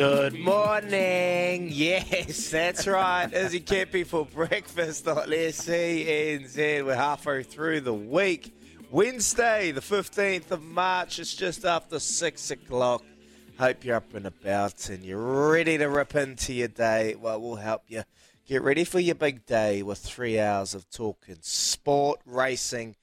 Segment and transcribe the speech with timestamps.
[0.00, 1.68] Good morning.
[1.70, 3.30] Yes, that's right.
[3.30, 6.86] Izzy Kempy for breakfast on SENZ.
[6.86, 8.58] We're halfway through the week.
[8.90, 11.18] Wednesday, the 15th of March.
[11.18, 13.04] It's just after 6 o'clock.
[13.58, 17.14] Hope you're up and about and you're ready to rip into your day.
[17.14, 18.04] Well, we'll help you
[18.46, 22.96] get ready for your big day with three hours of talking sport, racing,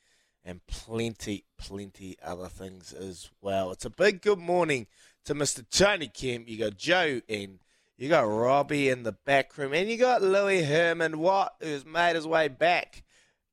[0.43, 3.69] and plenty, plenty other things as well.
[3.69, 4.87] It's a big good morning
[5.27, 5.61] to Mr.
[5.69, 6.47] Tony Kemp.
[6.47, 7.59] You got Joe in.
[7.97, 9.73] You got Robbie in the back room.
[9.73, 13.03] And you got Louis Herman Watt, who's made his way back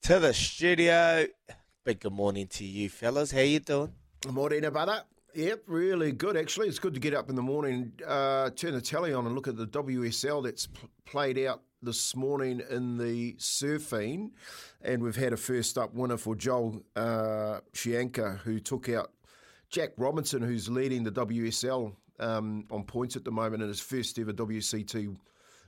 [0.02, 1.26] to the studio.
[1.84, 3.32] Big good morning to you, fellas.
[3.32, 3.92] How you doing?
[4.30, 5.02] Morning, brother.
[5.34, 6.68] Yep, really good actually.
[6.68, 9.48] It's good to get up in the morning, uh, turn the telly on and look
[9.48, 14.30] at the WSL that's p- played out this morning in the surfing.
[14.80, 19.10] And we've had a first up winner for Joel uh, Chianca, who took out
[19.74, 24.16] Jack Robinson, who's leading the WSL um, on points at the moment in his first
[24.20, 25.16] ever WCT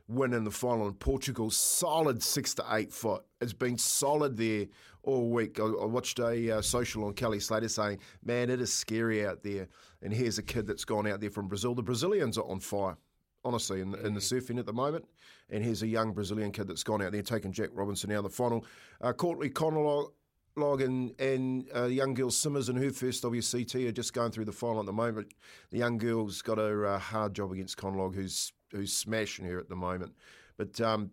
[0.06, 1.50] win in the final in Portugal.
[1.50, 3.24] Solid six to eight foot.
[3.40, 4.66] It's been solid there
[5.02, 5.58] all week.
[5.58, 9.42] I, I watched a uh, social on Kelly Slater saying, "Man, it is scary out
[9.42, 9.66] there."
[10.02, 11.74] And here's a kid that's gone out there from Brazil.
[11.74, 12.96] The Brazilians are on fire.
[13.44, 15.04] Honestly, in, in the surfing at the moment,
[15.50, 18.24] and here's a young Brazilian kid that's gone out there taking Jack Robinson out of
[18.24, 18.64] the final.
[19.00, 20.12] Uh, Courtney Connell
[20.58, 24.46] Log and, and uh, young girl Simmers and her first WCT are just going through
[24.46, 25.34] the final at the moment.
[25.70, 29.68] The young girl's got a uh, hard job against Conlogue, who's who's smashing her at
[29.68, 30.14] the moment.
[30.56, 31.10] But um,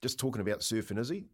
[0.00, 1.24] just talking about surfing, is he?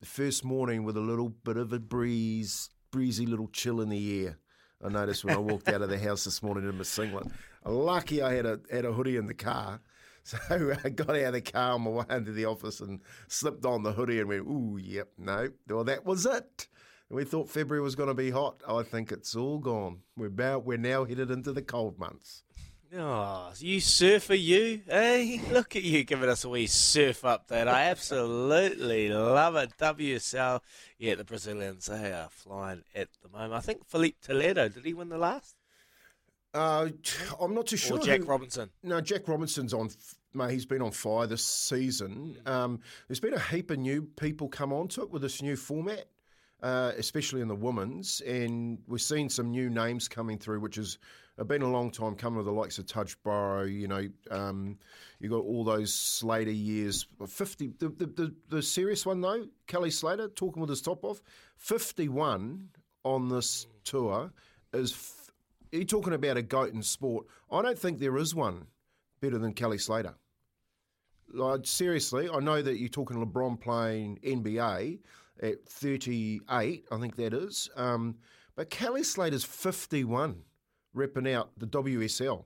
[0.00, 4.24] The first morning with a little bit of a breeze, breezy little chill in the
[4.24, 4.38] air.
[4.82, 7.26] I noticed when I walked out of the house this morning in my singlet.
[7.66, 9.80] Lucky I had a had a hoodie in the car.
[10.22, 10.36] So
[10.84, 13.82] I got out of the car on my way into the office and slipped on
[13.82, 15.48] the hoodie and went, ooh, yep, no.
[15.66, 16.68] Well, that was it.
[17.10, 18.62] We thought February was going to be hot.
[18.68, 19.98] I think it's all gone.
[20.16, 22.44] We're about, we're now headed into the cold months.
[22.96, 24.80] Oh, you surfer, you?
[24.86, 27.68] Hey, look at you giving us a wee surf update.
[27.68, 29.72] I absolutely love it.
[29.78, 30.60] WSL,
[30.98, 33.54] yeah, the Brazilians, they are flying at the moment.
[33.54, 35.54] I think Filipe Toledo, did he win the last?
[36.52, 36.88] Uh,
[37.40, 37.98] I'm not too sure.
[37.98, 38.70] Or Jack who- Robinson?
[38.82, 39.90] No, Jack Robinson's on.
[40.34, 42.36] Mate, he's been on fire this season.
[42.46, 46.06] Um, there's been a heap of new people come onto it with this new format,
[46.62, 50.98] uh, especially in the women's, and we're seeing some new names coming through, which has
[51.38, 53.64] uh, been a long time coming with the likes of Touch Burrow.
[53.64, 54.78] You know, um,
[55.20, 57.06] you got all those Slater years.
[57.26, 61.22] Fifty, the, the the the serious one though, Kelly Slater talking with his top off.
[61.56, 62.68] Fifty-one
[63.04, 64.32] on this tour
[64.72, 64.92] is.
[64.92, 65.16] F-
[65.72, 67.26] you're talking about a goat in sport.
[67.48, 68.66] I don't think there is one
[69.20, 70.14] better than Kelly Slater.
[71.32, 74.98] Like seriously, I know that you're talking LeBron playing NBA
[75.42, 77.68] at 38, I think that is.
[77.76, 78.16] Um,
[78.56, 80.42] but Kelly Slater's 51,
[80.94, 82.44] repping out the WSL.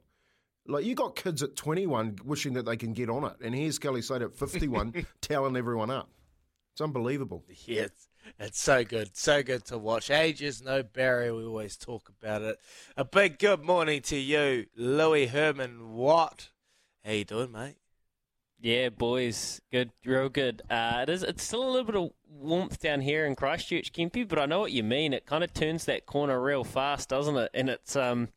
[0.67, 3.79] Like you got kids at 21 wishing that they can get on it, and here's
[3.79, 6.09] Kelly Slater at 51 telling everyone up.
[6.73, 7.45] It's unbelievable.
[7.67, 9.17] Yeah, it's, it's so good.
[9.17, 10.11] So good to watch.
[10.11, 11.35] Ages, no barrier.
[11.35, 12.59] We always talk about it.
[12.97, 16.49] A big good morning to you, Louis Herman Watt.
[17.05, 17.77] How you doing, mate?
[18.65, 20.63] Yeah, boys, good, real good.
[20.71, 21.23] Uh, it is.
[21.23, 24.59] It's still a little bit of warmth down here in Christchurch, Kempy, but I know
[24.61, 25.13] what you mean.
[25.13, 27.51] It kind of turns that corner real fast, doesn't it?
[27.53, 28.31] And it's um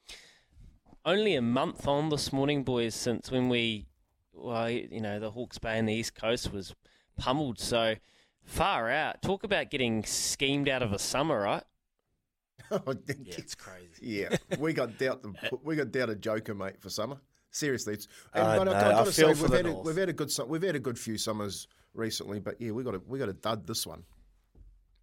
[1.05, 3.85] only a month on this morning, boys, since when we,
[4.33, 6.75] well, you know, the Hawke's Bay and the East Coast was
[7.17, 7.57] pummeled.
[7.57, 7.95] So
[8.43, 9.21] far out.
[9.21, 11.63] Talk about getting schemed out of a summer, right?
[12.69, 13.87] Yeah, it's crazy.
[14.01, 17.15] Yeah, we got doubt the, we got doubt a joker, mate, for summer.
[17.57, 19.85] Seriously, it's I but know, gotta I say, feel for we've the had a, North.
[19.85, 22.95] we've had a good we've had a good few summers recently, but yeah, we got
[22.95, 24.03] a we got a dud this one.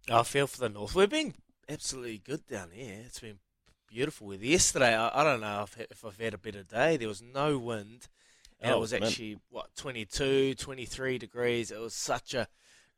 [0.09, 0.95] I feel for the north.
[0.95, 1.33] We've been
[1.67, 3.01] absolutely good down here.
[3.05, 3.39] It's been
[3.89, 4.45] beautiful weather.
[4.45, 6.95] Yesterday, I, I don't know if, if I've had a better day.
[6.97, 8.07] There was no wind,
[8.61, 9.03] and Oh, it was man.
[9.03, 11.71] actually what 22, 23 degrees.
[11.71, 12.47] It was such a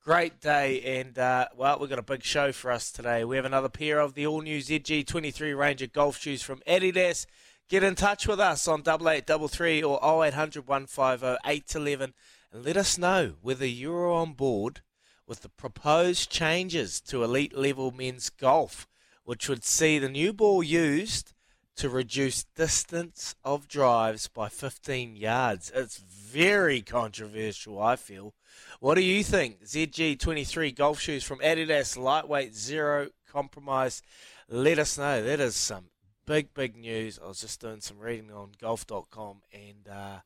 [0.04, 3.24] great day, and uh, well, we've got a big show for us today.
[3.24, 7.25] We have another pair of the all new ZG23 Ranger golf shoes from Adidas.
[7.69, 12.14] Get in touch with us on double eight double three or 0800 150 811
[12.54, 14.81] and let us know whether you're on board
[15.28, 18.88] with the proposed changes to elite level men's golf,
[19.25, 21.34] which would see the new ball used
[21.75, 25.69] to reduce distance of drives by 15 yards.
[25.75, 28.34] It's very controversial, I feel.
[28.80, 29.66] What do you think?
[29.66, 34.02] ZG23 golf shoes from Adidas, lightweight, zero compromise.
[34.48, 35.22] Let us know.
[35.22, 35.90] That is some
[36.28, 37.18] big, big news.
[37.24, 40.20] I was just doing some reading on golf.com and uh,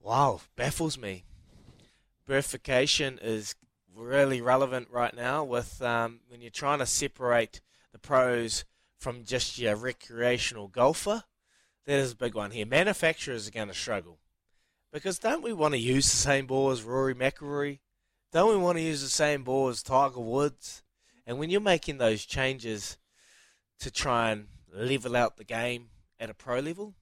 [0.00, 1.24] wow, baffles me.
[2.26, 3.54] Verification is
[3.94, 7.60] really relevant right now with um, when you're trying to separate
[7.92, 8.64] the pros
[8.98, 11.22] from just your recreational golfer.
[11.84, 12.66] that is a big one here.
[12.66, 14.18] Manufacturers are going to struggle
[14.92, 17.78] because don't we want to use the same ball as Rory McIlroy?
[18.32, 20.82] Don't we want to use the same ball as Tiger Woods?
[21.26, 22.96] And when you're making those changes
[23.80, 25.88] to try and level out the game
[26.18, 26.94] at a pro level,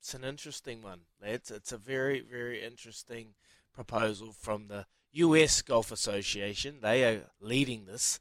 [0.00, 1.00] it's an interesting one.
[1.22, 3.34] It's it's a very very interesting
[3.72, 5.62] proposal from the U.S.
[5.62, 6.78] Golf Association.
[6.82, 8.20] They are leading this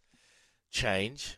[0.69, 1.37] change.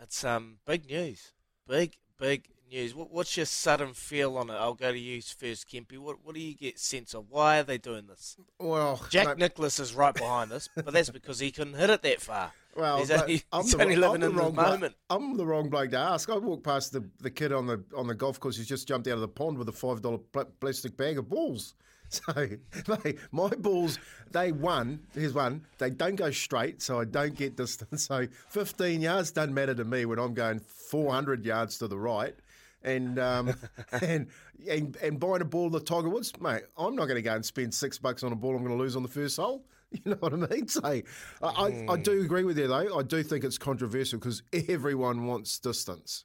[0.00, 1.32] It's um big news,
[1.66, 2.94] big big news.
[2.94, 4.54] What, what's your sudden feel on it?
[4.54, 5.98] I'll go to you first, Kempy.
[5.98, 7.26] What what do you get sense of?
[7.28, 8.36] Why are they doing this?
[8.58, 12.02] Well, Jack mate, Nicklaus is right behind this, but that's because he couldn't hit it
[12.02, 12.52] that far.
[12.76, 14.94] Well, only, I'm the only I'm in the wrong bloke- moment.
[15.10, 16.28] I'm the wrong bloke to ask.
[16.30, 18.56] I walked past the, the kid on the on the golf course.
[18.56, 21.28] He's just jumped out of the pond with a five dollar pl- plastic bag of
[21.28, 21.74] balls.
[22.10, 23.98] So, mate, my balls,
[24.30, 25.00] they won.
[25.14, 25.62] Here's one.
[25.78, 28.06] They don't go straight, so I don't get distance.
[28.08, 32.36] So, 15 yards doesn't matter to me when I'm going 400 yards to the right.
[32.84, 33.54] And um,
[33.92, 34.28] and,
[34.70, 37.44] and and buying a ball the Tiger Woods, mate, I'm not going to go and
[37.44, 39.64] spend six bucks on a ball I'm going to lose on the first hole.
[40.04, 40.68] You know what I mean?
[40.68, 41.02] So I,
[41.42, 42.24] I, I do hmm.
[42.24, 42.98] agree with you though.
[42.98, 46.24] I do think it's controversial because everyone wants distance.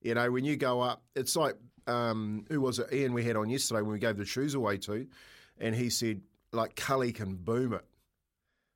[0.00, 1.56] You know, when you go up, it's like
[1.88, 2.92] um, who was it?
[2.92, 5.06] Ian we had on yesterday when we gave the shoes away to,
[5.58, 6.20] and he said
[6.52, 7.84] like Cully can boom it.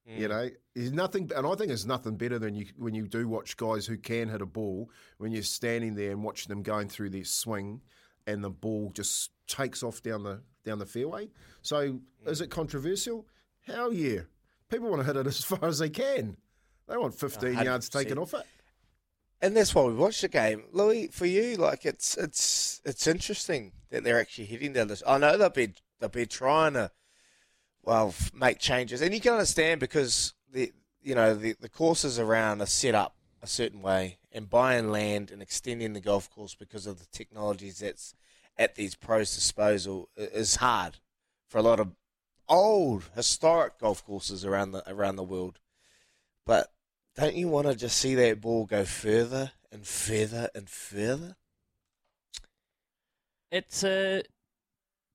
[0.05, 0.33] You hmm.
[0.33, 3.57] know, there's nothing, and I think there's nothing better than you when you do watch
[3.57, 7.11] guys who can hit a ball when you're standing there and watching them going through
[7.11, 7.81] their swing,
[8.27, 11.29] and the ball just takes off down the down the fairway.
[11.63, 12.45] So, is hmm.
[12.45, 13.27] it controversial?
[13.65, 14.23] Hell yeah!
[14.73, 16.37] People want to hit it as far as they can.
[16.89, 17.93] They want 15 yards 100%.
[17.93, 18.47] taken off it.
[19.43, 21.09] And that's why we watch the game, Louis.
[21.09, 25.03] For you, like it's it's it's interesting that they're actually hitting down this.
[25.07, 26.93] I know they'll be they'll be trying to,
[27.83, 30.73] well, make changes, and you can understand because the
[31.03, 35.33] you know the the courses around are set up a certain way, and buying land
[35.33, 38.15] and extending the golf course because of the technologies that's
[38.57, 40.99] at these pros' disposal is hard
[41.49, 41.89] for a lot of
[42.49, 45.59] old historic golf courses around the around the world.
[46.47, 46.73] But
[47.15, 51.37] don't you want to just see that ball go further and further and further?
[53.51, 54.23] It's a,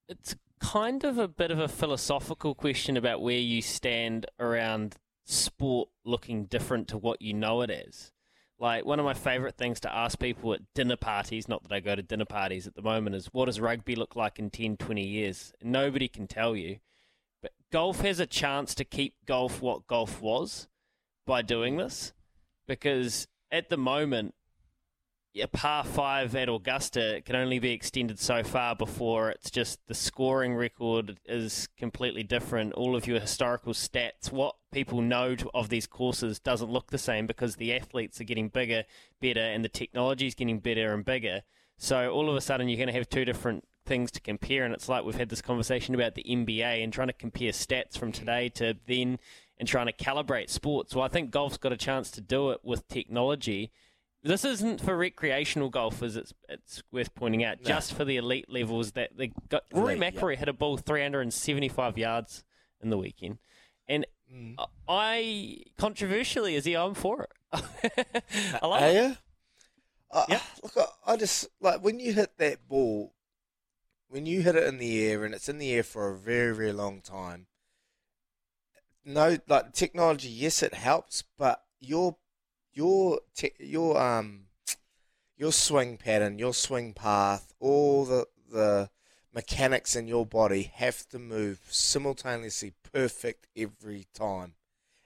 [0.08, 4.96] it's kind of a bit of a philosophical question about where you stand around
[5.26, 8.12] sport looking different to what you know it as.
[8.60, 11.80] Like one of my favorite things to ask people at dinner parties, not that I
[11.80, 14.78] go to dinner parties at the moment, is what does rugby look like in 10,
[14.78, 15.54] 20 years?
[15.62, 16.78] Nobody can tell you.
[17.48, 20.68] But golf has a chance to keep golf what golf was
[21.26, 22.12] by doing this
[22.68, 24.34] because at the moment
[25.34, 29.94] a par five at Augusta can only be extended so far before it's just the
[29.94, 32.74] scoring record is completely different.
[32.74, 37.28] All of your historical stats, what people know of these courses, doesn't look the same
[37.28, 38.84] because the athletes are getting bigger,
[39.22, 41.44] better, and the technology is getting better and bigger.
[41.78, 44.74] So all of a sudden, you're going to have two different things to compare, and
[44.74, 48.12] it's like we've had this conversation about the NBA and trying to compare stats from
[48.12, 49.18] today to then
[49.58, 50.94] and trying to calibrate sports.
[50.94, 53.72] Well, I think golf's got a chance to do it with technology.
[54.24, 56.16] This isn't for recreational golfers.
[56.16, 57.68] It's it's worth pointing out, No.
[57.68, 58.92] just for the elite levels.
[58.92, 62.44] That they got Rory McIlroy hit a ball 375 yards
[62.82, 63.38] in the weekend,
[63.88, 64.56] and Mm.
[64.90, 66.76] I controversially, is he?
[66.76, 67.32] I'm for it.
[68.62, 68.94] I love Are it.
[68.96, 69.18] you?
[70.12, 70.42] I, Yeah.
[70.62, 70.74] Look,
[71.06, 73.14] I, I just like when you hit that ball,
[74.10, 76.56] when you hit it in the air and it's in the air for a very,
[76.56, 77.48] very long time.
[79.06, 82.18] No, like technology, yes, it helps, but your
[82.74, 84.48] your te- your um
[85.38, 88.90] your swing pattern, your swing path, all the the
[89.34, 94.56] mechanics in your body have to move simultaneously perfect every time.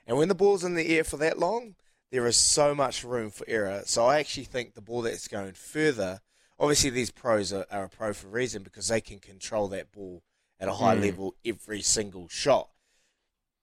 [0.07, 1.75] And when the ball's in the air for that long,
[2.11, 3.83] there is so much room for error.
[3.85, 6.21] So I actually think the ball that's going further,
[6.61, 9.91] obviously these pros are, are a pro for a reason because they can control that
[9.91, 10.23] ball
[10.59, 11.01] at a high Mm.
[11.01, 12.69] level every single shot.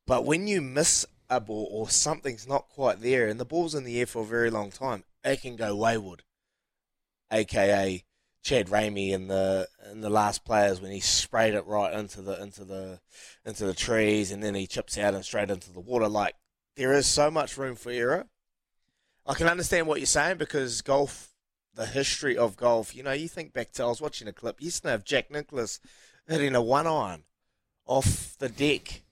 [0.07, 3.85] But when you miss a ball or something's not quite there and the ball's in
[3.85, 6.25] the air for a very long time, it can go wayward.
[7.31, 8.05] AKA
[8.43, 12.41] Chad Ramey in the in the last players when he sprayed it right into the
[12.43, 13.01] into the
[13.45, 16.09] into the trees and then he chips out and straight into the water.
[16.09, 16.35] Like
[16.77, 18.27] there is so much room for error.
[19.27, 21.35] I can understand what you're saying because golf,
[21.75, 22.95] the history of golf.
[22.95, 24.61] You know, you think back to I was watching a clip.
[24.61, 25.81] You used to have Jack Nicklaus
[26.27, 27.25] hitting a one iron
[27.87, 29.03] off the deck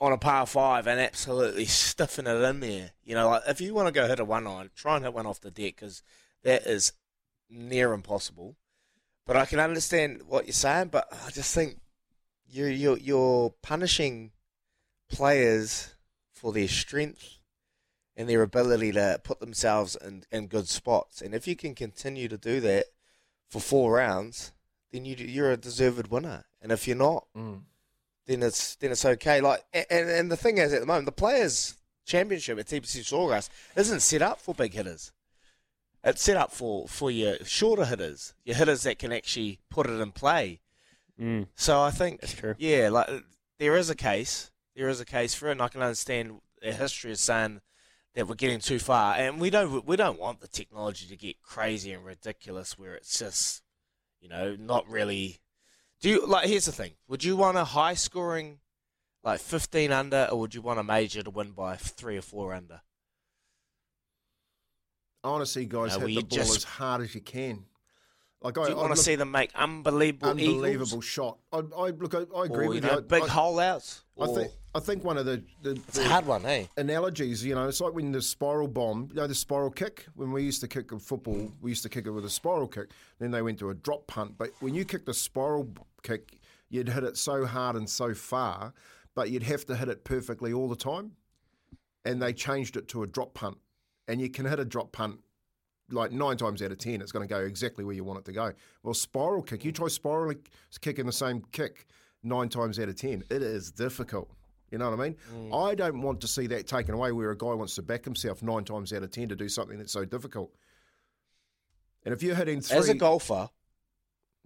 [0.00, 2.90] on a par five and absolutely stiffing it in there.
[3.04, 5.14] You know, like if you want to go hit a one iron, try and hit
[5.14, 6.02] one off the deck because
[6.42, 6.92] that is
[7.48, 8.56] near impossible.
[9.24, 10.88] But I can understand what you're saying.
[10.88, 11.78] But I just think
[12.48, 14.32] you're you're, you're punishing
[15.08, 15.94] players
[16.32, 17.38] for their strength
[18.22, 21.20] and their ability to put themselves in, in good spots.
[21.20, 22.86] And if you can continue to do that
[23.50, 24.52] for four rounds,
[24.92, 26.44] then you you're a deserved winner.
[26.60, 27.62] And if you're not, Mm.
[28.26, 29.40] then it's then it's okay.
[29.40, 31.74] Like and and the thing is, at the moment, the players'
[32.04, 35.12] championship at TPC Sawgrass isn't set up for big hitters.
[36.04, 40.00] It's set up for for your shorter hitters, your hitters that can actually put it
[40.00, 40.60] in play.
[41.20, 41.48] Mm.
[41.54, 42.54] So I think, That's true.
[42.58, 43.08] yeah, like
[43.58, 46.72] there is a case, there is a case for it, and I can understand the
[46.72, 47.60] history of saying
[48.14, 51.42] that we're getting too far, and we don't we don't want the technology to get
[51.42, 53.62] crazy and ridiculous where it's just,
[54.20, 55.40] you know, not really.
[56.00, 56.48] Do you like?
[56.48, 58.58] Here's the thing: Would you want a high scoring,
[59.24, 62.52] like 15 under, or would you want a major to win by three or four
[62.52, 62.82] under?
[65.24, 67.66] Honestly, guys, No, hit the ball just- as hard as you can.
[68.42, 71.38] Like I, Do you I want to see them make unbelievable, unbelievable eagles, shot.
[71.52, 72.14] I, I look.
[72.14, 73.00] I, I agree or, you with know, you.
[73.02, 74.02] big I, hole outs?
[74.20, 74.52] I think.
[74.74, 76.66] I think one of the, the, it's a the hard one, hey.
[76.78, 80.06] analogies, you know, it's like when the spiral bomb, you know, the spiral kick.
[80.14, 82.68] When we used to kick in football, we used to kick it with a spiral
[82.68, 82.88] kick.
[83.18, 84.36] Then they went to a drop punt.
[84.38, 85.68] But when you kicked a spiral
[86.02, 86.38] kick,
[86.70, 88.72] you'd hit it so hard and so far,
[89.14, 91.12] but you'd have to hit it perfectly all the time.
[92.06, 93.58] And they changed it to a drop punt,
[94.08, 95.20] and you can hit a drop punt
[95.90, 98.24] like nine times out of ten, it's going to go exactly where you want it
[98.26, 98.52] to go.
[98.82, 100.34] Well, spiral kick, you try spiral
[100.80, 101.86] kicking the same kick
[102.22, 104.30] nine times out of ten, it is difficult.
[104.70, 105.16] You know what I mean?
[105.34, 105.68] Mm.
[105.70, 108.42] I don't want to see that taken away where a guy wants to back himself
[108.42, 110.50] nine times out of ten to do something that's so difficult.
[112.04, 113.50] And if you're hitting three, As a golfer,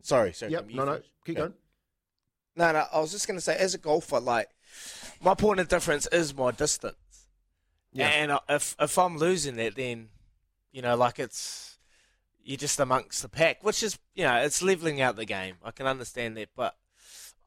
[0.02, 0.52] sorry, sorry.
[0.52, 1.42] yep, no, no, keep Yeah.
[1.42, 1.54] going.
[2.56, 4.48] No, no, I was just going to say, as a golfer, like,
[5.22, 6.96] my point of difference is my distance.
[7.92, 8.08] Yeah.
[8.08, 10.08] And if if I'm losing that, then,
[10.76, 11.78] you know, like it's,
[12.44, 15.54] you're just amongst the pack, which is, you know, it's leveling out the game.
[15.64, 16.76] I can understand that, but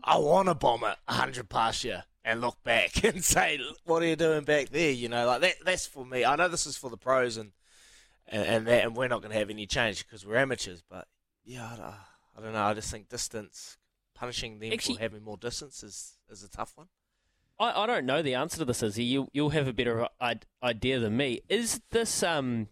[0.04, 4.08] I want to bomb it 100 past you and look back and say, what are
[4.08, 4.90] you doing back there?
[4.90, 5.56] You know, like that.
[5.64, 6.26] that's for me.
[6.26, 7.52] I know this is for the pros and,
[8.28, 11.08] and, and that, and we're not going to have any change because we're amateurs, but
[11.46, 12.64] yeah, I, don't- I don't know.
[12.64, 13.78] I just think distance,
[14.16, 16.88] punishing them Actually- for having more distance is, is a tough one.
[17.60, 20.08] I, I don't know the answer to this, Is You you'll have a better
[20.64, 21.42] idea than me.
[21.50, 22.70] Is this um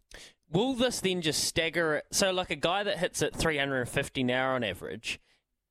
[0.51, 2.05] will this then just stagger it?
[2.11, 5.19] So like a guy that hits at 350 now on average,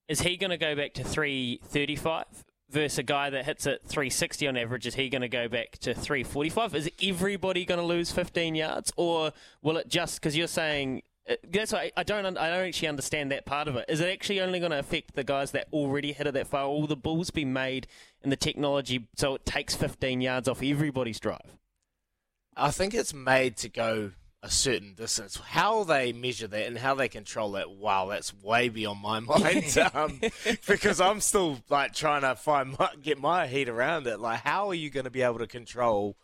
[0.08, 2.24] is he going to go back to 335
[2.70, 4.86] versus a guy that hits at 360 on average?
[4.86, 6.74] Is he going to go back to 345?
[6.74, 11.02] Is everybody going to lose 15 yards, or will it just because you're saying?
[11.28, 12.24] uh, That's why I don't.
[12.38, 13.86] I don't actually understand that part of it.
[13.88, 16.68] Is it actually only going to affect the guys that already hit it that far?
[16.68, 17.86] Will the balls be made
[18.22, 21.56] in the technology so it takes 15 yards off everybody's drive?
[22.56, 24.12] I think it's made to go
[24.42, 25.36] a certain distance.
[25.36, 29.76] How they measure that and how they control that, wow, that's way beyond my mind.
[29.94, 30.20] um,
[30.66, 34.20] because I'm still like trying to find my, get my head around it.
[34.20, 36.16] Like, how are you going to be able to control,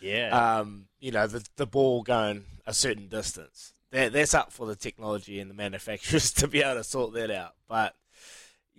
[0.00, 0.58] Yeah.
[0.58, 3.72] um, you know, the the ball going a certain distance?
[3.92, 7.30] That that's up for the technology and the manufacturers to be able to sort that
[7.30, 7.54] out.
[7.68, 7.94] But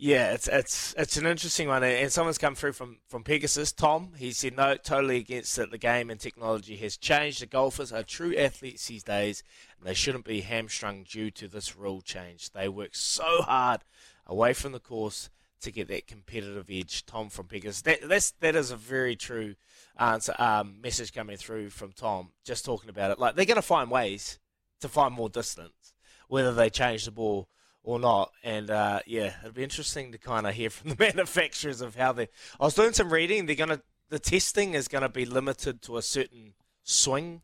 [0.03, 3.71] yeah, it's it's it's an interesting one, and someone's come through from, from Pegasus.
[3.71, 5.69] Tom, he said no, totally against it.
[5.69, 7.39] The game and technology has changed.
[7.39, 9.43] The golfers are true athletes these days,
[9.77, 12.49] and they shouldn't be hamstrung due to this rule change.
[12.49, 13.81] They work so hard
[14.25, 15.29] away from the course
[15.61, 17.05] to get that competitive edge.
[17.05, 19.53] Tom from Pegasus, that that's that is a very true
[19.99, 20.33] answer.
[20.39, 23.19] Um, message coming through from Tom, just talking about it.
[23.19, 24.39] Like they're going to find ways
[24.79, 25.93] to find more distance,
[26.27, 27.49] whether they change the ball
[27.83, 28.31] or not.
[28.43, 32.11] And uh, yeah, it'll be interesting to kind of hear from the manufacturers of how
[32.11, 32.27] they.
[32.59, 33.45] I was doing some reading.
[33.45, 37.41] They're gonna the testing is gonna be limited to a certain swing,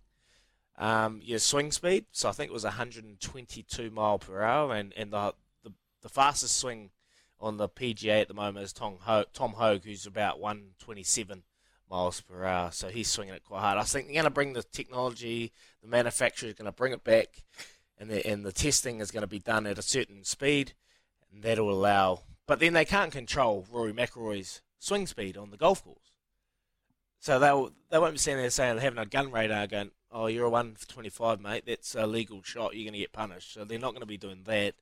[0.77, 2.05] um, your swing speed.
[2.11, 6.57] So I think it was 122 mile per hour, and and the the, the fastest
[6.57, 6.91] swing
[7.39, 11.43] on the PGA at the moment is Tom Hogue, Tom Hogue, who's about 127
[11.89, 12.71] miles per hour.
[12.71, 13.77] So he's swinging it quite hard.
[13.77, 15.51] I think they're going to bring the technology.
[15.81, 17.43] The manufacturer is going to bring it back,
[17.99, 20.73] and the and the testing is going to be done at a certain speed,
[21.31, 22.21] and that'll allow.
[22.45, 26.11] But then they can't control Rory McIlroy's swing speed on the golf course.
[27.19, 30.45] So they'll they won't be standing there saying having a gun radar going, oh you're
[30.45, 33.53] a one for twenty five mate, that's a legal shot, you're going to get punished.
[33.53, 34.75] So they're not going to be doing that.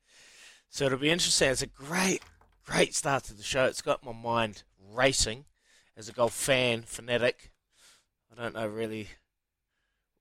[0.68, 1.50] So it'll be interesting.
[1.50, 2.22] It's a great
[2.64, 3.64] great start to the show.
[3.64, 5.44] It's got my mind racing
[5.96, 7.52] as a golf fan fanatic.
[8.30, 9.08] I don't know really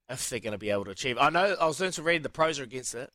[0.09, 1.17] if they're going to be able to achieve.
[1.19, 2.23] I know I was doing some reading.
[2.23, 3.11] The pros are against it.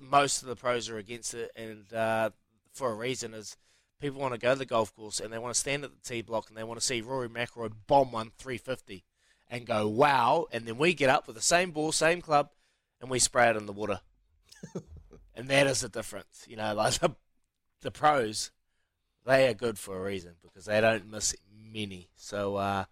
[0.00, 2.30] Most of the pros are against it, and uh,
[2.72, 3.56] for a reason is
[4.00, 6.08] people want to go to the golf course and they want to stand at the
[6.08, 9.04] tee block and they want to see Rory McIlroy bomb one 350
[9.50, 12.50] and go wow, and then we get up with the same ball, same club,
[13.00, 14.00] and we spray it in the water.
[15.34, 16.74] and that is the difference, you know.
[16.74, 17.14] Like the,
[17.80, 18.50] the pros,
[19.24, 21.34] they are good for a reason because they don't miss
[21.72, 22.10] many.
[22.16, 22.84] So, uh,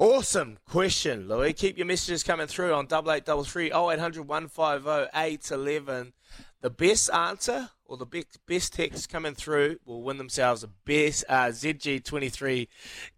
[0.00, 1.52] awesome question, Louis.
[1.52, 4.86] Keep your messages coming through on double eight double three oh eight hundred one five
[4.86, 6.14] oh eight eleven.
[6.62, 11.24] The best answer or the best, best text coming through will win themselves a best
[11.28, 12.68] uh, ZG23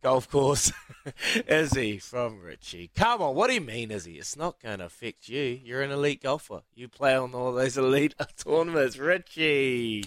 [0.00, 0.72] golf course.
[1.48, 2.90] Izzy from Richie.
[2.94, 4.18] Come on, what do you mean, Izzy?
[4.18, 5.60] It's not going to affect you.
[5.62, 6.62] You're an elite golfer.
[6.74, 10.04] You play on all those elite tournaments, Richie.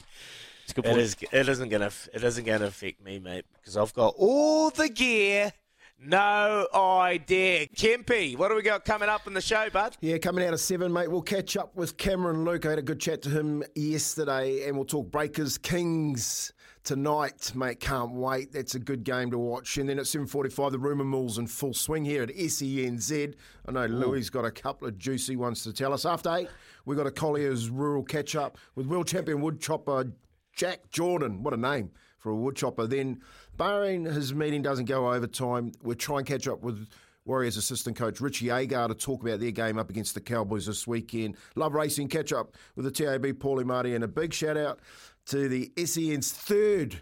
[0.77, 1.15] It is.
[1.32, 1.91] It isn't gonna.
[2.12, 5.53] It isn't gonna affect me, mate, because I've got all the gear.
[5.97, 7.67] No idea.
[7.67, 9.97] Kempy, what do we got coming up in the show, bud?
[10.01, 11.09] Yeah, coming out of seven, mate.
[11.09, 12.65] We'll catch up with Cameron Luke.
[12.65, 17.79] I had a good chat to him yesterday, and we'll talk Breakers Kings tonight, mate.
[17.79, 18.51] Can't wait.
[18.51, 19.77] That's a good game to watch.
[19.77, 23.33] And then at seven forty-five, the rumour mill's in full swing here at SENZ.
[23.67, 26.05] I know Louis got a couple of juicy ones to tell us.
[26.05, 26.49] After eight,
[26.85, 30.11] we've got a Collier's rural catch up with world champion wood chopper
[30.53, 31.41] Jack Jordan.
[31.41, 32.85] What a name for a wood chopper.
[32.85, 33.21] Then,
[33.57, 36.88] barring his meeting doesn't go overtime, we'll try and catch up with
[37.25, 40.85] Warriors assistant coach Richie Agar to talk about their game up against the Cowboys this
[40.85, 41.38] weekend.
[41.55, 44.79] Love racing, catch up with the TAB Paulie Marty, and a big shout out
[45.27, 47.01] to the SEN's third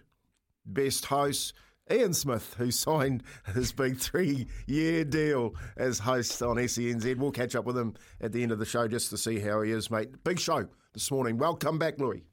[0.66, 1.54] best host.
[1.92, 7.18] Ian Smith, who signed his big three year deal as host on SENZ.
[7.18, 9.62] We'll catch up with him at the end of the show just to see how
[9.62, 10.24] he is, mate.
[10.24, 11.38] Big show this morning.
[11.38, 12.24] Welcome back, Louis.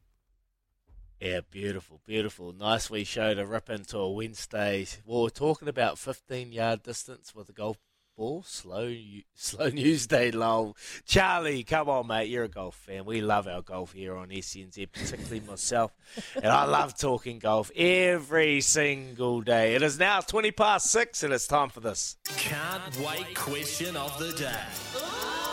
[1.21, 2.55] Yeah, beautiful, beautiful.
[2.55, 4.87] Nice wee show to rip into a Wednesday.
[5.05, 7.77] Well, we're talking about 15 yard distance with a golf
[8.17, 8.43] ball.
[8.43, 8.95] Slow,
[9.35, 10.79] slow news day, lol.
[11.05, 12.31] Charlie, come on, mate.
[12.31, 13.05] You're a golf fan.
[13.05, 15.93] We love our golf here on SNZ, particularly myself.
[16.37, 19.75] And I love talking golf every single day.
[19.75, 22.17] It is now 20 past six, and it's time for this.
[22.25, 25.50] Can't wait question of the day.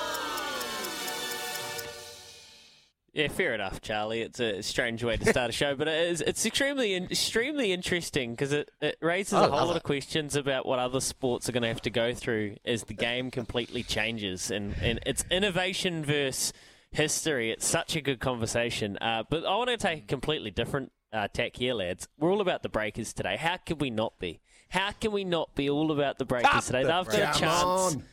[3.17, 4.21] Yeah, fair enough, Charlie.
[4.21, 8.31] It's a strange way to start a show, but it is, it's extremely extremely interesting
[8.31, 9.77] because it, it raises a whole lot it.
[9.77, 12.93] of questions about what other sports are going to have to go through as the
[12.93, 16.53] game completely changes and, and it's innovation versus
[16.91, 17.49] history.
[17.49, 18.99] It's such a good conversation.
[19.01, 22.07] Uh, but I want to take a completely different uh, tack here, lads.
[22.19, 23.35] We're all about the breakers today.
[23.35, 24.41] How can we not be?
[24.69, 26.83] How can we not be all about the breakers Up today?
[26.83, 27.63] the They've got a chance
[27.95, 28.03] on.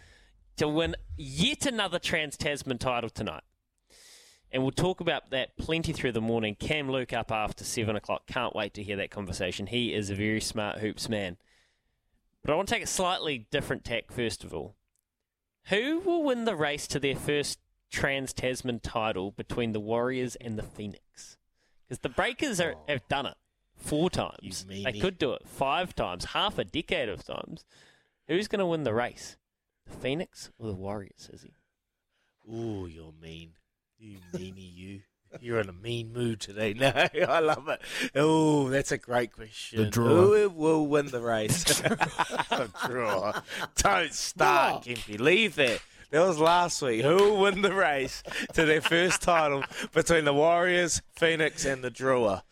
[0.57, 3.43] to win yet another Trans Tasman title tonight.
[4.55, 6.55] And we'll talk about that plenty through the morning.
[6.55, 8.29] Cam Luke up after 7 o'clock.
[8.29, 9.67] Can't wait to hear that conversation.
[9.67, 11.39] He is a very smart hoops man.
[12.41, 14.77] But I want to take a slightly different tack first of all.
[15.71, 17.59] Who will win the race to their first
[17.91, 21.37] Trans Tasman title between the Warriors and the Phoenix?
[21.89, 22.83] Because the Breakers are, oh.
[22.87, 23.35] have done it
[23.75, 24.67] four times.
[24.69, 27.65] They could do it five times, half a decade of times.
[28.29, 29.37] Who's going to win the race?
[29.87, 31.55] The Phoenix or the Warriors, is he?
[32.55, 33.55] Ooh, you're mean.
[34.05, 35.01] You meanie, you.
[35.41, 36.75] You're in a mean mood today.
[36.79, 36.93] No,
[37.27, 37.81] I love it.
[38.15, 39.83] Oh, that's a great question.
[39.83, 40.09] The drawer.
[40.09, 41.65] Who will win the race?
[41.81, 43.33] the drawer.
[43.77, 45.19] Don't start, Gimpy.
[45.19, 45.81] Leave that.
[46.11, 47.01] That was last week.
[47.01, 51.91] Who will win the race to their first title between the Warriors, Phoenix, and the
[51.91, 52.43] drawer?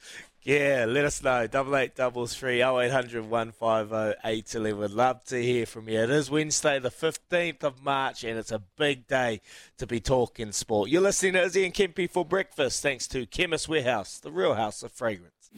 [0.44, 1.46] Yeah, let us know.
[1.46, 4.96] Double eight double three oh eight hundred one five oh eight eleven.
[4.96, 6.00] Love to hear from you.
[6.00, 9.40] It is Wednesday, the fifteenth of March, and it's a big day
[9.78, 10.90] to be talking sport.
[10.90, 14.82] You're listening to Izzy and Kempy for breakfast, thanks to Chemist Warehouse, the real house
[14.82, 15.50] of fragrance.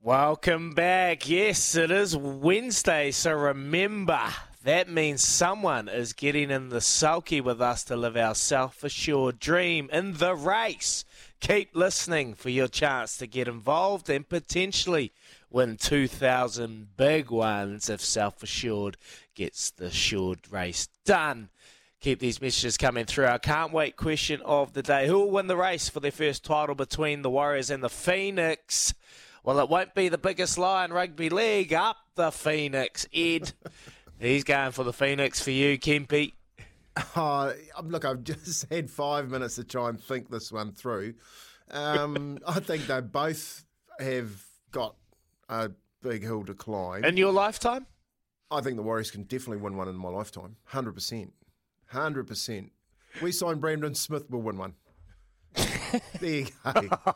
[0.00, 1.28] Welcome back.
[1.28, 4.20] Yes, it is Wednesday, so remember
[4.62, 9.40] that means someone is getting in the sulky with us to live our self assured
[9.40, 11.04] dream in the race.
[11.40, 15.12] Keep listening for your chance to get involved and potentially
[15.50, 18.96] win 2,000 big ones if self assured
[19.34, 21.48] gets the assured race done.
[22.00, 23.26] Keep these messages coming through.
[23.26, 25.06] Our can't wait question of the day.
[25.06, 28.94] Who will win the race for their first title between the Warriors and the Phoenix?
[29.42, 31.72] Well, it won't be the biggest lion rugby league.
[31.72, 33.06] Up the Phoenix.
[33.12, 33.52] Ed,
[34.20, 36.34] he's going for the Phoenix for you, Kempy.
[37.16, 37.52] Oh,
[37.84, 41.14] look, I've just had five minutes to try and think this one through.
[41.70, 43.64] Um, I think they both
[44.00, 44.96] have got
[45.48, 45.70] a
[46.02, 47.04] big hill to climb.
[47.04, 47.86] In your lifetime?
[48.50, 50.56] I think the Warriors can definitely win one in my lifetime.
[50.72, 51.30] 100%.
[51.92, 52.70] 100%.
[53.22, 54.74] We signed Brandon Smith, we'll win one.
[56.20, 57.14] there you go.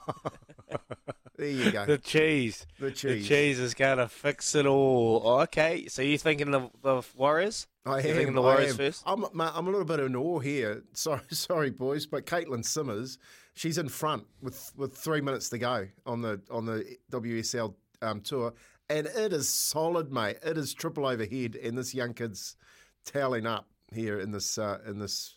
[1.36, 1.86] there you go.
[1.86, 2.66] The cheese.
[2.78, 3.02] The cheese.
[3.02, 3.28] The cheese.
[3.28, 5.22] cheese is going to fix it all.
[5.42, 7.66] Okay, so you're thinking the, the Warriors?
[7.84, 8.02] I am.
[8.02, 9.02] thinking the Warriors first?
[9.06, 10.84] I'm, I'm a little bit in awe here.
[10.92, 13.18] Sorry, sorry, boys, but Caitlin Simmers,
[13.54, 18.20] she's in front with, with three minutes to go on the on the WSL um,
[18.20, 18.54] tour,
[18.88, 20.38] and it is solid, mate.
[20.44, 22.56] It is triple overhead, and this young kid's
[23.04, 25.34] toweling up here in this uh, in this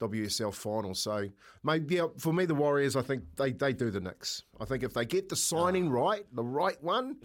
[0.00, 0.94] WSL final.
[0.94, 1.28] So,
[1.62, 4.42] maybe yeah, for me, the Warriors, I think they they do the Nix.
[4.60, 7.16] I think if they get the signing right, the right one,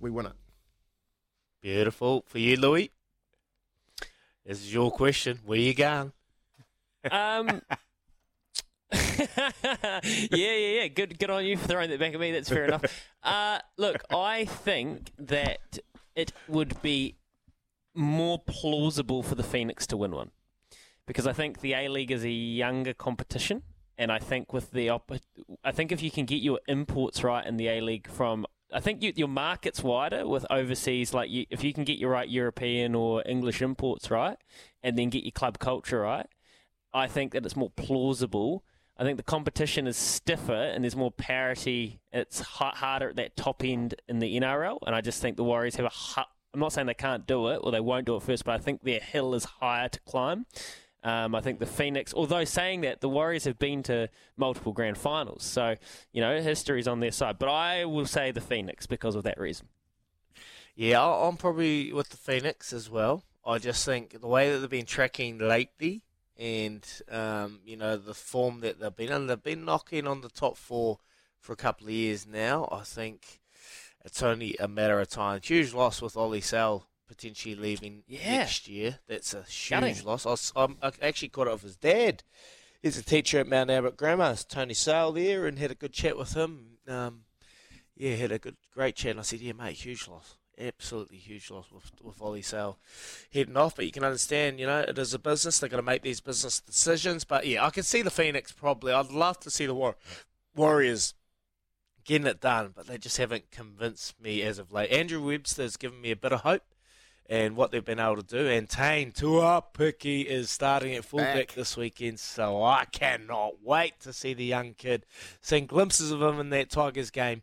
[0.00, 0.32] we win it.
[1.62, 2.24] Beautiful.
[2.26, 2.90] For you, Louis?
[4.46, 5.40] This is your question.
[5.44, 6.12] Where you going?
[7.10, 7.62] Um,
[8.92, 10.86] yeah, yeah, yeah.
[10.86, 12.30] Good, good on you for throwing that back at me.
[12.30, 12.84] That's fair enough.
[13.24, 15.80] Uh, look, I think that
[16.14, 17.16] it would be
[17.92, 20.30] more plausible for the Phoenix to win one
[21.06, 23.62] because I think the A League is a younger competition,
[23.98, 25.10] and I think with the op-
[25.64, 28.80] I think if you can get your imports right in the A League from I
[28.80, 31.14] think you, your market's wider with overseas.
[31.14, 34.36] Like you, if you can get your right European or English imports right,
[34.82, 36.26] and then get your club culture right,
[36.92, 38.64] I think that it's more plausible.
[38.98, 42.00] I think the competition is stiffer and there's more parity.
[42.12, 45.76] It's harder at that top end in the NRL, and I just think the Warriors
[45.76, 46.26] have a.
[46.52, 48.58] I'm not saying they can't do it or they won't do it first, but I
[48.58, 50.44] think their hill is higher to climb.
[51.06, 54.98] Um, I think the Phoenix, although saying that, the Warriors have been to multiple grand
[54.98, 55.44] finals.
[55.44, 55.76] So,
[56.12, 57.38] you know, history's on their side.
[57.38, 59.68] But I will say the Phoenix because of that reason.
[60.74, 63.22] Yeah, I'm probably with the Phoenix as well.
[63.46, 66.02] I just think the way that they've been tracking lately
[66.36, 70.28] and, um, you know, the form that they've been in, they've been knocking on the
[70.28, 70.98] top four
[71.38, 72.68] for a couple of years now.
[72.72, 73.40] I think
[74.04, 75.38] it's only a matter of time.
[75.40, 78.38] Huge loss with Ollie Sail potentially leaving yeah.
[78.38, 78.98] next year.
[79.08, 80.26] That's a huge loss.
[80.26, 82.22] I, was, I actually caught up with his dad.
[82.82, 84.32] He's a teacher at Mount Albert Grammar.
[84.32, 86.78] It's Tony Sail there, and had a good chat with him.
[86.86, 87.22] Um,
[87.96, 89.12] yeah, had a good, great chat.
[89.12, 92.78] And I said, "Yeah, mate, huge loss, absolutely huge loss with with Ollie Sail
[93.32, 95.58] heading off." But you can understand, you know, it is a business.
[95.58, 97.24] They're going to make these business decisions.
[97.24, 98.92] But yeah, I can see the Phoenix probably.
[98.92, 99.96] I'd love to see the War-
[100.54, 101.14] Warriors
[102.04, 104.90] getting it done, but they just haven't convinced me as of late.
[104.90, 106.62] Andrew Webster's given me a bit of hope
[107.28, 108.46] and what they've been able to do.
[108.46, 114.34] And Taine Tuaupiki is starting at fullback this weekend, so I cannot wait to see
[114.34, 115.04] the young kid.
[115.40, 117.42] Seeing glimpses of him in that Tigers game.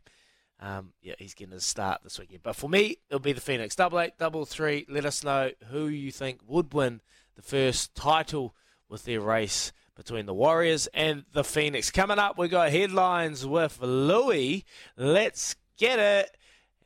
[0.60, 2.42] Um, yeah, he's getting his start this weekend.
[2.42, 3.76] But for me, it'll be the Phoenix.
[3.76, 4.86] Double eight, double three.
[4.88, 7.02] Let us know who you think would win
[7.36, 8.54] the first title
[8.88, 11.90] with their race between the Warriors and the Phoenix.
[11.90, 14.64] Coming up, we got headlines with Louis.
[14.96, 16.36] Let's get it.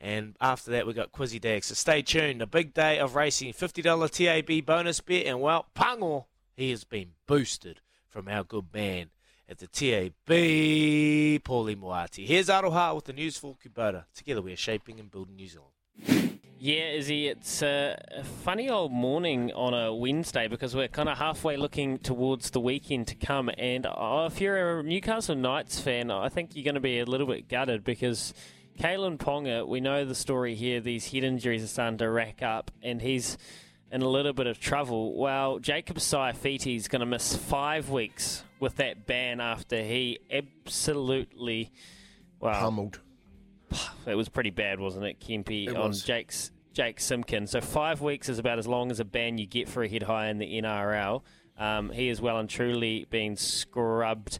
[0.01, 1.63] And after that, we got Quizzy Dag.
[1.63, 2.41] So stay tuned.
[2.41, 3.51] A big day of racing.
[3.53, 5.25] $50 TAB bonus bet.
[5.25, 9.09] And well, Pango, he has been boosted from our good man
[9.49, 12.25] at the TAB, Paulie Moati.
[12.25, 14.05] Here's Aroha with the news for Kubota.
[14.13, 16.39] Together we are shaping and building New Zealand.
[16.61, 17.97] Yeah, Izzy, it's a
[18.43, 23.07] funny old morning on a Wednesday because we're kind of halfway looking towards the weekend
[23.07, 23.49] to come.
[23.57, 27.05] And oh, if you're a Newcastle Knights fan, I think you're going to be a
[27.05, 28.33] little bit gutted because
[28.79, 30.79] Kalyn Ponga, we know the story here.
[30.79, 33.37] These head injuries are starting to rack up, and he's
[33.91, 35.17] in a little bit of trouble.
[35.17, 41.71] Well, Jacob Saifiti is going to miss five weeks with that ban after he absolutely,
[42.39, 43.01] well, pummeled.
[44.05, 47.47] It was pretty bad, wasn't it, Kempy, on Jake's Jake Simpkin.
[47.47, 50.03] So five weeks is about as long as a ban you get for a head
[50.03, 51.23] high in the NRL.
[51.57, 54.39] Um, he is well and truly being scrubbed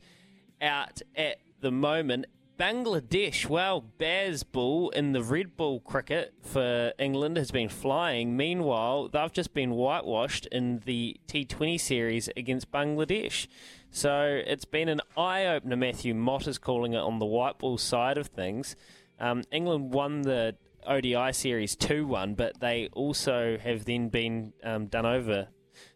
[0.61, 2.27] out at the moment.
[2.59, 8.35] Bangladesh, well, Bazball in the red ball cricket for England has been flying.
[8.35, 13.47] Meanwhile, they've just been whitewashed in the T20 series against Bangladesh.
[13.91, 17.77] So it's been an eye opener, Matthew Mott is calling it on the white ball
[17.77, 18.75] side of things.
[19.21, 24.87] Um, England won the ODI series 2 1, but they also have then been um,
[24.87, 25.47] done over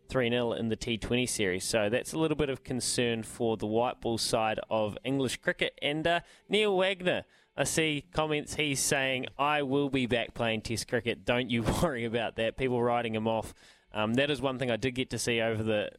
[0.10, 1.64] 3 0 in the T20 series.
[1.64, 5.78] So that's a little bit of concern for the white ball side of English cricket.
[5.82, 7.24] And uh, Neil Wagner,
[7.56, 11.26] I see comments he's saying, I will be back playing Test cricket.
[11.26, 12.58] Don't you worry about that.
[12.58, 13.54] People writing him off.
[13.96, 15.92] Um, that is one thing I did get to see over the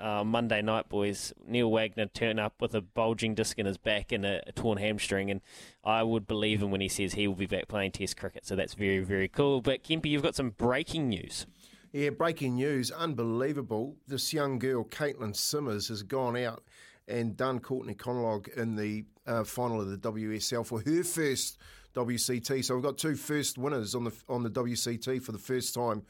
[0.00, 1.32] uh, Monday night, boys.
[1.46, 4.78] Neil Wagner turn up with a bulging disc in his back and a, a, torn
[4.78, 5.40] hamstring, and
[5.84, 8.46] I would believe him when he says he will be back playing Test cricket.
[8.46, 9.60] So that's very, very cool.
[9.60, 11.46] But Kempy, you've got some breaking news.
[11.96, 13.96] Yeah, breaking news, unbelievable.
[14.06, 16.62] This young girl, Caitlin Simmers, has gone out
[17.08, 21.56] and done Courtney Conlogue in the uh, final of the WSL for her first
[21.94, 22.62] WCT.
[22.62, 26.02] So we've got two first winners on the on the WCT for the first time.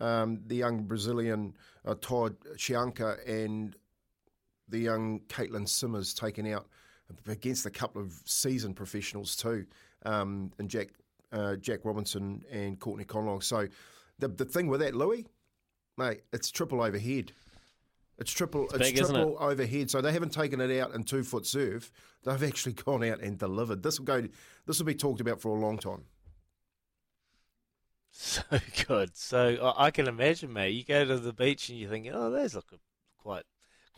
[0.00, 3.74] Um, the young Brazilian uh, Todd Chianca and
[4.68, 6.68] the young Caitlin Simmers taken out
[7.26, 9.66] against a couple of seasoned professionals too,
[10.06, 10.90] um, and Jack
[11.32, 13.42] uh, Jack Robinson and Courtney Conlogue.
[13.42, 13.66] So
[14.22, 15.26] the the thing with that, Louis,
[15.98, 17.32] mate, it's triple overhead.
[18.18, 18.64] It's triple.
[18.64, 19.90] It's, it's big, triple overhead.
[19.90, 21.90] So they haven't taken it out in two foot serve.
[22.24, 23.82] They've actually gone out and delivered.
[23.82, 24.28] This will go.
[24.66, 26.04] This will be talked about for a long time.
[28.14, 28.42] So
[28.86, 29.16] good.
[29.16, 30.74] So I can imagine, mate.
[30.74, 32.66] You go to the beach and you think, oh, those look
[33.16, 33.44] quite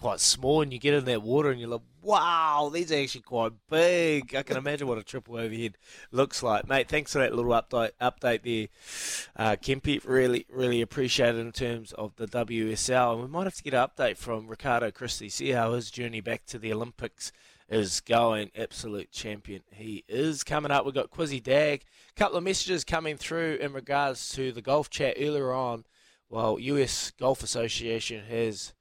[0.01, 3.23] quite small, and you get in that water and you're like, wow, these are actually
[3.23, 4.35] quite big.
[4.35, 5.79] I can imagine what a triple overhead
[6.11, 6.89] looks like, mate.
[6.89, 8.69] Thanks for that little update update there,
[9.37, 10.07] uh, Kempy.
[10.07, 13.75] Really, really appreciate it in terms of the WSL, and we might have to get
[13.75, 17.33] an update from Ricardo Christie, see how his journey back to the Olympics
[17.69, 18.51] is going.
[18.57, 20.45] Absolute champion he is.
[20.45, 21.85] Coming up, we've got Quizzy Dag.
[22.11, 25.85] A couple of messages coming through in regards to the golf chat earlier on.
[26.29, 28.75] Well, US Golf Association has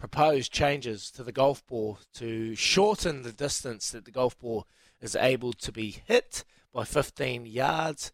[0.00, 4.66] proposed changes to the golf ball to shorten the distance that the golf ball
[5.00, 8.10] is able to be hit by 15 yards.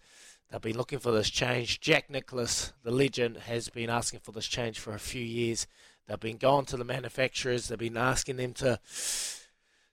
[0.50, 1.80] They've been looking for this change.
[1.80, 5.68] Jack Nicklaus, the legend, has been asking for this change for a few years.
[6.08, 8.80] They've been going to the manufacturers, they've been asking them to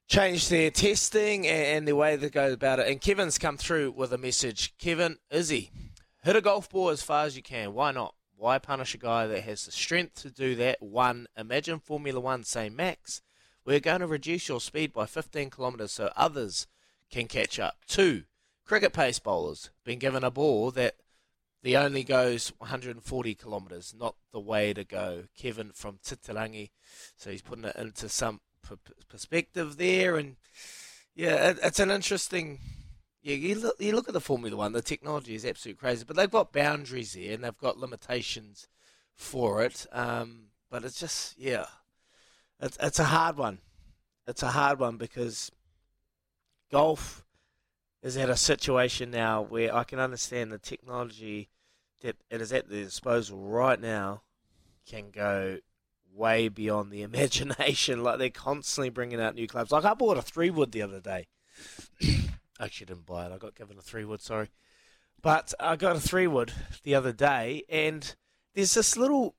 [0.07, 2.87] change their testing and the way they go about it.
[2.87, 4.75] And Kevin's come through with a message.
[4.79, 5.71] Kevin, Izzy,
[6.23, 7.73] hit a golf ball as far as you can.
[7.73, 8.15] Why not?
[8.43, 10.81] Why punish a guy that has the strength to do that?
[10.81, 13.21] One, imagine Formula One say, Max,
[13.63, 16.67] we're going to reduce your speed by 15 kilometres so others
[17.09, 17.77] can catch up.
[17.87, 18.23] Two,
[18.65, 20.97] cricket pace bowlers been given a ball that
[21.61, 25.23] the only goes 140 kilometres, not the way to go.
[25.37, 26.71] Kevin from Titirangi,
[27.15, 28.41] so he's putting it into some
[29.07, 30.35] perspective there, and
[31.15, 32.59] yeah, it's an interesting
[33.23, 36.17] yeah, you look, you look at the Formula One, the technology is absolutely crazy, but
[36.17, 38.67] they've got boundaries there and they've got limitations
[39.15, 39.87] for it.
[39.93, 41.65] Um, but it's just, yeah,
[42.59, 43.59] it's, it's a hard one.
[44.27, 45.51] It's a hard one because
[46.69, 47.23] golf
[48.01, 51.49] is at a situation now where I can understand the technology
[52.01, 54.23] that it is at the disposal right now
[54.85, 55.59] can go
[56.13, 58.03] way beyond the imagination.
[58.03, 59.71] Like they're constantly bringing out new clubs.
[59.71, 61.27] Like I bought a three wood the other day.
[62.59, 63.31] Actually, didn't buy it.
[63.31, 64.21] I got given a three wood.
[64.21, 64.49] Sorry,
[65.21, 68.15] but I got a three wood the other day, and
[68.53, 69.35] there's this little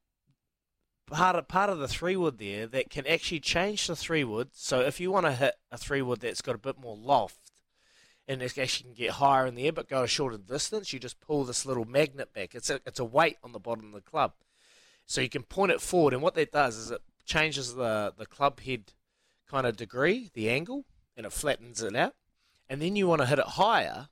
[1.06, 4.48] part of part of the three wood there that can actually change the three wood.
[4.52, 7.52] So if you want to hit a three wood that's got a bit more loft,
[8.26, 10.98] and it actually can get higher in the air but go a shorter distance, you
[10.98, 12.54] just pull this little magnet back.
[12.54, 14.32] It's a it's a weight on the bottom of the club,
[15.06, 16.14] so you can point it forward.
[16.14, 18.92] And what that does is it changes the the club head
[19.48, 20.84] kind of degree, the angle,
[21.16, 22.14] and it flattens it out
[22.68, 24.08] and then you want to hit it higher,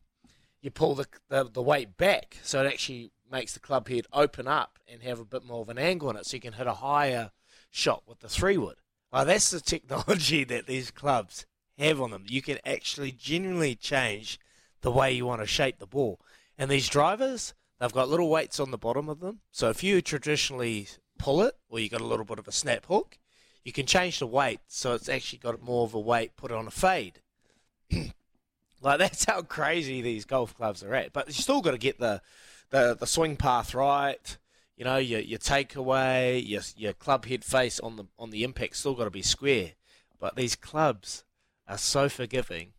[0.60, 4.46] you pull the, the, the weight back so it actually makes the club head open
[4.46, 6.66] up and have a bit more of an angle on it so you can hit
[6.66, 7.30] a higher
[7.70, 8.76] shot with the three wood.
[9.12, 11.46] Well, that's the technology that these clubs
[11.78, 12.24] have on them.
[12.28, 14.38] You can actually genuinely change
[14.82, 16.20] the way you want to shape the ball.
[16.58, 19.40] And these drivers, they've got little weights on the bottom of them.
[19.50, 20.88] So if you traditionally
[21.18, 23.18] pull it, or you got a little bit of a snap hook,
[23.64, 26.66] you can change the weight so it's actually got more of a weight put on
[26.66, 27.20] a fade.
[28.82, 31.12] Like that's how crazy these golf clubs are at.
[31.12, 32.20] But you still got to get the,
[32.70, 34.36] the the swing path right.
[34.76, 38.76] You know, your your takeaway, your your club head face on the on the impact
[38.76, 39.72] still got to be square.
[40.18, 41.24] But these clubs
[41.68, 42.72] are so forgiving,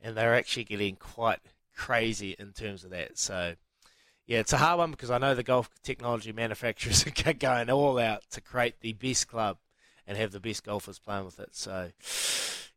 [0.00, 1.40] and they're actually getting quite
[1.76, 3.18] crazy in terms of that.
[3.18, 3.54] So.
[4.26, 7.98] Yeah, it's a hard one because I know the golf technology manufacturers are going all
[7.98, 9.58] out to create the best club
[10.06, 11.54] and have the best golfers playing with it.
[11.54, 11.90] So,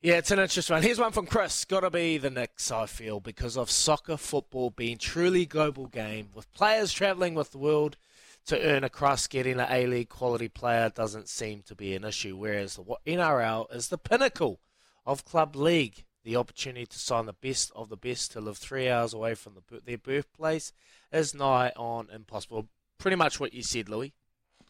[0.02, 0.84] yeah, it's an interesting one.
[0.84, 1.66] Here's one from Chris.
[1.66, 6.30] Got to be the Nix, I feel, because of soccer, football being truly global game
[6.34, 7.98] with players travelling with the world
[8.46, 9.30] to earn a crust.
[9.30, 13.74] Getting an A League quality player doesn't seem to be an issue, whereas the NRL
[13.74, 14.60] is the pinnacle
[15.06, 16.04] of club league.
[16.24, 19.54] The opportunity to sign the best of the best to live three hours away from
[19.54, 20.74] the, their birthplace
[21.12, 22.68] is nigh on impossible.
[22.98, 24.14] Pretty much what you said, Louis.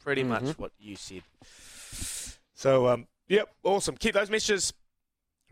[0.03, 0.45] Pretty mm-hmm.
[0.45, 1.23] much what you said.
[2.57, 3.95] So, um, yep, awesome.
[3.97, 4.73] Keep those messages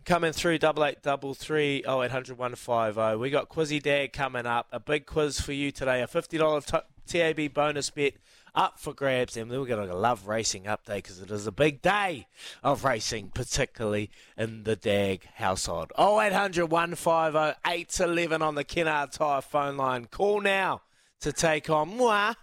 [0.05, 3.19] coming through double eight double three oh eight hundred one five oh.
[3.19, 4.65] We got Quizzy Dag coming up.
[4.71, 6.01] A big quiz for you today.
[6.01, 6.61] A fifty dollar
[7.05, 8.13] TAB bonus bet
[8.55, 11.51] up for grabs, and then we're going to love racing update because it is a
[11.51, 12.25] big day
[12.63, 15.93] of racing, particularly in the Dag household.
[15.95, 20.05] Oh eight hundred one five oh eight eleven on the Kennard Tire phone line.
[20.05, 20.81] Call now
[21.19, 22.33] to take on moi,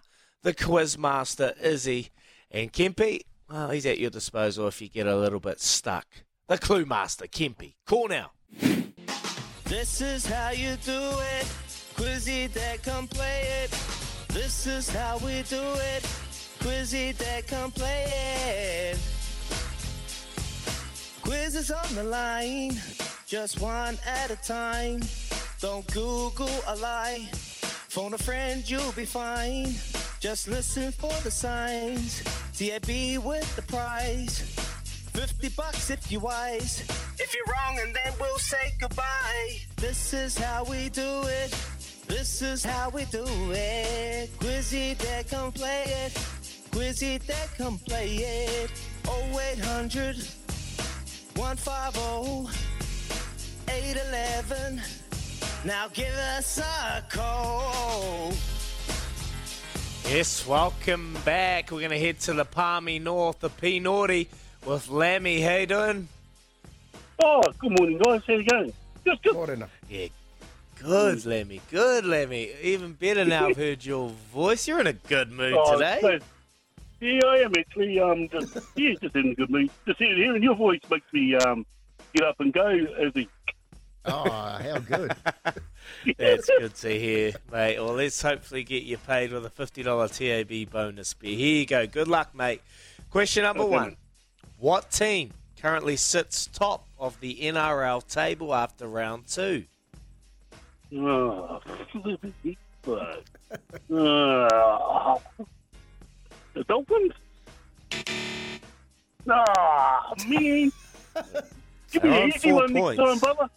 [0.43, 2.11] the Quizmaster Izzy
[2.49, 3.23] and Kempy.
[3.53, 6.07] Well, he's at your disposal if you get a little bit stuck
[6.49, 7.75] the Clue Master, Kempy.
[7.87, 8.31] Call now.
[9.65, 11.01] This is how you do
[11.39, 11.47] it.
[11.95, 13.71] Quizzy that come play it.
[14.29, 16.03] This is how we do it.
[16.61, 18.05] Quizzy that come play
[18.95, 18.99] it.
[21.21, 22.73] Quiz is on the line,
[23.27, 25.01] just one at a time.
[25.61, 27.29] Don't Google a lie.
[27.33, 29.75] Phone a friend, you'll be fine.
[30.23, 32.23] Just listen for the signs.
[32.57, 34.39] TAB with the prize.
[35.15, 36.85] 50 bucks if you're wise.
[37.19, 39.59] If you're wrong, and then we'll say goodbye.
[39.79, 41.51] This is how we do it.
[42.07, 44.31] This is how we do it.
[44.39, 46.13] Quizzy that come play it.
[46.71, 48.71] Quizzy that come play it.
[49.09, 50.19] 0800
[51.35, 52.49] 150
[53.69, 54.81] 811.
[55.65, 58.33] Now give us a call.
[60.09, 61.71] Yes, welcome back.
[61.71, 64.29] We're going to head to the Palmy North, the P Naughty,
[64.67, 65.41] with Lammy.
[65.41, 66.09] How you doing?
[67.23, 68.21] Oh, good morning, guys.
[68.27, 68.73] How you going?
[69.07, 69.35] Just good.
[69.35, 69.69] Morena.
[69.89, 70.09] Yeah,
[70.81, 71.61] good, Lemmy.
[71.71, 72.51] Good, Lemmy.
[72.63, 74.69] Even better now I've heard your voice.
[74.69, 75.99] You're in a good mood Oh, today.
[76.01, 76.19] so-
[77.01, 77.99] yeah, I am actually.
[77.99, 79.71] Um, just yeah, just in a good mood.
[79.87, 81.67] Just hearing, hearing your voice makes me um
[82.15, 82.69] get up and go.
[82.69, 83.27] As a,
[84.05, 85.15] Oh, how good.
[86.19, 87.79] That's good to hear, mate.
[87.79, 89.85] Well, let's hopefully get you paid with a $50
[90.65, 91.37] TAB bonus beer.
[91.37, 91.87] Here you go.
[91.87, 92.63] Good luck, mate.
[93.11, 93.97] Question number Okay, one.
[94.59, 99.65] What team currently sits top of the NRL table after round two?
[100.97, 101.61] oh,
[102.83, 103.23] fuck.
[103.53, 103.59] Uh,
[106.55, 107.13] the Dolphins.
[109.31, 110.29] Ah, man.
[110.29, 110.73] Give me
[111.93, 112.99] They're an easy four one points.
[112.99, 113.51] next time, brother.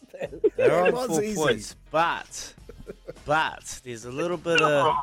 [0.57, 1.35] They're on four easy.
[1.35, 2.53] points, but
[3.25, 4.95] but there's a little bit of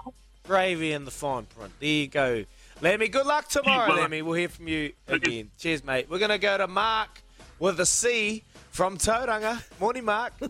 [0.46, 1.72] gravy in the fine print.
[1.80, 2.44] There you go,
[2.80, 3.08] Lemmy.
[3.08, 4.02] Good luck tomorrow, brother.
[4.02, 4.22] Lemmy.
[4.22, 5.50] We'll hear from you again.
[5.58, 6.06] Cheers, mate.
[6.10, 7.22] We're gonna go to Mark
[7.58, 9.62] with a C from Tauranga.
[9.80, 10.32] Morning, Mark.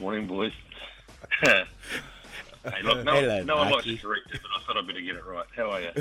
[0.00, 0.52] Morning, boys.
[2.74, 3.96] hey, look, no, Hello, no one likes Marky.
[3.96, 5.46] to correct it, but I thought I'd better get it right.
[5.54, 5.92] How are you?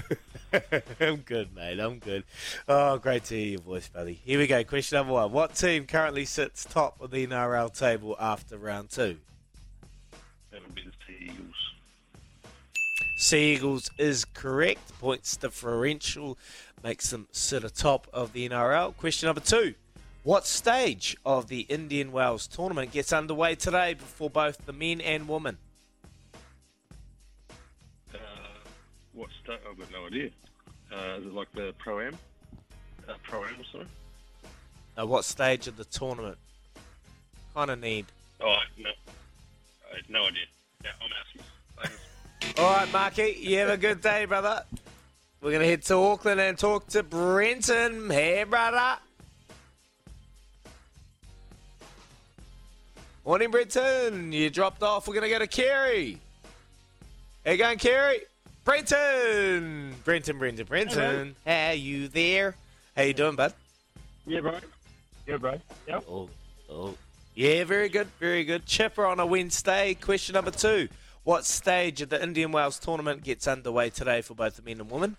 [1.07, 1.79] I'm good, mate.
[1.79, 2.23] I'm good.
[2.67, 4.19] Oh, great to hear your voice, buddy.
[4.25, 4.63] Here we go.
[4.63, 9.17] Question number one: What team currently sits top of the NRL table after round two?
[10.51, 11.55] That'll be the Sea Eagles.
[13.17, 14.97] Sea Eagles is correct.
[14.99, 16.37] Points differential
[16.83, 18.95] makes them sit atop of the NRL.
[18.97, 19.73] Question number two.
[20.23, 25.27] What stage of the Indian Wells tournament gets underway today before both the men and
[25.27, 25.59] women?
[29.15, 29.59] What state?
[29.69, 30.29] I've got no idea.
[30.91, 32.17] Uh, is it like the Pro Am?
[33.07, 33.85] Uh, Pro Am, sorry?
[34.99, 36.37] Uh, what stage of the tournament?
[37.53, 38.05] Kind of need.
[38.41, 38.89] Oh, no.
[39.91, 40.43] I had no idea.
[40.83, 41.09] Yeah, I'm
[41.87, 42.57] asking.
[42.57, 44.63] All right, Marky, you have a good day, brother.
[45.41, 48.09] We're going to head to Auckland and talk to Brenton.
[48.09, 48.99] Hey, brother.
[53.25, 54.31] Morning, Brenton.
[54.31, 55.07] You dropped off.
[55.07, 56.19] We're going to go to Kerry.
[57.45, 58.21] How you going, Kerry?
[58.65, 59.95] Brenton.
[60.03, 61.35] Brenton, Brenton, Brenton.
[61.45, 62.55] are you there?
[62.97, 63.53] How you doing, bud?
[64.25, 64.57] Yeah, bro.
[65.27, 65.61] Yeah, bro.
[65.87, 66.03] Yep.
[66.09, 66.29] Oh,
[66.69, 66.95] oh.
[67.35, 68.65] Yeah, very good, very good.
[68.65, 69.93] Chipper on a Wednesday.
[69.93, 70.89] Question number two.
[71.23, 74.89] What stage of the Indian Wells tournament gets underway today for both the men and
[74.89, 75.15] women?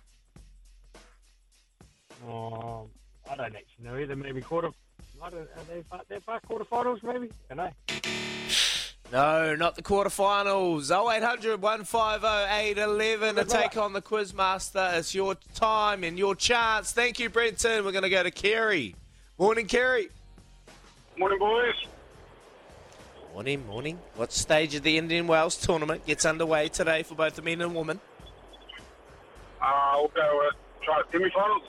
[2.27, 2.87] Um,
[3.29, 4.15] I don't actually know either.
[4.17, 4.71] Maybe quarter.
[5.21, 7.29] I don't, are they, far- they're far quarterfinals, maybe?
[7.47, 7.71] Don't know.
[9.11, 10.91] No, not the quarterfinals.
[10.91, 14.97] 0800 150 811 to take on the Quizmaster.
[14.97, 16.91] It's your time and your chance.
[16.91, 17.85] Thank you, Brenton.
[17.85, 18.95] We're going to go to Kerry.
[19.37, 20.09] Morning, Kerry.
[21.17, 21.73] Morning, boys.
[23.33, 23.99] Morning, morning.
[24.15, 27.73] What stage of the Indian Wells tournament gets underway today for both the men and
[27.75, 28.01] women?
[29.61, 31.61] Uh, we'll go with try semi-finals.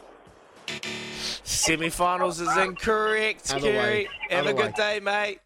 [1.45, 3.77] Semi-finals is incorrect, Other Kerry.
[3.77, 4.09] way.
[4.31, 5.39] Have a Other good day, mate.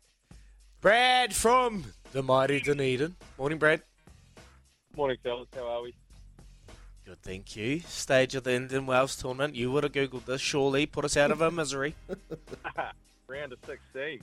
[0.82, 3.14] Brad from the mighty Dunedin.
[3.38, 3.82] Morning, Brad.
[4.96, 5.46] Morning, fellas.
[5.54, 5.94] How are we?
[7.06, 7.78] Good, thank you.
[7.86, 9.54] Stage of the Indian Wells tournament.
[9.54, 10.86] You would have googled this, surely.
[10.86, 11.94] Put us out of our misery.
[13.28, 14.20] Round of 16.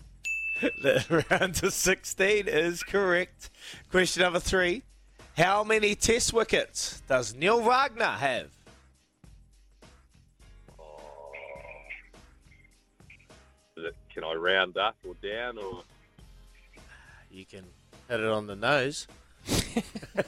[0.83, 3.49] the round to 16 is correct.
[3.89, 4.83] Question number three.
[5.37, 8.49] How many test wickets does Neil Wagner have?
[10.77, 11.31] Oh.
[14.13, 15.83] Can I round up or down or?
[17.29, 17.65] You can
[18.07, 19.07] hit it on the nose.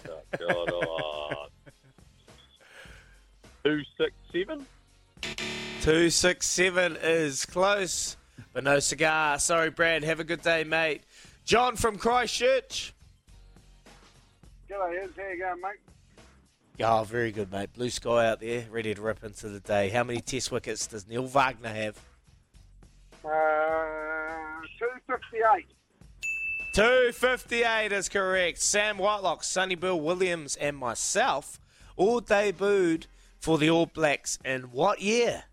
[0.10, 1.46] Oh, God, oh.
[3.64, 4.66] Two, six, seven?
[5.82, 8.16] 267 is close,
[8.54, 9.38] but no cigar.
[9.40, 10.04] Sorry, Brad.
[10.04, 11.02] Have a good day, mate.
[11.44, 12.94] John from Christchurch.
[14.70, 15.14] G'day, Eds.
[15.18, 16.86] How you going, mate?
[16.86, 17.74] Oh, very good, mate.
[17.74, 19.90] Blue sky out there, ready to rip into the day.
[19.90, 21.98] How many test wickets does Neil Wagner have?
[23.24, 25.66] Uh, 258.
[26.74, 28.62] 258 is correct.
[28.62, 31.60] Sam Whitelock, Sonny Bill Williams, and myself
[31.98, 33.08] all debuted
[33.40, 35.44] for the All Blacks in what year?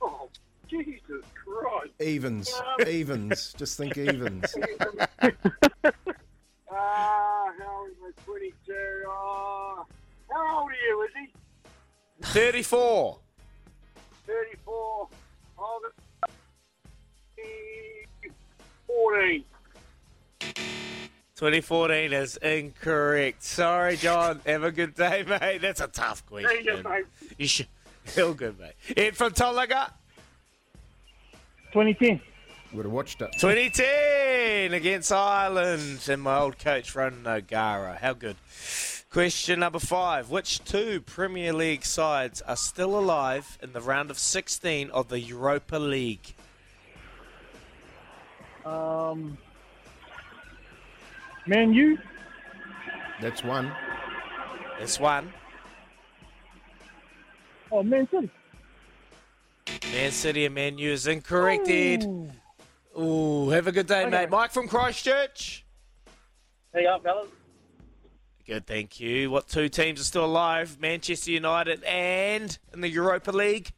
[0.00, 0.30] Oh,
[0.66, 1.92] Jesus Christ.
[2.00, 2.50] Evens.
[2.86, 3.54] Evens.
[3.58, 4.54] Just think evens.
[6.78, 8.52] Ah, how old was 22?
[9.06, 9.86] Oh,
[10.30, 11.32] how old are you, is he?
[12.22, 13.18] 34.
[14.26, 15.08] 34.
[15.56, 15.94] August
[18.86, 19.44] 14.
[21.36, 23.42] 2014 is incorrect.
[23.42, 24.40] Sorry, John.
[24.46, 25.60] Have a good day, mate.
[25.60, 26.50] That's a tough question.
[26.64, 27.04] There you mate.
[27.36, 27.66] You should.
[28.04, 28.72] Feel good, mate.
[28.96, 29.90] Ed from Tolaga.
[31.72, 32.20] 2010.
[32.72, 33.30] Would have watched it.
[33.38, 37.98] 2010 against Ireland and my old coach, Ronan O'Gara.
[38.00, 38.36] How good.
[39.10, 40.30] Question number five.
[40.30, 45.20] Which two Premier League sides are still alive in the round of 16 of the
[45.20, 46.34] Europa League?
[48.64, 49.38] Um,
[51.46, 51.98] Man U.
[53.20, 53.72] That's one.
[54.78, 55.32] That's one.
[57.70, 58.30] Oh, Man City.
[59.92, 62.04] Man City and Man U is incorrect, Ed.
[62.98, 64.30] Ooh, have a good day, mate.
[64.30, 65.64] Mike from Christchurch.
[66.72, 67.28] Hey up, fellas.
[68.46, 69.30] Good, thank you.
[69.30, 70.78] What two teams are still alive?
[70.80, 73.70] Manchester United and in the Europa League?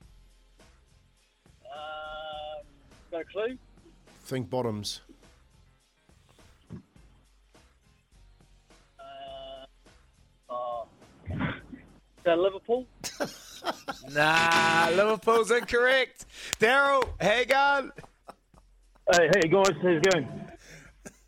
[1.64, 2.64] Um,
[3.10, 3.58] got a clue?
[4.24, 5.00] Think bottoms.
[12.28, 12.86] That Liverpool?
[14.12, 16.24] Nah, Liverpool's incorrect.
[16.60, 17.92] Daryl, hang on.
[19.12, 20.28] Hey, hey guys, how's it going?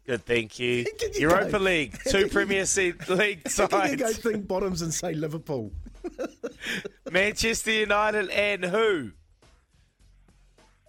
[0.06, 0.86] Good, thank you.
[1.14, 1.58] You Europa go?
[1.58, 5.72] League, two Premier Se- League How can you go think bottoms and say Liverpool?
[7.10, 9.10] Manchester United and who?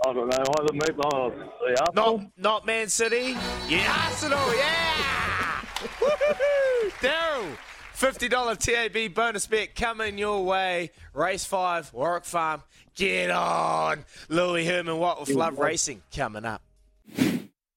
[0.05, 0.37] I don't know.
[0.37, 1.49] I haven't moved on.
[1.65, 2.17] The Arsenal?
[2.19, 3.35] Not, not Man City.
[3.67, 4.55] Yeah, Arsenal.
[4.55, 5.30] Yeah.
[8.01, 8.07] Woohoo!
[8.07, 10.91] Daryl, fifty dollar TAB bonus bet coming your way.
[11.13, 12.63] Race five, Warwick Farm.
[12.95, 14.97] Get on, Louis Herman.
[14.97, 16.61] What with Love Racing coming up?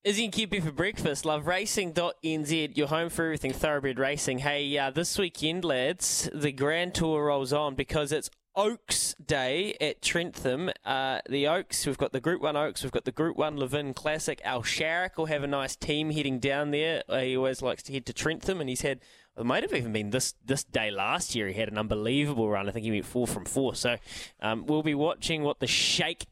[0.05, 1.25] Izzy and Kempy for breakfast.
[1.25, 4.41] LoveRacing.nz, your home for everything thoroughbred racing.
[4.41, 10.03] Hey, uh, this weekend, lads, the Grand Tour rolls on because it's Oaks Day at
[10.03, 10.71] Trentham.
[10.85, 13.95] Uh, the Oaks, we've got the Group 1 Oaks, we've got the Group 1 Levin
[13.95, 14.43] Classic.
[14.45, 17.03] Al Sharrock will have a nice team heading down there.
[17.09, 19.01] Uh, he always likes to head to Trentham, and he's had,
[19.37, 22.69] it might have even been this, this day last year, he had an unbelievable run.
[22.69, 23.75] I think he went four from four.
[23.75, 23.97] So
[24.41, 26.27] um, we'll be watching what the Shake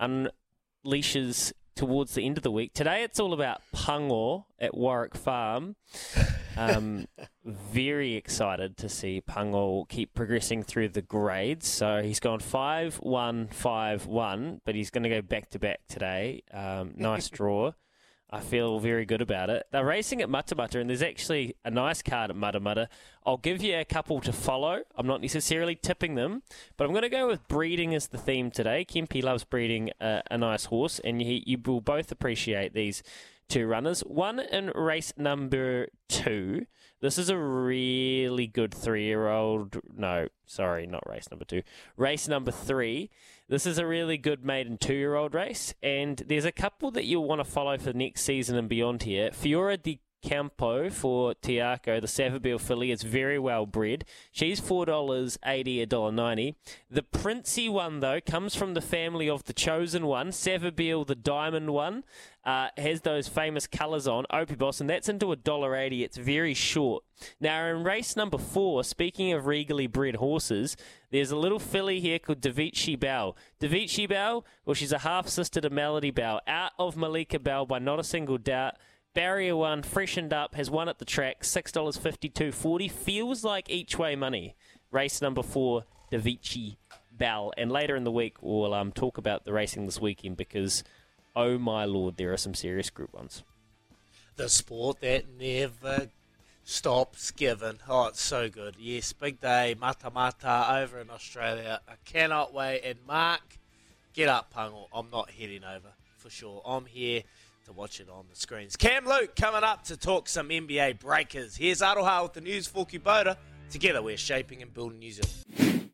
[0.00, 2.72] unleashes towards the end of the week.
[2.74, 5.76] Today it's all about Pungo at Warwick Farm.
[6.56, 7.06] Um,
[7.44, 11.68] very excited to see Pungo keep progressing through the grades.
[11.68, 15.80] So he's gone 5 1 5 1, but he's going to go back to back
[15.88, 16.42] today.
[16.52, 17.72] Um, nice draw.
[18.30, 19.66] I feel very good about it.
[19.70, 22.88] They're racing at Matamata, and there's actually a nice card at Matamata.
[23.24, 24.82] I'll give you a couple to follow.
[24.96, 26.42] I'm not necessarily tipping them,
[26.76, 28.84] but I'm going to go with breeding as the theme today.
[28.84, 33.02] Kempy loves breeding a, a nice horse, and you, you will both appreciate these
[33.48, 34.00] two runners.
[34.00, 36.66] One in race number two.
[37.00, 39.76] This is a really good three year old.
[39.96, 41.62] No, sorry, not race number two.
[41.96, 43.10] Race number three.
[43.48, 47.04] This is a really good maiden two year old race, and there's a couple that
[47.04, 49.30] you'll want to follow for next season and beyond here.
[49.30, 54.04] Fiora di Campo for Tiago, the Savabeel filly, is very well bred.
[54.32, 55.38] She's $4.80,
[55.86, 56.54] $1.90.
[56.90, 61.70] The Princey one, though, comes from the family of the chosen one, Savabeel, the diamond
[61.70, 62.04] one.
[62.44, 66.02] Uh, has those famous colours on, Opie Boss, and that's into $1.80.
[66.02, 67.04] It's very short.
[67.40, 70.74] Now, in race number four, speaking of regally bred horses,
[71.10, 73.36] there's a little filly here called Davichi Bell.
[73.60, 77.78] Davichi Bell, well, she's a half sister to Melody Belle, out of Malika Bell by
[77.78, 78.76] not a single doubt.
[79.18, 82.86] Barrier one, freshened up, has won at the track, six dollars fifty-two forty.
[82.86, 84.54] Feels like each way money.
[84.92, 86.76] Race number four, Davichi
[87.10, 90.84] Bell, and later in the week we'll um, talk about the racing this weekend because,
[91.34, 93.42] oh my lord, there are some serious Group ones.
[94.36, 96.10] The sport that never
[96.62, 97.80] stops giving.
[97.88, 98.76] Oh, it's so good.
[98.78, 101.80] Yes, big day, mata mata over in Australia.
[101.88, 102.82] I cannot wait.
[102.84, 103.58] And Mark,
[104.14, 104.86] get up, Pungle.
[104.92, 105.88] I'm not heading over
[106.18, 106.62] for sure.
[106.64, 107.24] I'm here
[107.68, 108.76] to watch it on the screens.
[108.76, 111.54] Cam Luke coming up to talk some NBL breakers.
[111.54, 113.36] Here's Aroha with the news for Kubota.
[113.70, 115.90] Together, we're shaping and building New Zealand.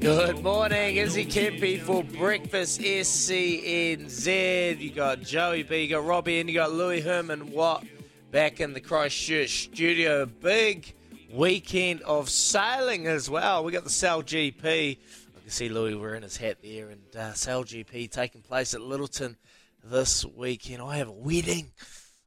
[0.00, 4.26] Good morning, Izzy Kempy for Breakfast SENZ.
[4.78, 7.84] You got Joey B, you got Robbie, and you got Louis Herman Watt
[8.30, 10.26] back in the Christchurch studio.
[10.26, 10.94] Big
[11.32, 13.64] weekend of sailing as well.
[13.64, 14.98] We got the SailGP.
[15.48, 19.36] Can see Louis wearing his hat there, and uh, SailGP taking place at Lyttelton
[19.82, 20.82] this weekend.
[20.82, 21.70] I have a wedding.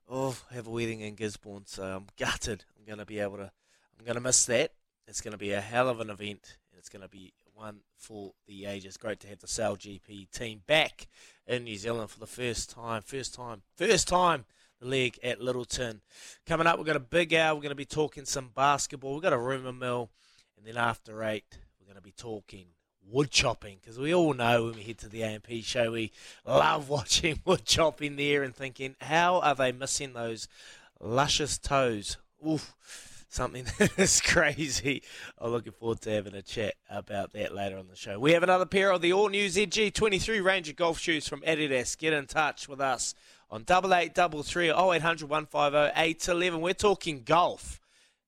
[0.10, 2.66] Oh, I have a wedding in Gisborne, so I'm gutted.
[2.76, 3.52] I'm going to be able to.
[4.00, 4.72] I'm going to miss that.
[5.08, 7.82] It's going to be a hell of an event, and it's going to be one
[7.96, 8.98] for the ages.
[8.98, 11.08] Great to have the SailGP team back
[11.46, 13.04] in New Zealand for the first time.
[13.04, 13.62] First time.
[13.76, 14.46] First time
[14.80, 16.00] the league at Lyttelton.
[16.48, 17.54] Coming up, we've got a big hour.
[17.54, 19.14] We're going to be talking some basketball.
[19.14, 20.10] We've got a rumour mill.
[20.58, 22.66] And then after eight, we're going to be talking
[23.10, 26.12] wood chopping because we all know when we head to the AMP show we
[26.46, 30.48] love watching wood chopping there and thinking how are they missing those
[31.00, 32.18] luscious toes?
[32.48, 32.74] Oof,
[33.30, 35.02] something that is crazy.
[35.38, 38.20] I'm looking forward to having a chat about that later on the show.
[38.20, 41.98] We have another pair of the all new ZG23 Ranger golf shoes from Adidas.
[41.98, 43.16] Get in touch with us
[43.50, 46.62] on double eight double three oh eight hundred one five oh eight eleven.
[46.62, 47.80] We're talking golf.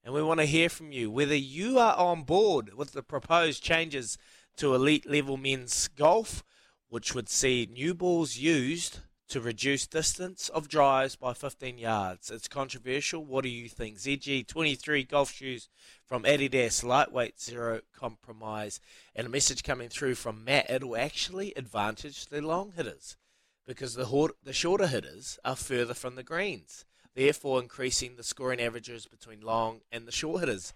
[0.05, 3.63] And we want to hear from you whether you are on board with the proposed
[3.63, 4.17] changes
[4.57, 6.43] to elite level men's golf,
[6.89, 8.99] which would see new balls used
[9.29, 12.29] to reduce distance of drives by 15 yards.
[12.29, 13.25] It's controversial.
[13.25, 13.97] What do you think?
[13.97, 15.69] ZG23 golf shoes
[16.05, 18.79] from Adidas, lightweight, zero compromise.
[19.15, 20.69] And a message coming through from Matt.
[20.69, 23.17] It'll actually advantage the long hitters
[23.65, 26.85] because the, the shorter hitters are further from the greens,
[27.15, 30.73] therefore increasing the scoring averages between long and the short hitters.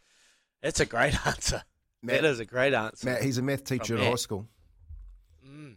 [0.64, 1.64] That's a great answer.
[2.02, 3.08] Matt- that is a great answer.
[3.08, 4.48] Matt, he's a math teacher From at high school.
[5.48, 5.76] Mm.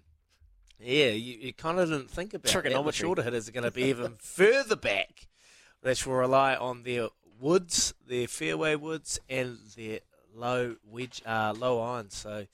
[0.78, 2.48] Yeah, you, you kind of didn't think about that.
[2.48, 2.92] The Trigonometry.
[3.06, 5.26] shorter hitters are going to be even further back.
[5.82, 7.08] Which will rely on their
[7.40, 10.00] woods, their fairway woods, and their
[10.34, 12.16] low wedge, uh, low irons.
[12.16, 12.46] So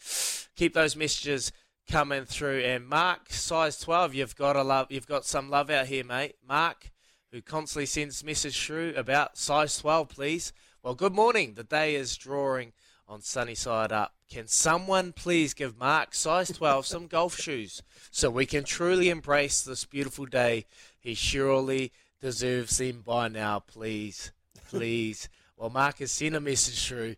[0.55, 1.51] keep those messages
[1.91, 2.61] coming through.
[2.61, 6.37] And Mark, size twelve, you've got a love, you've got some love out here, mate.
[6.47, 6.93] Mark,
[7.33, 10.53] who constantly sends message through about size twelve, please.
[10.85, 11.55] Well, good morning.
[11.55, 12.73] The day is drawing
[13.09, 14.15] on sunny side up.
[14.31, 19.63] Can someone please give Mark size 12 some golf shoes so we can truly embrace
[19.63, 20.67] this beautiful day?
[20.99, 24.33] He surely deserves them by now, please.
[24.69, 25.29] Please.
[25.57, 27.17] well, Mark has sent a message through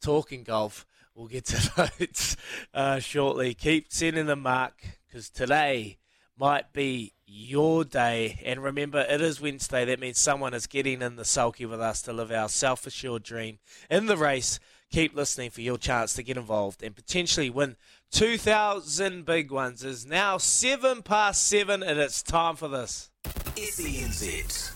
[0.00, 0.86] talking golf.
[1.14, 2.36] We'll get to those
[2.72, 3.54] uh, shortly.
[3.54, 4.74] Keep sending them, Mark,
[5.06, 5.98] because today
[6.38, 8.40] might be your day.
[8.44, 9.84] And remember, it is Wednesday.
[9.84, 13.22] That means someone is getting in the sulky with us to live our self assured
[13.22, 13.58] dream
[13.90, 14.58] in the race.
[14.96, 17.76] Keep listening for your chance to get involved and potentially win
[18.12, 19.84] 2,000 big ones.
[19.84, 23.10] It is now seven past seven, and it's time for this.
[23.56, 24.72] SENZ.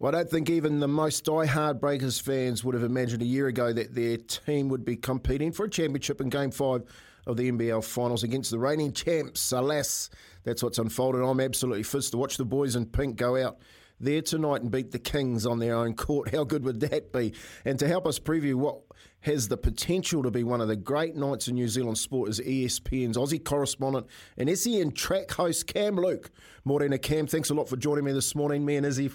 [0.00, 3.46] Well, I don't think even the most die-hard Breakers fans would have imagined a year
[3.46, 6.82] ago that their team would be competing for a championship in Game 5
[7.28, 9.52] of the NBL Finals against the reigning champs.
[9.52, 10.10] Alas,
[10.42, 11.22] that's what's unfolded.
[11.22, 13.60] I'm absolutely fizzed to watch the boys in pink go out
[14.00, 16.34] there tonight and beat the Kings on their own court.
[16.34, 17.34] How good would that be?
[17.64, 18.80] And to help us preview what
[19.22, 22.40] has the potential to be one of the great nights in New Zealand sport is
[22.40, 24.06] ESPN's Aussie correspondent
[24.36, 26.30] and SEN track host Cam Luke.
[26.64, 28.64] Morena Cam, thanks a lot for joining me this morning.
[28.64, 29.10] Me and Izzy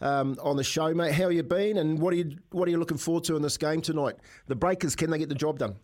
[0.00, 1.12] um, on the show, mate.
[1.12, 3.56] How you been, and what are you what are you looking forward to in this
[3.56, 4.16] game tonight?
[4.46, 5.76] The Breakers, can they get the job done?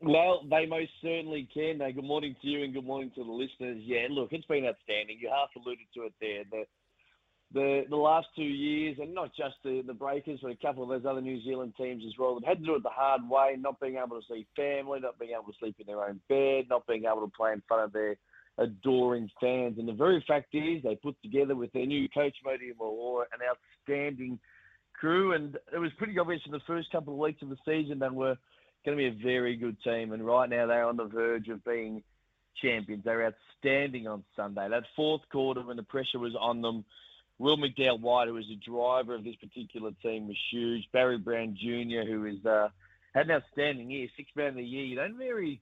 [0.00, 1.80] Well, they most certainly can.
[1.80, 3.78] Uh, good morning to you and good morning to the listeners.
[3.80, 5.18] Yeah, look, it's been outstanding.
[5.20, 6.44] You half alluded to it there.
[6.50, 6.64] The
[7.52, 10.88] the the last two years, and not just the, the Breakers, but a couple of
[10.88, 13.56] those other New Zealand teams as well, that had to do it the hard way,
[13.58, 16.66] not being able to see family, not being able to sleep in their own bed,
[16.68, 18.16] not being able to play in front of their
[18.58, 19.78] adoring fans.
[19.78, 23.40] And the very fact is, they put together with their new coach, Modi Malora, an
[23.48, 24.38] outstanding
[24.98, 25.34] crew.
[25.34, 28.08] And it was pretty obvious in the first couple of weeks of the season they
[28.08, 28.36] were
[28.84, 30.12] going to be a very good team.
[30.12, 32.02] And right now they're on the verge of being
[32.62, 33.04] champions.
[33.04, 34.68] They're outstanding on Sunday.
[34.70, 36.84] That fourth quarter, when the pressure was on them,
[37.38, 40.84] Will McDowell White, who was the driver of this particular team, was huge.
[40.92, 42.68] Barry Brown Jr., who is uh,
[43.14, 44.84] had an outstanding year, six man of the year.
[44.84, 45.60] You don't very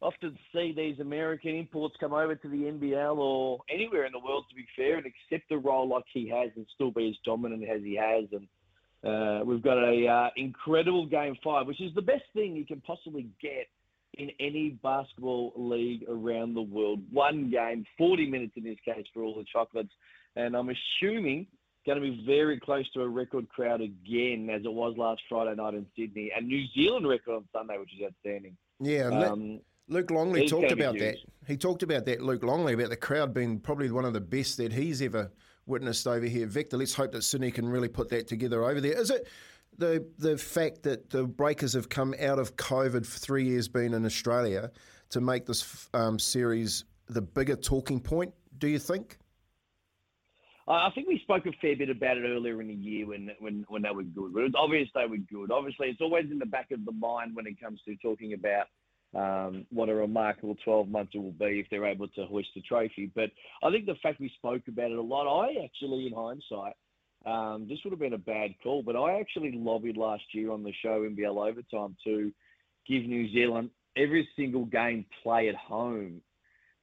[0.00, 4.44] often see these American imports come over to the NBL or anywhere in the world,
[4.48, 7.64] to be fair, and accept a role like he has and still be as dominant
[7.64, 8.24] as he has.
[8.32, 8.48] And
[9.04, 12.80] uh, we've got a uh, incredible game five, which is the best thing you can
[12.80, 13.68] possibly get
[14.14, 17.00] in any basketball league around the world.
[17.10, 19.92] One game, 40 minutes in this case for all the chocolates.
[20.36, 21.46] And I'm assuming
[21.86, 25.54] going to be very close to a record crowd again, as it was last Friday
[25.54, 26.30] night in Sydney.
[26.36, 28.56] And New Zealand record on Sunday, which is outstanding.
[28.80, 31.16] Yeah, Um, Luke Longley talked about that.
[31.46, 34.56] He talked about that, Luke Longley, about the crowd being probably one of the best
[34.58, 35.30] that he's ever
[35.66, 36.46] witnessed over here.
[36.46, 38.98] Victor, let's hope that Sydney can really put that together over there.
[38.98, 39.28] Is it
[39.76, 43.92] the the fact that the Breakers have come out of COVID for three years being
[43.92, 44.70] in Australia
[45.10, 48.32] to make this um, series the bigger talking point?
[48.58, 49.18] Do you think?
[50.68, 53.64] I think we spoke a fair bit about it earlier in the year when when
[53.68, 54.32] when they were good.
[54.32, 55.50] But it was obvious they were good.
[55.50, 58.66] Obviously, it's always in the back of the mind when it comes to talking about
[59.14, 62.62] um, what a remarkable 12 months it will be if they're able to hoist the
[62.62, 63.10] trophy.
[63.14, 63.30] But
[63.62, 66.74] I think the fact we spoke about it a lot, I actually, in hindsight,
[67.26, 68.82] um, this would have been a bad call.
[68.82, 72.32] But I actually lobbied last year on the show NBL Overtime to
[72.88, 76.22] give New Zealand every single game play at home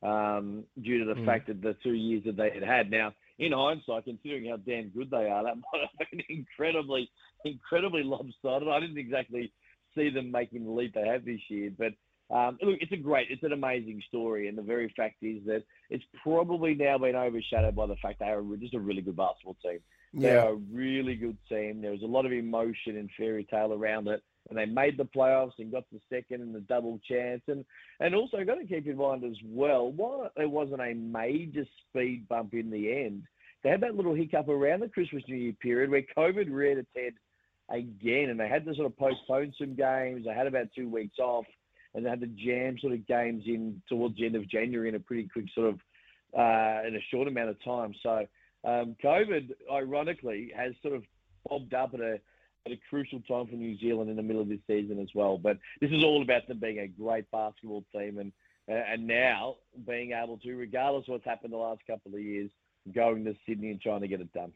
[0.04, 1.26] um, due to the Mm.
[1.26, 2.92] fact that the two years that they had had.
[2.92, 7.10] Now, in hindsight, considering how damn good they are, that might have been incredibly,
[7.46, 8.68] incredibly lopsided.
[8.68, 9.52] I didn't exactly
[9.96, 11.94] see them making the leap they have this year, but
[12.32, 15.64] Um, look, it's a great, it's an amazing story, and the very fact is that
[15.90, 19.58] it's probably now been overshadowed by the fact they are just a really good basketball
[19.64, 19.80] team.
[20.14, 20.44] They Yeah.
[20.46, 21.82] are a really good team.
[21.82, 25.06] There was a lot of emotion and fairy tale around it, and they made the
[25.06, 27.64] playoffs and got the second and the double chance, and
[28.00, 32.28] and also got to keep in mind as well, while there wasn't a major speed
[32.28, 33.24] bump in the end,
[33.64, 36.90] they had that little hiccup around the Christmas New Year period where COVID reared its
[36.96, 37.14] head
[37.70, 40.26] again, and they had to sort of postpone some games.
[40.26, 41.46] They had about two weeks off,
[41.94, 44.96] and they had to jam sort of games in towards the end of January in
[44.96, 45.76] a pretty quick sort of
[46.38, 47.94] uh, in a short amount of time.
[48.02, 48.26] So
[48.64, 51.04] um, COVID, ironically, has sort of
[51.48, 52.20] bobbed up at a
[52.70, 55.38] at a crucial time for New Zealand in the middle of this season as well.
[55.38, 58.32] But this is all about them being a great basketball team and
[58.70, 59.56] uh, and now
[59.88, 62.52] being able to, regardless of what's happened the last couple of years,
[62.94, 64.52] going to Sydney and trying to get it done.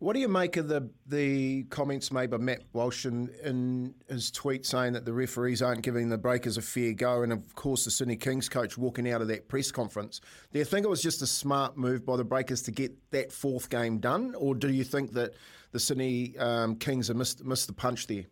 [0.00, 4.30] What do you make of the the comments made by Matt Walsh in, in his
[4.30, 7.84] tweet saying that the referees aren't giving the Breakers a fair go, and of course
[7.84, 10.20] the Sydney Kings coach walking out of that press conference?
[10.52, 13.30] Do you think it was just a smart move by the Breakers to get that
[13.30, 15.34] fourth game done, or do you think that
[15.72, 18.24] the Sydney um, Kings have missed missed the punch there?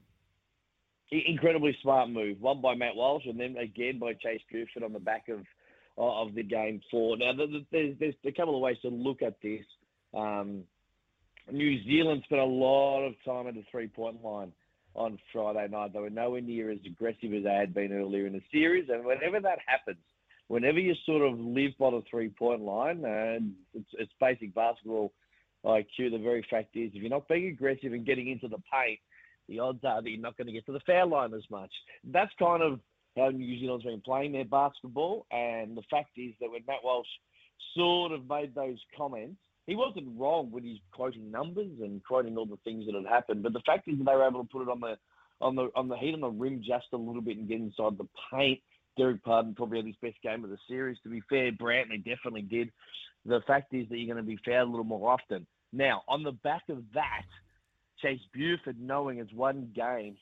[1.11, 5.01] Incredibly smart move, one by Matt Walsh and then again by Chase Buford on the
[5.01, 5.41] back of
[5.97, 7.17] of the game four.
[7.17, 9.65] Now, th- th- there's, there's a couple of ways to look at this.
[10.15, 10.65] Um,
[11.51, 14.53] New Zealand spent a lot of time at the three point line
[14.95, 15.93] on Friday night.
[15.93, 18.89] They were nowhere near as aggressive as they had been earlier in the series.
[18.89, 19.99] And whenever that happens,
[20.49, 25.13] whenever you sort of live by the three point line, and it's, it's basic basketball
[25.65, 28.99] IQ, the very fact is if you're not being aggressive and getting into the paint,
[29.49, 31.73] the odds are that you're not going to get to the foul line as much.
[32.05, 32.81] That's kind of
[33.17, 35.27] how New Zealand's been playing their basketball.
[35.31, 37.07] And the fact is that when Matt Walsh
[37.77, 39.37] sort of made those comments,
[39.67, 43.43] he wasn't wrong when he's quoting numbers and quoting all the things that had happened.
[43.43, 44.97] But the fact is that they were able to put it on the
[45.41, 47.99] on the on the heat on the rim just a little bit and get inside
[47.99, 48.61] the paint.
[48.99, 50.99] Dererk Pardon probably had his best game of the series.
[51.03, 52.73] To be fair, Brantley definitely did.
[53.29, 55.47] The fact is that you're going to be fouled a little more often.
[55.73, 57.27] Now, on the back of that,
[58.01, 60.17] Chase Buford, knowing it's one game,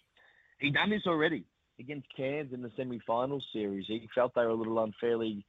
[0.58, 1.44] he done this already
[1.78, 3.84] against Cairns in the semi-final series.
[3.86, 5.44] He felt they were a little unfairly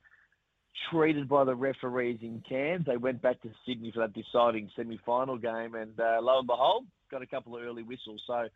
[0.92, 2.86] treated by the referees in Cairns.
[2.86, 6.86] They went back to Sydney for that deciding semi-final game, and uh, lo and behold,
[7.10, 8.22] got a couple of early whistles.
[8.28, 8.48] So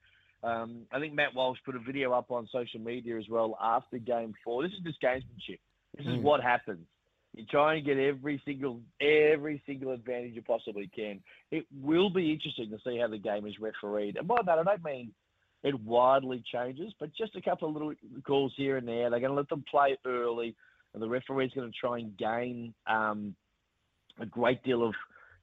[0.47, 3.97] um, I think Matt Walsh put a video up on social media as well after
[3.97, 4.61] game four.
[4.63, 5.59] This is just gamesmanship.
[5.97, 6.21] This is Mm.
[6.21, 6.85] what happens.
[7.33, 11.21] You try and get every single every single advantage you possibly can.
[11.49, 14.17] It will be interesting to see how the game is refereed.
[14.17, 15.13] And by that, I don't mean
[15.63, 17.93] it widely changes, but just a couple of little
[18.25, 19.09] calls here and there.
[19.09, 20.55] They're going to let them play early,
[20.93, 23.35] and the referee's going to try and gain um,
[24.19, 24.93] a great deal of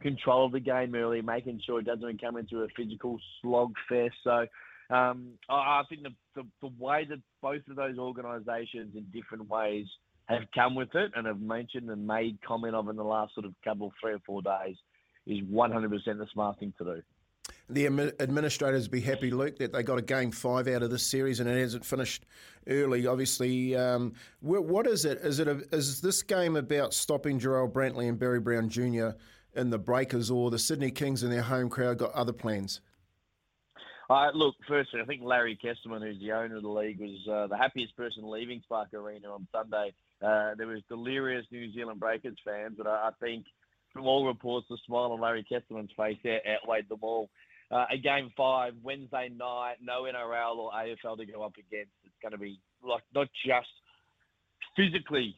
[0.02, 4.10] control of the game early, making sure it doesn't come into a physical slogfest.
[4.24, 4.46] So
[4.94, 9.48] um, I, I think the, the, the way that both of those organisations in different
[9.48, 9.86] ways
[10.28, 13.46] have come with it and have mentioned and made comment of in the last sort
[13.46, 14.76] of couple, three or four days
[15.26, 17.02] is 100% the smart thing to do.
[17.70, 21.06] The admi- administrators be happy, Luke, that they got a game five out of this
[21.06, 22.24] series and it hasn't finished
[22.66, 23.06] early.
[23.06, 25.18] Obviously, um, wh- what is it?
[25.18, 29.10] Is it a, is this game about stopping Jarrell Brantley and Barry Brown Jr.
[29.54, 32.80] in the Breakers, or the Sydney Kings and their home crowd got other plans?
[34.10, 37.46] Uh, look, firstly, I think Larry Kestelman, who's the owner of the league, was uh,
[37.48, 39.92] the happiest person leaving Spark Arena on Sunday.
[40.22, 43.46] Uh, there was delirious New Zealand Breakers fans, but I, I think
[43.92, 47.30] from all reports, the smile on Larry Kestelman's face out- outweighed them all.
[47.70, 51.92] Uh, a game five, Wednesday night, no NRL or AFL to go up against.
[52.04, 53.68] It's going to be like not just
[54.74, 55.36] physically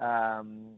[0.00, 0.74] um,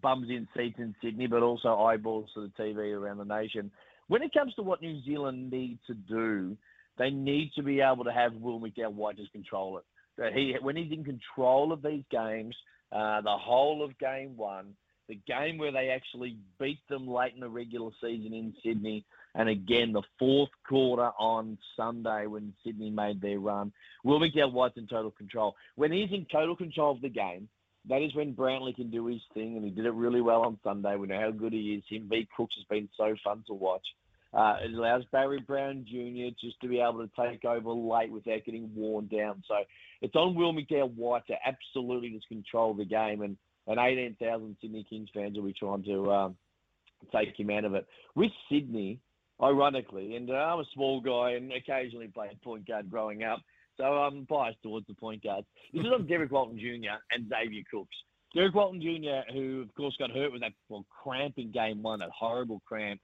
[0.00, 3.70] bums in seats in Sydney, but also eyeballs to the TV around the nation.
[4.08, 6.56] When it comes to what New Zealand need to do,
[6.98, 9.84] they need to be able to have Will McDowell White just control it.
[10.18, 12.54] That he, when he's in control of these games,
[12.92, 14.74] uh, the whole of game one,
[15.08, 19.04] the game where they actually beat them late in the regular season in Sydney,
[19.34, 23.72] and again the fourth quarter on Sunday when Sydney made their run.
[24.04, 25.54] Will McDowell White's in total control.
[25.76, 27.48] When he's in total control of the game,
[27.88, 30.58] that is when Brantley can do his thing, and he did it really well on
[30.62, 30.96] Sunday.
[30.96, 31.84] We know how good he is.
[31.88, 33.84] Him beat Cooks has been so fun to watch.
[34.34, 36.34] Uh, it allows Barry Brown Jr.
[36.40, 39.42] just to be able to take over late without getting worn down.
[39.46, 39.56] So
[40.00, 44.86] it's on Will McDowell White to absolutely just control the game, and, and 18,000 Sydney
[44.88, 46.36] Kings fans will be trying to um,
[47.14, 47.86] take him out of it.
[48.14, 49.00] With Sydney,
[49.42, 53.40] ironically, and uh, I'm a small guy and occasionally played point guard growing up,
[53.76, 55.46] so I'm biased towards the point guards.
[55.74, 57.00] This is on Derrick Walton Jr.
[57.10, 57.96] and Xavier Cooks.
[58.34, 61.98] Derrick Walton Jr., who of course got hurt with that well, cramp in game one,
[61.98, 63.00] that horrible cramp,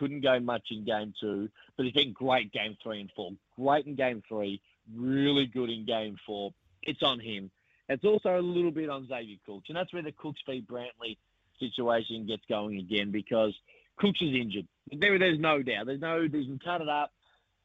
[0.00, 3.32] couldn't go much in game two, but he's been great game three and four.
[3.56, 4.60] Great in game three,
[4.96, 6.52] really good in game four.
[6.82, 7.50] It's on him.
[7.88, 11.18] It's also a little bit on Xavier Cooks, and that's where the Cooks v Brantley
[11.58, 13.54] situation gets going again because
[13.98, 14.66] Cooks is injured.
[14.90, 15.86] There, there's no doubt.
[15.86, 16.20] There's no.
[16.20, 17.12] You can cut it up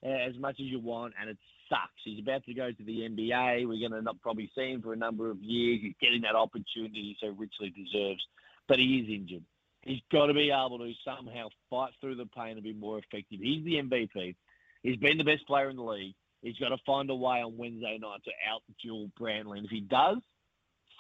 [0.06, 1.38] uh, as much as you want, and it
[1.70, 2.02] sucks.
[2.04, 3.68] He's about to go to the NBA.
[3.68, 5.80] We're going to not probably see him for a number of years.
[5.82, 8.22] He's getting that opportunity he so richly deserves,
[8.68, 9.44] but he is injured.
[9.86, 13.40] He's got to be able to somehow fight through the pain and be more effective.
[13.40, 14.36] He's the MVP.
[14.82, 16.16] He's been the best player in the league.
[16.42, 19.58] He's got to find a way on Wednesday night to out duel Brantley.
[19.58, 20.18] And if he does,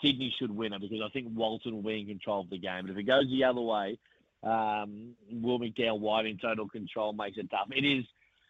[0.01, 2.81] Sydney should win it because I think Walton will be in control of the game.
[2.83, 3.97] But if it goes the other way,
[4.43, 7.67] um, Will McDowell White in total control makes it tough.
[7.71, 8.05] It is,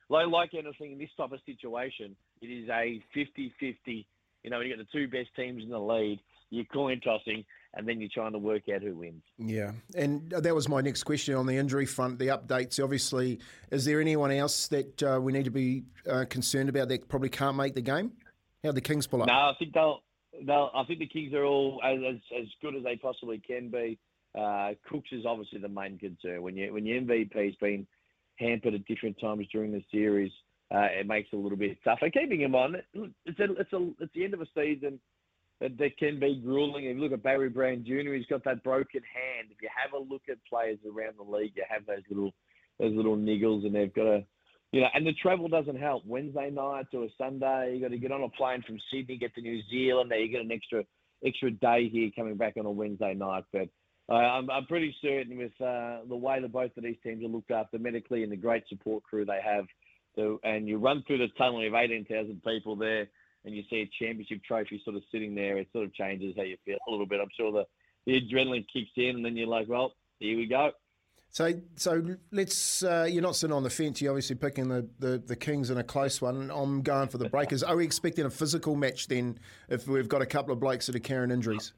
[0.10, 4.06] like, like anything in this type of situation, it is a 50-50.
[4.44, 6.20] You know, when you got the two best teams in the lead,
[6.50, 7.44] you're coin tossing,
[7.74, 9.24] and then you're trying to work out who wins.
[9.38, 12.20] Yeah, and that was my next question on the injury front.
[12.20, 13.40] The updates, obviously,
[13.72, 17.30] is there anyone else that uh, we need to be uh, concerned about that probably
[17.30, 18.12] can't make the game?
[18.64, 19.28] How the Kings pull up?
[19.28, 20.02] No, I think they'll.
[20.46, 23.70] They'll, I think the Kings are all as, as, as good as they possibly can
[23.70, 23.98] be.
[24.38, 26.42] Uh, Cooks is obviously the main concern.
[26.42, 27.88] When you when your MVP's been
[28.38, 30.32] hampered at different times during the series,
[30.74, 32.10] uh, it makes it a little bit tougher.
[32.10, 32.76] Keeping him on,
[33.26, 35.00] it's a, it's a, it's the end of a season
[35.62, 36.86] that, that can be grueling.
[36.86, 39.50] If you look at Barry Brown Jr., he's got that broken hand.
[39.52, 42.34] If you have a look at players around the league, you have those little
[42.80, 44.24] those little niggles, and they've got to,
[44.74, 46.04] you know, and the travel doesn't help.
[46.06, 49.34] Wednesday night to a Sunday, you got to get on a plane from Sydney, get
[49.36, 50.12] to New Zealand.
[50.12, 50.84] There you get an extra
[51.26, 53.70] extra day here coming back on a Wednesday night, but.
[54.08, 57.28] Uh, I'm, I'm pretty certain with uh, the way that both of these teams are
[57.28, 59.66] looked after medically and the great support crew they have,
[60.16, 63.08] so, and you run through the tunnel of 18,000 people there,
[63.46, 66.44] and you see a championship trophy sort of sitting there, it sort of changes how
[66.44, 67.20] you feel a little bit.
[67.22, 67.66] I'm sure the,
[68.06, 70.72] the adrenaline kicks in, and then you're like, well, here we go.
[71.30, 72.82] So, so let's.
[72.82, 74.02] Uh, you're not sitting on the fence.
[74.02, 76.50] You're obviously picking the, the, the Kings in a close one.
[76.50, 77.62] I'm going for the Breakers.
[77.62, 79.38] Are we expecting a physical match then?
[79.68, 81.74] If we've got a couple of blokes that are carrying injuries.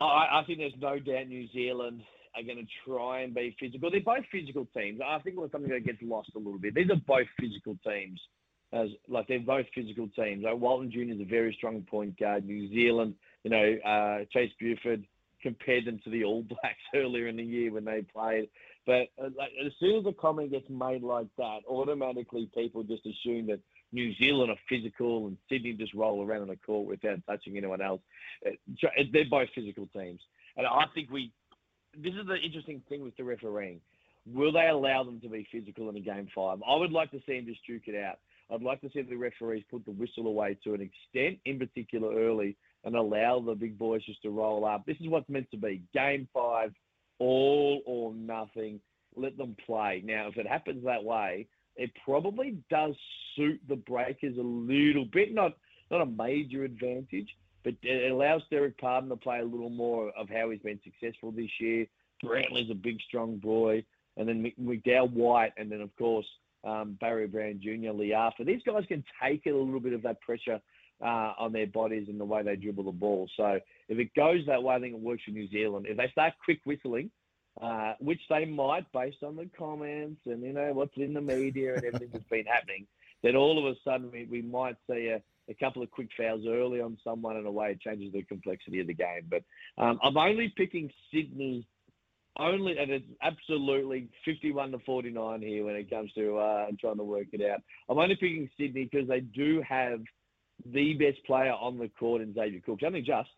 [0.00, 2.02] I, I think there's no doubt New Zealand
[2.36, 3.90] are going to try and be physical.
[3.90, 5.00] They're both physical teams.
[5.04, 6.74] I think it's something that gets lost a little bit.
[6.74, 8.20] These are both physical teams.
[8.72, 10.44] As like they're both physical teams.
[10.44, 11.12] Like Walton Jr.
[11.12, 12.46] is a very strong point guard.
[12.46, 13.14] New Zealand,
[13.44, 15.04] you know, uh, Chase Buford
[15.42, 18.48] compared them to the All Blacks earlier in the year when they played.
[18.86, 23.06] But uh, like, as soon as a comment gets made like that, automatically people just
[23.06, 23.60] assume that
[23.92, 27.80] New Zealand are physical and Sydney just roll around on the court without touching anyone
[27.80, 28.00] else.
[28.42, 30.20] They're both physical teams,
[30.56, 31.32] and I think we.
[31.94, 33.80] This is the interesting thing with the refereeing.
[34.26, 36.58] Will they allow them to be physical in a game five?
[36.66, 38.18] I would like to see them just duke it out.
[38.52, 42.14] I'd like to see the referees put the whistle away to an extent, in particular
[42.14, 44.84] early, and allow the big boys just to roll up.
[44.84, 45.82] This is what's meant to be.
[45.94, 46.72] Game five,
[47.18, 48.80] all or nothing.
[49.16, 50.02] Let them play.
[50.04, 51.46] Now, if it happens that way,
[51.76, 52.94] it probably does
[53.36, 55.32] suit the Breakers a little bit.
[55.32, 55.56] Not
[55.90, 57.28] not a major advantage,
[57.64, 61.30] but it allows Dererk Pardon to play a little more of how he's been successful
[61.30, 61.86] this year.
[62.24, 63.84] Brantley's a big, strong boy,
[64.16, 66.26] and then McDowell White, and then of course
[66.64, 68.46] um, Barry Brown Jr., Le'afa.
[68.46, 70.60] These guys can take a little bit of that pressure
[71.02, 73.28] uh, on their bodies and the way they dribble the ball.
[73.36, 73.58] So
[73.88, 75.86] if it goes that way, I think it works for New Zealand.
[75.88, 77.10] If they start quick whistling,
[77.60, 81.74] uh, which they might based on the comments and you know what's in the media
[81.74, 82.86] and everything that's been happening,
[83.22, 86.44] then all of a sudden we, we might see a, a couple of quick fouls
[86.48, 89.28] early on someone in a way it changes the complexity of the game.
[89.28, 89.42] But
[89.76, 91.66] um, I'm only picking Sydney
[92.38, 97.04] only, and it's absolutely 51 to 49 here when it comes to uh, trying to
[97.04, 97.60] work it out.
[97.88, 100.00] I'm only picking Sydney because they do have
[100.64, 102.82] the best player on the court in Xavier Cooks.
[102.86, 103.28] Only just.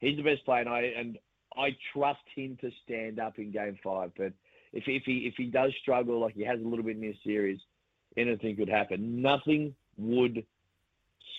[0.00, 1.18] He's the best player, and I, and
[1.56, 4.12] I trust him to stand up in Game Five.
[4.16, 4.32] But
[4.72, 7.16] if, if he if he does struggle like he has a little bit in this
[7.24, 7.58] series,
[8.16, 9.22] anything could happen.
[9.22, 10.44] Nothing would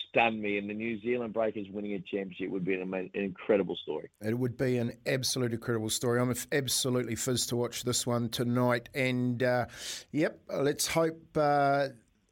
[0.10, 3.76] stun me, and the New Zealand Breakers winning a championship would be an, an incredible
[3.76, 4.10] story.
[4.22, 6.20] It would be an absolute incredible story.
[6.20, 9.66] I'm absolutely fizzed to watch this one tonight, and uh,
[10.12, 11.20] yep, let's hope.
[11.36, 11.90] Uh,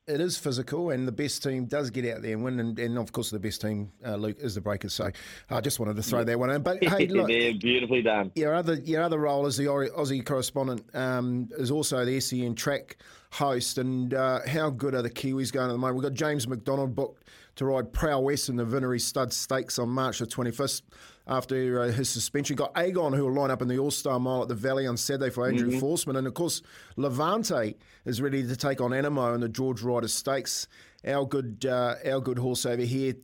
[0.07, 2.59] it is physical, and the best team does get out there and win.
[2.59, 4.93] And, and of course, the best team, uh, Luke, is the Breakers.
[4.93, 5.09] So
[5.49, 6.61] I just wanted to throw that one in.
[6.61, 8.31] But hey, look, yeah, beautifully done.
[8.35, 12.97] Your other your other role as the Aussie correspondent um, is also the SEN track
[13.31, 13.77] host.
[13.79, 15.95] And uh, how good are the Kiwis going at the moment?
[15.97, 19.89] We've got James McDonald booked to ride Prow West in the Vinery Stud Stakes on
[19.89, 20.81] March the 21st
[21.27, 22.55] after uh, his suspension.
[22.55, 24.97] Got Agon, who will line up in the All Star Mile at the Valley on
[24.97, 25.83] Saturday for Andrew mm-hmm.
[25.83, 26.17] Forsman.
[26.17, 26.61] And of course,
[26.97, 27.75] Levante
[28.05, 30.67] is ready to take on Anamoe in the George Ryder Stakes.
[31.05, 33.15] Our good, uh, our good horse over here.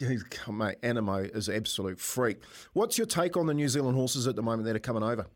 [0.00, 2.38] Mate, Anamoe is an absolute freak.
[2.72, 5.26] What's your take on the New Zealand horses at the moment that are coming over?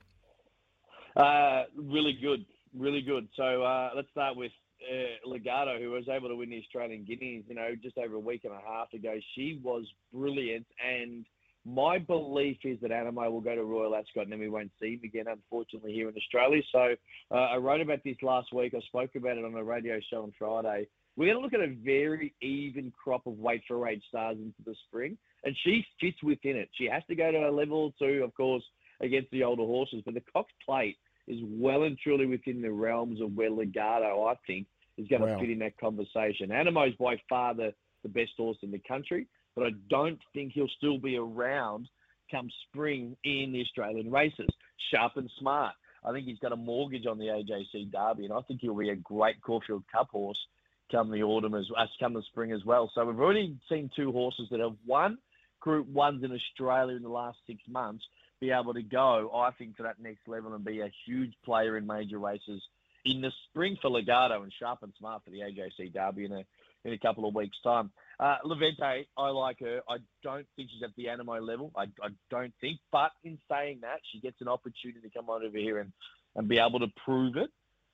[1.16, 3.28] Uh, really good, really good.
[3.36, 4.52] So uh, let's start with
[4.90, 8.20] uh, Legarto, who was able to win the Australian Guineas, you know, just over a
[8.20, 10.66] week and a half ago, she was brilliant.
[10.84, 11.24] And
[11.64, 14.94] my belief is that Anamoe will go to Royal Ascot and then we won't see
[14.94, 16.62] him again, unfortunately, here in Australia.
[16.72, 16.94] So
[17.30, 18.74] uh, I wrote about this last week.
[18.74, 20.88] I spoke about it on a radio show on Friday.
[21.16, 24.62] We're going to look at a very even crop of weight for age stars into
[24.64, 26.70] the spring, and she fits within it.
[26.72, 28.62] She has to go to a level two, of course,
[29.02, 30.96] against the older horses, but the Cox Plate
[31.28, 34.66] is well and truly within the realms of where Legarto, I think,
[34.98, 35.34] is going Wow.
[35.34, 36.50] to fit in that conversation.
[36.50, 40.68] Anamoe's by far the, the best horse in the country, but I don't think he'll
[40.76, 41.88] still be around
[42.30, 44.48] come spring in the Australian races.
[44.90, 45.74] Sharp and smart.
[46.04, 48.90] I think he's got a mortgage on the AJC Derby, and I think he'll be
[48.90, 50.38] a great Caulfield Cup horse
[50.90, 52.90] come the autumn as uh, come the spring as well.
[52.94, 55.16] So we've already seen two horses that have won
[55.60, 58.04] Group Ones in Australia in the last six months
[58.42, 61.76] be able to go, I think, to that next level and be a huge player
[61.76, 62.60] in major races
[63.04, 66.44] in the spring for Legarto and Sharp and Smart for the AJC Derby in a
[66.84, 67.92] in a couple of weeks' time.
[68.18, 69.82] Uh, Levente, I like her.
[69.88, 71.70] I don't think she's at the Anamoe level.
[71.76, 72.80] I, I don't think.
[72.90, 75.92] But in saying that, she gets an opportunity to come on over here and,
[76.34, 77.50] and be able to prove it.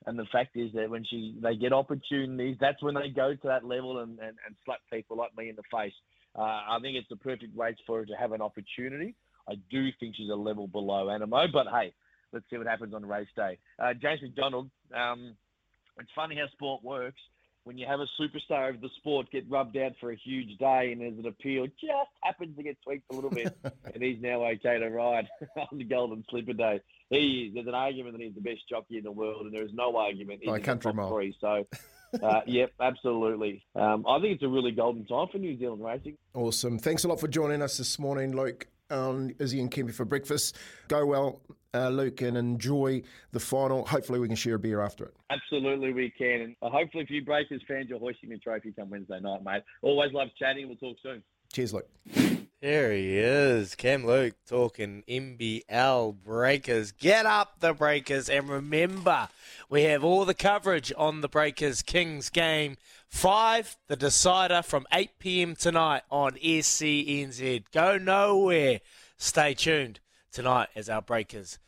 [0.06, 3.46] And the fact is that when she they get opportunities, that's when they go to
[3.48, 5.92] that level and, and, and slap people like me in the face.
[6.34, 9.14] Uh, I think it's the perfect race for her to have an opportunity.
[9.48, 11.94] I do think she's a level below Anamoe, but hey,
[12.32, 13.58] let's see what happens on race day.
[13.78, 15.34] Uh, James McDonald, um,
[15.98, 17.20] it's funny how sport works.
[17.64, 20.90] When you have a superstar of the sport get rubbed out for a huge day
[20.92, 23.54] and there's an appeal just happens to get tweaked a little bit
[23.94, 26.80] and he's now okay to ride on the Golden Slipper Day.
[27.10, 27.54] He is.
[27.54, 29.96] There's an argument that he's the best jockey in the world and there is no
[29.96, 30.40] argument.
[30.40, 31.10] He's By in the country mile.
[31.10, 31.36] three.
[31.42, 31.66] So,
[32.22, 33.62] uh, yep, absolutely.
[33.74, 36.16] Um, I think it's a really golden time for New Zealand racing.
[36.32, 36.78] Awesome.
[36.78, 40.56] Thanks a lot for joining us this morning, Luke, on Izzy and Kempy for breakfast.
[40.88, 41.40] Go well,
[41.74, 43.84] uh, Luke, and enjoy the final.
[43.86, 45.14] Hopefully, we can share a beer after it.
[45.30, 46.40] Absolutely, we can.
[46.40, 49.62] And uh, hopefully, if you Breakers fans, you're hoisting the trophy come Wednesday night, mate.
[49.82, 50.68] Always love chatting.
[50.68, 51.22] We'll talk soon.
[51.52, 51.88] Cheers, Luke.
[52.60, 56.90] There he is, Cam Luke talking NBL Breakers.
[56.90, 59.28] Get up the Breakers, and remember,
[59.70, 65.20] we have all the coverage on the Breakers Kings game five, the decider from 8
[65.20, 65.54] p.m.
[65.54, 67.62] tonight on SENZ.
[67.72, 68.80] Go nowhere.
[69.16, 70.00] Stay tuned
[70.32, 71.60] tonight as our Breakers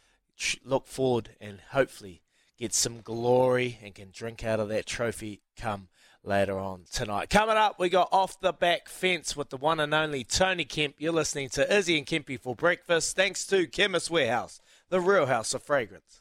[0.65, 2.21] look forward and hopefully
[2.59, 5.87] get some glory and can drink out of that trophy come
[6.23, 7.31] later on tonight.
[7.31, 10.97] Coming up, we got off the back fence with the one and only Tony Kemp.
[10.99, 13.17] You're listening to Izzy and Kempy for breakfast.
[13.17, 16.21] Thanks to Chemist Warehouse, the real house of fragrance.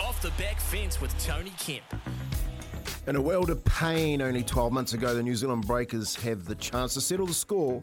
[0.00, 1.84] Off the back fence with Tony Kemp.
[3.06, 6.54] In a world of pain only 12 months ago, the New Zealand Breakers have the
[6.56, 7.80] chance to settle the score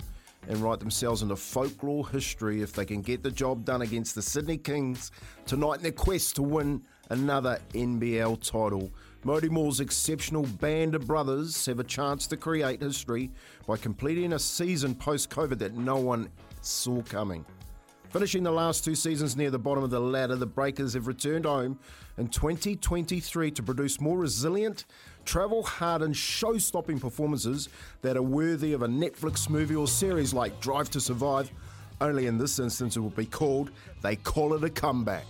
[0.47, 4.21] and write themselves into folklore history if they can get the job done against the
[4.21, 5.11] Sydney Kings
[5.45, 8.91] tonight in their quest to win another NBL title.
[9.23, 13.31] Mody Maor's exceptional band of brothers have a chance to create history
[13.65, 16.29] by completing a season post COVID that no one
[16.61, 17.43] saw coming.
[18.15, 21.45] Finishing the last two seasons near the bottom of the ladder, the Breakers have returned
[21.45, 21.77] home
[22.17, 24.85] in 2023 to produce more resilient,
[25.25, 27.69] travel hardened, show stopping performances
[28.01, 31.51] that are worthy of a Netflix movie or series like Drive to Survive.
[31.99, 33.71] Only in this instance, it will be called
[34.01, 35.25] They Call It a Comeback.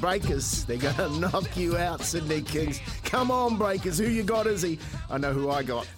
[0.00, 2.80] Breakers, they're going to knock you out, Sydney Kings.
[3.04, 3.98] Come on, Breakers.
[3.98, 4.78] Who you got, Izzy?
[5.10, 5.86] I know who I got.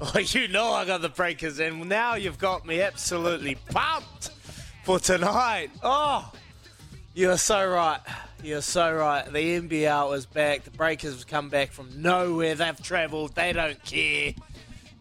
[0.00, 4.30] Oh, you know I got the breakers, and now you've got me absolutely pumped
[4.84, 5.72] for tonight.
[5.82, 6.30] Oh,
[7.14, 7.98] you're so right.
[8.40, 9.24] You're so right.
[9.24, 10.62] The NBL is back.
[10.62, 12.54] The breakers have come back from nowhere.
[12.54, 13.34] They've travelled.
[13.34, 14.34] They don't care.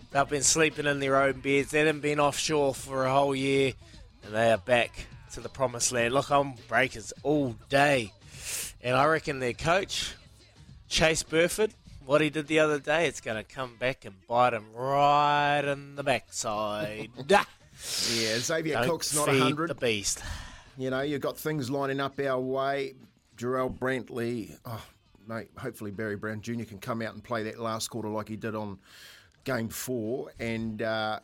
[0.10, 1.70] They've been sleeping in their own beds.
[1.70, 3.74] They haven't been offshore for a whole year,
[4.24, 5.05] and they are back
[5.38, 6.15] to the promised land.
[6.15, 8.11] Look, I'm breakers all day,
[8.81, 10.15] and I reckon their coach,
[10.89, 11.75] Chase Buford,
[12.07, 15.61] what he did the other day, it's going to come back and bite him right
[15.63, 17.09] in the backside.
[18.11, 19.69] Yeah, Xavier Don't Cook's not feed 100.
[19.69, 20.23] the beast.
[20.79, 22.95] You know, you've got things lining up our way.
[23.38, 24.83] Jarrell Brantley, oh,
[25.27, 26.63] mate, hopefully Barry Brown Jr.
[26.63, 28.79] can come out and play that last quarter like he did on
[29.43, 30.31] game four.
[30.39, 31.19] And uh,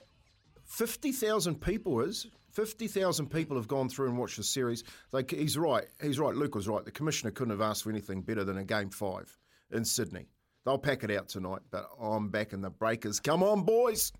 [0.66, 2.28] 50,000 people is.
[2.54, 4.84] 50,000 people have gone through and watched the series.
[5.30, 5.86] He's right.
[6.02, 6.36] He's right.
[6.36, 6.86] Luke was right.
[6.86, 9.36] The commissioner couldn't have asked for anything better than a game five
[9.72, 10.28] in Sydney.
[10.66, 13.20] They'll pack it out tonight, but I'm back in the breakers.
[13.20, 14.14] Come on, boys.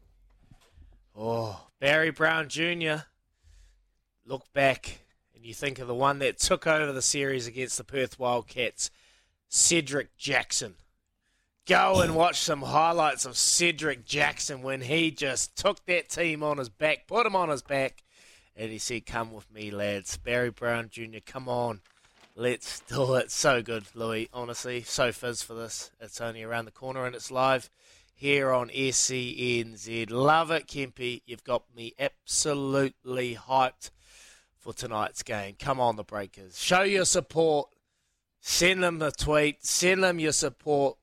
[1.16, 3.06] Oh, Barry Brown Jr.
[4.26, 5.00] Look back
[5.44, 8.90] and you think of the one that took over the series against the Perth Wildcats,
[9.50, 10.76] Cedric Jackson.
[11.68, 16.60] Go and watch some highlights of Cedric Jackson when he just took that team on
[16.60, 18.04] his back, put him on his back,
[18.56, 20.18] and he said, Come with me, lads.
[20.18, 21.82] Barry Brown Jr., come on.
[22.36, 23.32] Let's do it.
[23.32, 24.30] So good, Louis.
[24.34, 25.92] Honestly, so fizz for this.
[26.00, 27.70] It's only around the corner and it's live
[28.16, 30.10] here on SENZ.
[30.10, 31.22] Love it, Kempy.
[31.26, 33.92] You've got me absolutely hyped
[34.58, 35.56] for tonight's game.
[35.60, 36.60] Come on, the Breakers.
[36.60, 37.70] Show your support.
[38.40, 39.66] Send them a tweet.
[39.66, 40.98] Send them your support.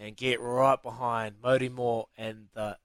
[0.00, 2.78] And get right behind Mody Maor and the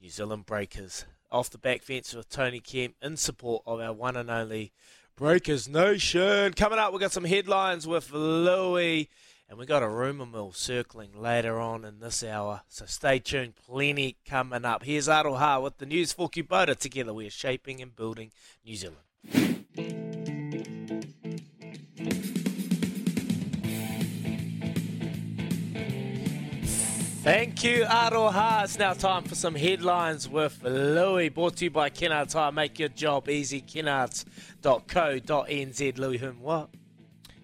[0.00, 1.04] New Zealand Breakers.
[1.32, 4.72] Off the back fence with Tony Kemp in support of our one and only
[5.16, 6.52] Breakers Nation.
[6.54, 9.08] Coming up, we've got some headlines with Louis.
[9.48, 12.62] And we've got a rumour mill circling later on in this hour.
[12.68, 13.54] So stay tuned.
[13.56, 14.84] Plenty coming up.
[14.84, 16.76] Here's Aroha with the news for Kubota.
[16.76, 18.30] Together we are shaping and building
[18.64, 20.09] New Zealand.
[27.22, 28.64] Thank you, Aroha.
[28.64, 31.28] It's now time for some headlines with Louis.
[31.28, 32.50] Brought to you by Kennards Hire.
[32.50, 33.60] Make your job easy.
[33.60, 35.98] Kennards.co.nz.
[35.98, 36.70] Louis Whom what?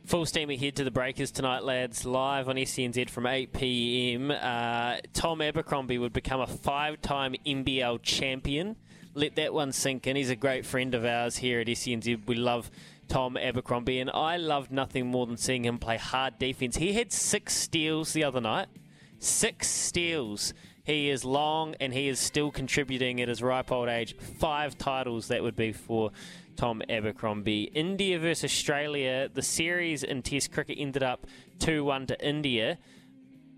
[0.06, 2.06] Full steam ahead to the Breakers tonight, lads.
[2.06, 4.30] Live on SENZ from 8 p.m.
[4.30, 8.76] Uh, Tom Abercrombie would become a five-time NBL champion.
[9.12, 10.16] Let that one sink in.
[10.16, 12.26] He's a great friend of ours here at SENZ.
[12.26, 12.70] We love
[13.08, 16.78] Tom Abercrombie, and I loved nothing more than seeing him play hard defense.
[16.78, 18.68] He had six steals the other night.
[19.18, 20.54] Six steals.
[20.84, 24.16] He is long and he is still contributing at his ripe old age.
[24.16, 26.12] Five titles that would be for
[26.56, 27.64] Tom Abercrombie.
[27.74, 29.28] India versus Australia.
[29.32, 31.26] The series in Test cricket ended up
[31.58, 32.78] 2 1 to India,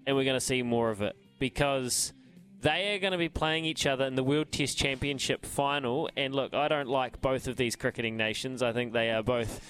[0.07, 2.13] and we're going to see more of it because
[2.61, 6.11] they are going to be playing each other in the World Test Championship final.
[6.17, 8.63] And look, I don't like both of these cricketing nations.
[8.63, 9.61] I think they are both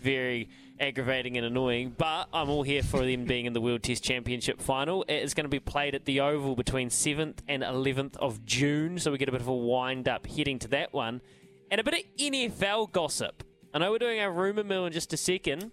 [0.00, 0.48] very
[0.80, 4.60] aggravating and annoying, but I'm all here for them being in the World Test Championship
[4.60, 5.04] final.
[5.08, 8.98] It is going to be played at the Oval between 7th and 11th of June,
[8.98, 11.20] so we get a bit of a wind up heading to that one.
[11.70, 13.44] And a bit of NFL gossip.
[13.74, 15.70] I know we're doing our rumour mill in just a second.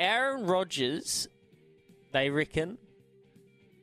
[0.00, 1.28] Aaron Rodgers,
[2.12, 2.78] they reckon,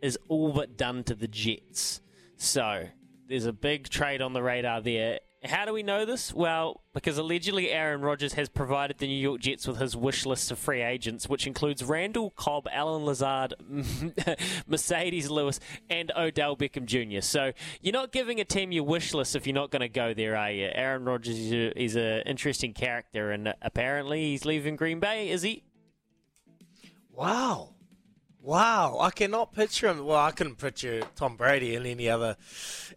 [0.01, 2.01] is all but done to the Jets.
[2.37, 2.87] So
[3.27, 5.19] there's a big trade on the radar there.
[5.47, 6.33] How do we know this?
[6.33, 10.51] Well, because allegedly Aaron Rodgers has provided the New York Jets with his wish list
[10.51, 17.21] of free agents, which includes Randall Cobb, Allen Lazard, Marcedes Lewis, and Odell Beckham Jr.
[17.21, 20.13] So you're not giving a team your wish list if you're not going to go
[20.13, 20.69] there, are you?
[20.73, 25.63] Aaron Rodgers is an interesting character, and apparently he's leaving Green Bay, is he?
[27.11, 27.69] Wow.
[28.41, 28.99] Wow.
[28.99, 30.05] I cannot picture him.
[30.05, 32.37] Well, I couldn't picture Tom Brady in any other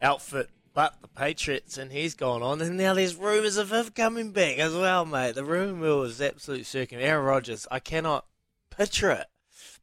[0.02, 2.60] outfit but the Patriots, and he's gone on.
[2.60, 5.34] And now there's rumours of him coming back as well, mate.
[5.34, 7.00] The rumour mill is absolute circum.
[7.00, 8.26] Aaron Rodgers, I cannot
[8.70, 9.26] picture it.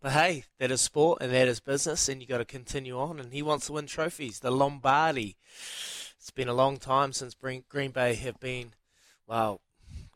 [0.01, 3.19] But hey, that is sport and that is business, and you got to continue on.
[3.19, 4.39] And he wants to win trophies.
[4.39, 5.35] The Lombardi.
[6.17, 8.71] It's been a long time since Green Bay have been,
[9.27, 9.59] well,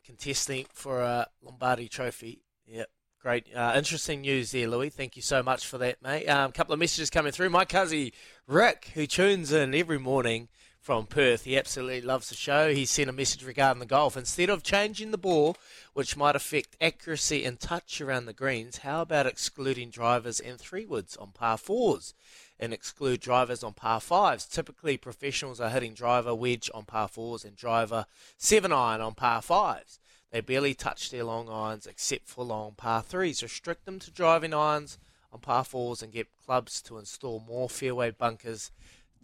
[0.02, 2.40] contesting for a Lombardi trophy.
[2.66, 2.88] Yep.
[3.20, 4.88] Great, uh, interesting news there, Louis.
[4.88, 6.24] Thank you so much for that, mate.
[6.24, 7.50] A um, couple of messages coming through.
[7.50, 8.12] My cousin
[8.46, 10.48] Rick, who tunes in every morning
[10.90, 12.74] from Perth, he absolutely loves the show.
[12.74, 14.16] He sent a message regarding the golf.
[14.16, 15.56] Instead of changing the ball,
[15.94, 20.84] which might affect accuracy and touch around the greens, how about excluding drivers and three
[20.84, 22.12] woods on par fours?
[22.58, 24.46] And exclude drivers on par fives.
[24.46, 29.42] Typically, professionals are hitting driver wedge on par fours and driver seven iron on par
[29.42, 30.00] fives.
[30.32, 33.44] They barely touch their long irons except for long par threes.
[33.44, 34.98] Restrict them to driving irons
[35.32, 38.72] on par fours and get clubs to install more fairway bunkers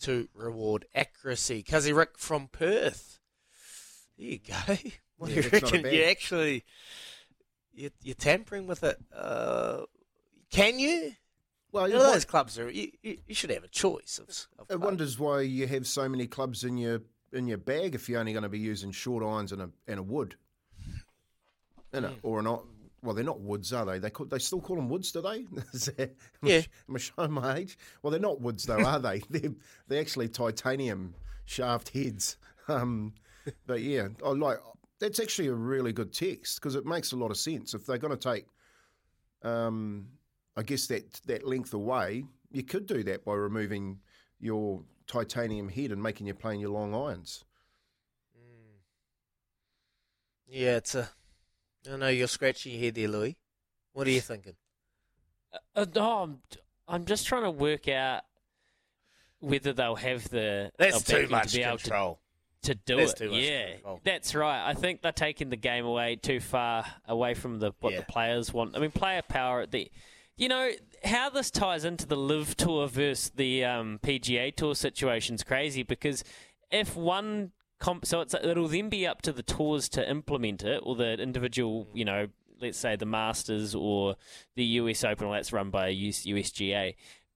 [0.00, 1.62] to reward accuracy.
[1.62, 3.18] Cuzzy Rick from Perth.
[4.18, 4.76] There you go.
[5.18, 5.86] What Yeah, do you reckon?
[5.92, 6.64] You actually
[7.76, 8.98] you're, you're tampering with it.
[9.14, 9.82] Uh,
[10.50, 11.12] can you?
[11.72, 12.70] Well, You know, those clubs are.
[12.70, 14.28] You, you, you should have a choice of.
[14.58, 18.08] of It wonders why you have so many clubs in your in your bag if
[18.08, 20.36] you're only going to be using short irons and a and a wood.
[21.92, 22.64] You know, or not.
[23.02, 23.98] Well, they're not woods, are they?
[23.98, 25.46] They call, they still call them woods, do they?
[25.52, 25.64] Am
[26.42, 26.60] I Yeah.
[26.62, 27.78] sh- Am I showing my age?
[28.02, 29.18] Well, they're not woods, though, are they?
[29.30, 29.52] They're,
[29.86, 32.36] they're actually titanium shaft heads.
[32.68, 33.14] Um,
[33.66, 34.58] but yeah, I like
[34.98, 37.74] that's actually a really good text because it makes a lot of sense.
[37.74, 38.46] If they're going to take,
[39.42, 40.08] um,
[40.56, 44.00] I guess that that length away, you could do that by removing
[44.40, 47.44] your titanium head and making you playing your long irons.
[50.48, 51.08] Yeah, it's a.
[51.92, 53.36] I know you're scratching your head there, Louis.
[53.92, 54.54] What are you thinking?
[55.74, 56.38] Uh, no, I'm,
[56.88, 58.22] I'm just trying to work out
[59.40, 62.18] whether they'll have the That's too much to be able control.
[62.62, 63.16] to, to do That's it.
[63.18, 64.00] too much yeah, control.
[64.04, 64.68] that's right.
[64.68, 68.00] I think they're taking the game away too far away from the what Yeah.
[68.00, 68.76] the players want.
[68.76, 69.90] I mean, player power at the.
[70.38, 70.70] You know
[71.04, 75.82] how this ties into the LIV Tour versus the um, PGA Tour situation is crazy
[75.82, 76.22] because
[76.70, 80.80] if one comp, so it's it'll then be up to the tours to implement it
[80.82, 82.28] or the individual, you know,
[82.60, 84.16] let's say the Masters or
[84.54, 86.94] the US Open, well, that's run by US, USGA,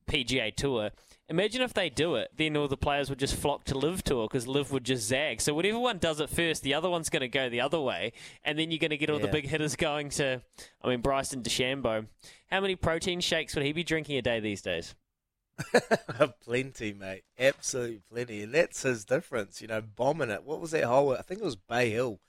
[0.09, 0.91] PGA Tour.
[1.29, 4.27] Imagine if they do it, then all the players would just flock to LIV Tour
[4.27, 5.41] because LIV would just zag.
[5.41, 8.13] So whatever one does it first, the other one's going to go the other way,
[8.45, 10.43] and then you're going to get all the big hitters going to.
[10.83, 12.07] I mean, Bryson DeChambeau.
[12.51, 14.97] How many protein shakes would he be drinking a day these days?
[16.45, 17.23] plenty, mate.
[17.39, 18.43] Absolutely plenty.
[18.43, 20.45] And that's his difference, you know, bombing it.
[20.45, 21.13] What was that hole?
[21.13, 22.21] I think it was Bay Hill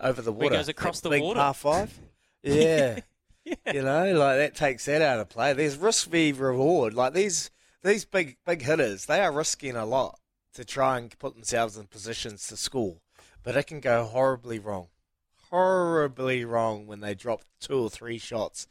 [0.00, 0.56] over the Where he water.
[0.56, 1.40] goes across That the big water.
[1.40, 1.98] Par five.
[2.44, 3.00] Yeah.
[3.44, 5.52] You know, like that takes that out of play.
[5.52, 6.94] There's risk v reward.
[6.94, 7.50] Like these
[7.82, 10.20] these big big hitters, they are risking a lot
[10.54, 12.98] to try and put themselves in positions to score.
[13.42, 14.88] But it can go horribly wrong.
[15.50, 18.66] Horribly wrong when they drop two or three shots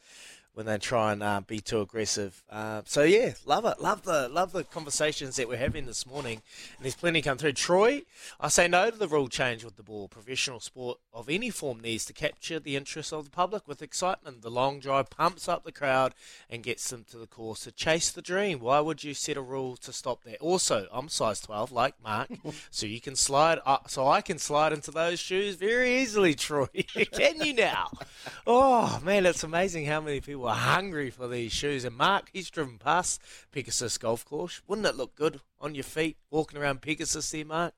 [0.54, 2.44] when they try and uh, be too aggressive.
[2.50, 3.80] Uh, so yeah, love it.
[3.80, 6.42] Love the love the conversations that we're having this morning.
[6.78, 7.54] And there's plenty come through.
[7.54, 8.02] Troy,
[8.40, 10.08] I say no to the rule change with the ball.
[10.08, 14.42] Professional sport of any form needs to capture the interest of the public with excitement.
[14.42, 16.14] The long drive pumps up the crowd
[16.50, 18.60] and gets them to the course to chase the dream.
[18.60, 20.40] Why would you set a rule to stop that?
[20.40, 22.30] Also, I'm size 12, like Mark,
[22.72, 23.60] so you can slide.
[23.66, 26.68] Uh, so I can slide into those shoes very easily, Troy.
[27.14, 27.90] can you now?
[28.48, 31.84] Oh man, it's amazing how many people are hungry for these shoes.
[31.84, 33.22] And Mark, he's driven past
[33.52, 34.62] Pegasus Golf Course.
[34.68, 37.74] Wouldn't it look good on your feet walking around Pegasus there, Mark?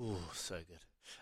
[0.00, 0.78] Ooh, so good.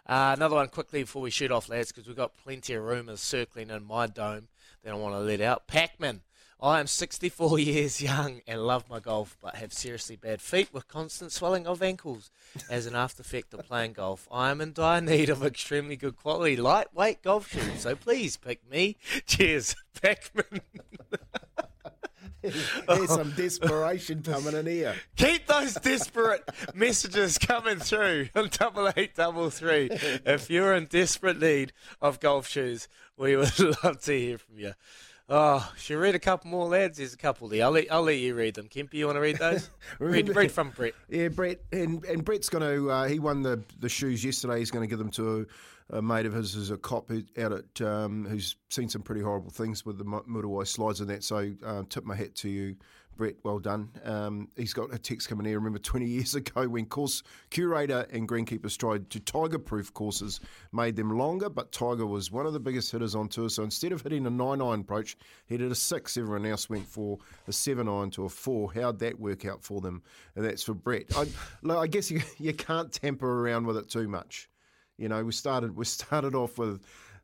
[0.07, 3.20] Uh, another one quickly before we shoot off, lads, because we've got plenty of rumours
[3.20, 4.49] circling in my dome
[4.83, 5.66] that I want to let out.
[5.66, 6.23] Pac-Man.
[6.62, 10.86] I am 64 years young and love my golf, but have seriously bad feet with
[10.86, 12.30] constant swelling of ankles
[12.70, 14.28] as an after effect of playing golf.
[14.30, 18.70] I am in dire need of extremely good quality lightweight golf shoes, so please pick
[18.70, 18.96] me.
[19.26, 20.60] Cheers, Pac-Man.
[22.88, 24.94] There's some desperation coming in here.
[25.16, 29.88] Keep those desperate messages coming through on double eight double three.
[29.92, 34.72] If you're in desperate need of golf shoes, we would love to hear from you.
[35.29, 36.99] Oh, should read a couple more, lads?
[36.99, 37.64] There's a couple there.
[37.64, 38.68] I'll let, I'll let you read them.
[38.68, 39.70] Kempy, you want to read those?
[39.99, 40.95] read, read from Brett.
[41.09, 42.91] Yeah, Brett, and, and Brett's going to.
[42.91, 44.59] Uh, he won the, the shoes yesterday.
[44.59, 45.47] He's going to give them to
[45.91, 49.03] a, a mate of his who's a cop who, out at um, who's seen some
[49.03, 51.25] pretty horrible things with the Mu- Muriwai slides and that.
[51.25, 52.77] So uh, tip my hat to you,
[53.16, 53.36] Brett.
[53.42, 53.90] Well done.
[54.04, 55.59] Um, he's got a text coming here.
[55.59, 60.40] Remember 20 years ago when course curator and greenkeepers tried to tiger-proof courses,
[60.72, 63.48] made them longer, but Tiger was one of the biggest hitters on tour.
[63.48, 65.16] So instead of hitting a nine-iron approach,
[65.47, 66.16] he did a six.
[66.16, 67.18] Everyone else went for
[67.48, 68.72] a seven-iron to a four.
[68.72, 70.02] How'd that work out for them?
[70.36, 71.06] And that's for Brett.
[71.16, 71.26] I,
[71.70, 74.48] I guess you, you can't tamper around with it too much.
[74.98, 76.82] You know, we started we started off with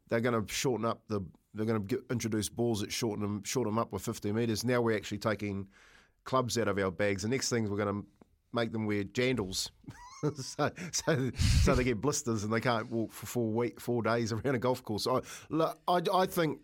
[0.09, 1.21] they're going to shorten up the
[1.59, 4.65] they're going to introduce balls that shorten them shorten them up with 50 metres.
[4.65, 5.67] Now we're actually taking
[6.25, 7.23] clubs out of our bags.
[7.23, 8.07] The next thing we're going to
[8.53, 9.71] make them wear jandals.
[10.37, 11.31] so, so,
[11.63, 14.59] so they get blisters and they can't walk for four week, four days around a
[14.59, 15.07] golf course.
[15.07, 15.21] I,
[15.89, 16.61] I, I think,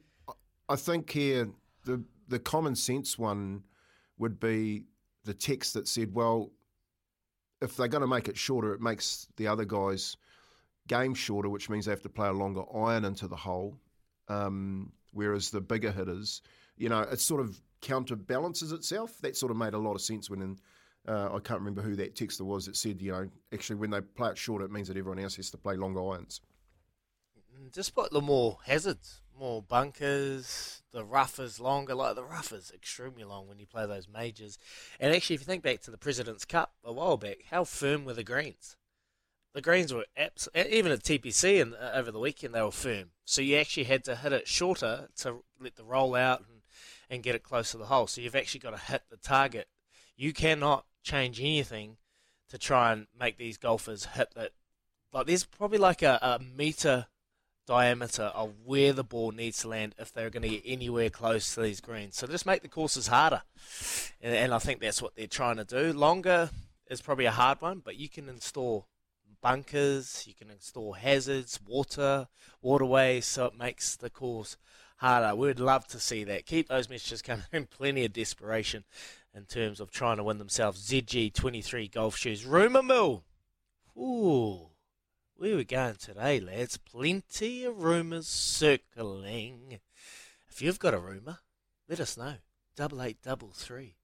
[0.69, 1.49] I think here
[1.85, 3.63] the the common sense one
[4.19, 4.85] would be
[5.25, 6.51] the text that said, well,
[7.61, 10.17] if they're going to make it shorter, it makes the other guys'
[10.87, 13.79] game shorter, which means they have to play a longer iron into the hole.
[14.29, 16.43] Um, whereas the bigger hitters,
[16.77, 19.19] you know, it sort of counterbalances itself.
[19.21, 20.59] That sort of made a lot of sense when in,
[21.07, 24.01] uh, I can't remember who that texter was that said, you know, actually when they
[24.01, 26.41] play it shorter, it means that everyone else has to play longer irons.
[27.73, 30.83] Just put the more hazards, more bunkers.
[30.93, 31.95] The rough is longer.
[31.95, 34.59] Like the rough is extremely long when you play those majors.
[35.01, 38.05] And actually, if you think back to the President's Cup a while back, how firm
[38.05, 38.77] were the greens?
[39.55, 43.11] The greens were abs- even at TPC and uh, over the weekend they were firm.
[43.25, 46.61] So you actually had to hit it shorter to let the roll out and,
[47.09, 48.07] and get it close to the hole.
[48.07, 49.69] So you've actually got to hit the target.
[50.17, 51.97] You cannot change anything
[52.51, 54.53] to try and make these golfers hit that.
[55.13, 57.07] Like there's probably like a, a meter
[57.67, 61.55] diameter of where the ball needs to land if they're going to get anywhere close
[61.55, 62.17] to these greens.
[62.17, 63.43] So just make the courses harder,
[64.21, 65.93] and, and I think that's what they're trying to do.
[65.93, 66.51] Longer
[66.89, 68.87] is probably a hard one, but you can install
[69.45, 70.25] bunkers.
[70.27, 72.29] You can install hazards, water,
[72.63, 74.57] waterways, so it makes the course
[74.97, 75.37] harder.
[75.37, 76.47] We'd love to see that.
[76.47, 77.67] Keep those messages coming in.
[77.67, 78.85] Plenty of desperation
[79.35, 82.47] in terms of trying to win themselves ZG23 golf shoes.
[82.47, 83.25] Rumour mill.
[83.99, 84.71] Ooh,
[85.37, 86.79] where we going today, lads?
[86.79, 89.79] Plenty of rumours circling.
[90.49, 91.41] If you've got a rumour,
[91.87, 92.37] let us know.
[92.77, 93.97] Double eight double three.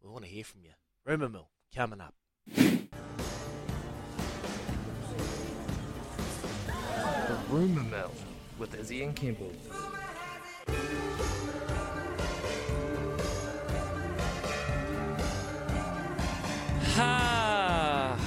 [0.00, 0.70] We want to hear from you.
[1.04, 2.14] Rumour mill coming up.
[7.48, 8.12] The Rumour Mill
[8.58, 9.52] with Izzy and Kimball.
[16.94, 18.18] Ha!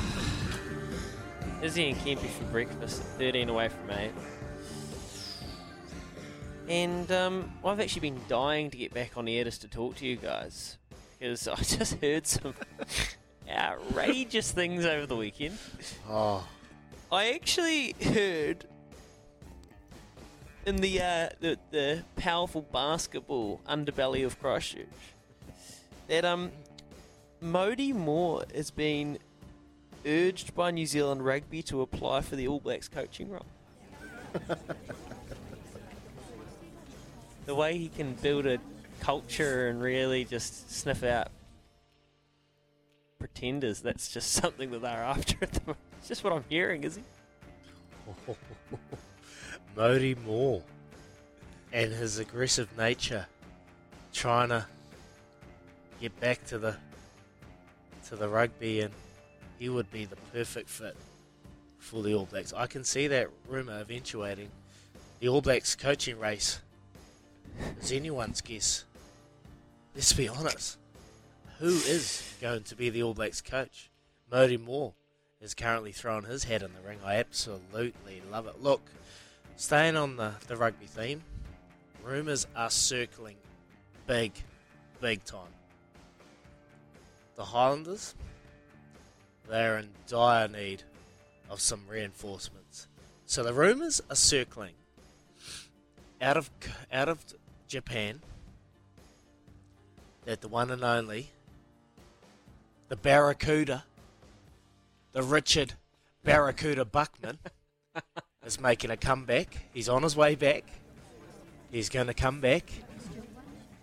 [1.61, 4.11] Izzy and Kempy for breakfast, 13 away from 8.
[6.67, 9.97] And um, I've actually been dying to get back on the air just to talk
[9.97, 10.77] to you guys
[11.19, 12.55] because I just heard some
[13.51, 15.59] outrageous things over the weekend.
[16.09, 16.47] Oh,
[17.11, 18.65] I actually heard
[20.65, 24.87] in the uh, the, the powerful basketball underbelly of Christchurch
[26.07, 26.51] that um
[27.41, 29.17] Mody Maor has been
[30.05, 33.45] urged by New Zealand Rugby to apply for the All Blacks coaching role.
[37.45, 38.59] the way he can build a
[38.99, 41.29] culture and really just sniff out
[43.17, 45.77] pretenders, that's just something that they're after at the moment.
[45.97, 47.03] It's just what I'm hearing, is he?
[49.75, 50.61] Mody Maor
[51.71, 53.27] and his aggressive nature
[54.13, 54.65] trying to
[55.99, 56.75] get back to the
[58.09, 58.93] to the rugby and
[59.57, 60.97] he would be the perfect fit
[61.77, 62.51] for the All Blacks.
[62.53, 64.49] I can see that rumour eventuating.
[65.19, 66.59] The All Blacks coaching race
[67.79, 68.85] is anyone's guess.
[69.95, 70.77] Let's be honest.
[71.59, 73.89] Who is going to be the All Blacks coach?
[74.31, 74.93] Mody Maor
[75.39, 76.99] is currently throwing his head in the ring.
[77.05, 78.61] I absolutely love it.
[78.61, 78.81] Look,
[79.55, 81.21] staying on the, the rugby theme,
[82.03, 83.37] rumours are circling
[84.07, 84.33] big,
[84.99, 85.53] big time.
[87.35, 88.15] The Highlanders,
[89.49, 90.83] they're in dire need
[91.49, 92.87] of some reinforcements.
[93.25, 94.73] So the rumours are circling
[96.21, 96.49] out of
[96.91, 97.23] out of
[97.67, 98.21] Japan
[100.25, 101.31] that the one and only,
[102.89, 103.85] the Barracuda,
[105.13, 105.73] the Richard
[106.23, 107.39] Barracuda Buckman,
[108.45, 109.67] is making a comeback.
[109.73, 110.63] He's on his way back.
[111.71, 112.71] He's going to come back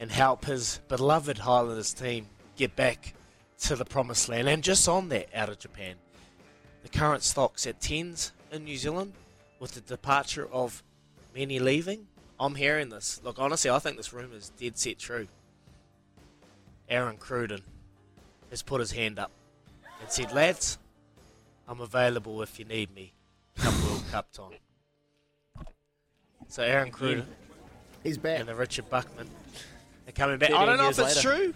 [0.01, 2.26] and help his beloved Highlanders team
[2.56, 3.14] get back
[3.60, 4.48] to the promised land.
[4.48, 5.94] And just on that, out of Japan,
[6.82, 9.12] the current stock's at tens in New Zealand
[9.59, 10.82] with the departure of
[11.35, 12.06] many leaving.
[12.39, 13.20] I'm hearing this.
[13.24, 15.28] Look, honestly, I think this rumour is dead set true.
[16.89, 17.62] Aaron Cruden
[18.51, 19.30] has put his hand up
[20.01, 20.78] and said, lads,
[21.66, 23.12] I'm available if you need me
[24.10, 25.66] come Cup time.
[26.48, 27.26] So Aaron Cruden
[28.02, 28.40] He's back.
[28.40, 29.28] and the Richard Buckman
[30.06, 30.51] are coming back.
[30.51, 31.36] I don't know if years it's later.
[31.36, 31.55] true,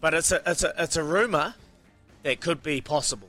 [0.00, 1.54] but it's a it's a it's a rumor
[2.22, 3.28] that could be possible.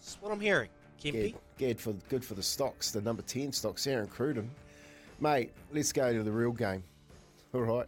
[0.00, 0.68] That's what I'm hearing.
[1.02, 1.12] Kempy.
[1.12, 4.50] Good, good for good for the stocks, the number ten stocks, Aaron Cruden.
[5.20, 6.84] Mate, let's go to the real game.
[7.54, 7.86] All right,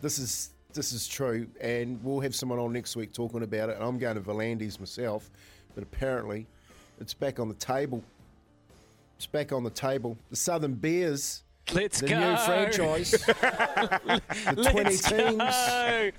[0.00, 3.76] this is this is true, and we'll have someone on next week talking about it.
[3.76, 5.30] And I'm going to Volandis myself,
[5.74, 6.46] but apparently,
[7.00, 8.04] it's back on the table.
[9.18, 10.16] It's back on the table.
[10.30, 11.42] The Southern Bears,
[11.74, 12.20] Let's the go.
[12.20, 14.20] new franchise, the
[14.70, 15.38] 20 Let's teams.
[15.38, 16.10] go.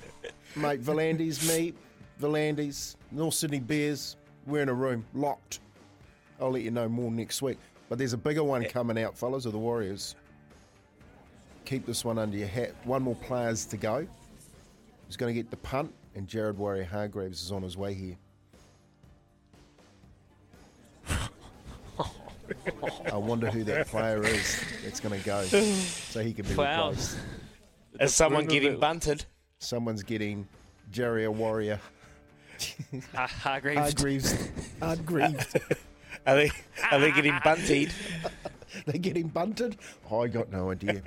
[0.58, 1.74] Mate, Volandis, me,
[2.20, 5.62] Volandis, North Sydney Bears, we're in a room, locked.
[6.42, 7.58] I'll let you know more next week.
[7.88, 10.18] But there's a bigger one coming out, fellas, of the Warriors.
[11.64, 12.74] Keep this one under your hat.
[12.84, 14.06] One more players to go.
[15.08, 15.94] He's going to get the punt?
[16.16, 18.18] And Jared Waerea-Hargreaves is on his way here.
[23.12, 26.90] I wonder who that player is that's going to go so he can be Wow.
[26.90, 27.18] replaced.
[28.00, 29.26] Is someone getting that- bunted?
[29.60, 30.48] Someone's getting
[30.92, 31.80] Jerry a Waerea
[33.14, 33.80] Ha- Hargreaves.
[33.80, 34.50] Hargreaves.
[34.82, 35.56] Hargreaves.
[36.28, 36.52] Are they
[36.92, 37.92] are they getting bunted?
[38.86, 39.78] They're getting bunted?
[40.12, 41.02] I got no idea.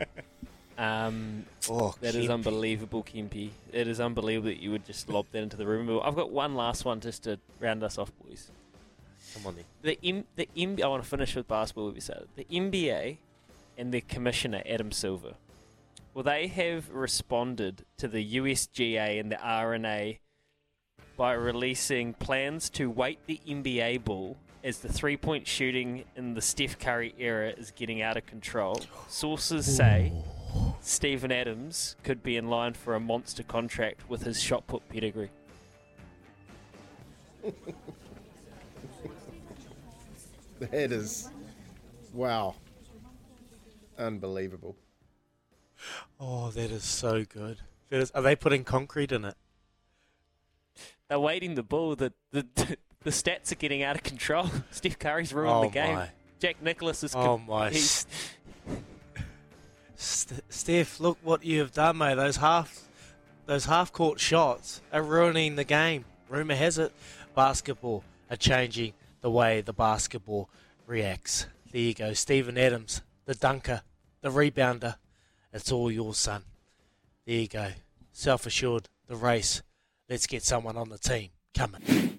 [0.78, 2.32] Um, Oh, that is Kempy.
[2.32, 3.50] unbelievable, Kempy.
[3.72, 5.86] It is unbelievable that you would just lob that into the room.
[5.86, 8.50] But I've got one last one just to round us off, boys.
[9.34, 9.64] Come on then.
[9.82, 11.94] The M- the M- I want to finish with basketball.
[11.94, 13.18] You said the NBA
[13.78, 15.34] and the commissioner Adam Silver.
[16.14, 20.20] Well, they have responded to the USGA and the R&A
[21.16, 26.42] by releasing plans to weight the NBA ball as the three point shooting in the
[26.42, 28.82] Steph Curry era is getting out of control.
[29.08, 30.12] Sources say
[30.80, 35.30] Steven Adams could be in line for a monster contract with his shot put pedigree.
[40.70, 41.28] That is,
[42.12, 42.54] wow,
[43.98, 44.76] unbelievable.
[46.20, 47.58] Oh, that is so good.
[47.90, 49.34] That is, are they putting concrete in it?
[51.08, 51.96] They're waiting the ball.
[51.96, 52.46] The, the
[53.02, 54.48] the stats are getting out of control.
[54.70, 55.94] Steph Curry's ruined Oh, the game.
[55.96, 56.08] my.
[56.38, 57.14] Jack Nicklaus is.
[57.14, 57.70] Oh com- my!
[57.70, 58.06] he's-
[59.96, 62.14] St- Steph, look what you have done, mate.
[62.16, 62.80] Those half,
[63.46, 66.04] those half-court shots are ruining the game.
[66.28, 66.92] Rumor has it,
[67.36, 70.50] basketball are changing the way the basketball
[70.86, 71.46] reacts.
[71.72, 73.82] There you go, Steven Adams, the dunker,
[74.20, 74.96] the rebounder.
[75.52, 76.42] It's all yours, son.
[77.24, 77.68] There you go.
[78.12, 79.62] Self-assured, the race.
[80.10, 82.18] Let's get someone on the team coming.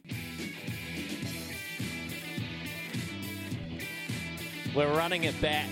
[4.75, 5.69] We're running it back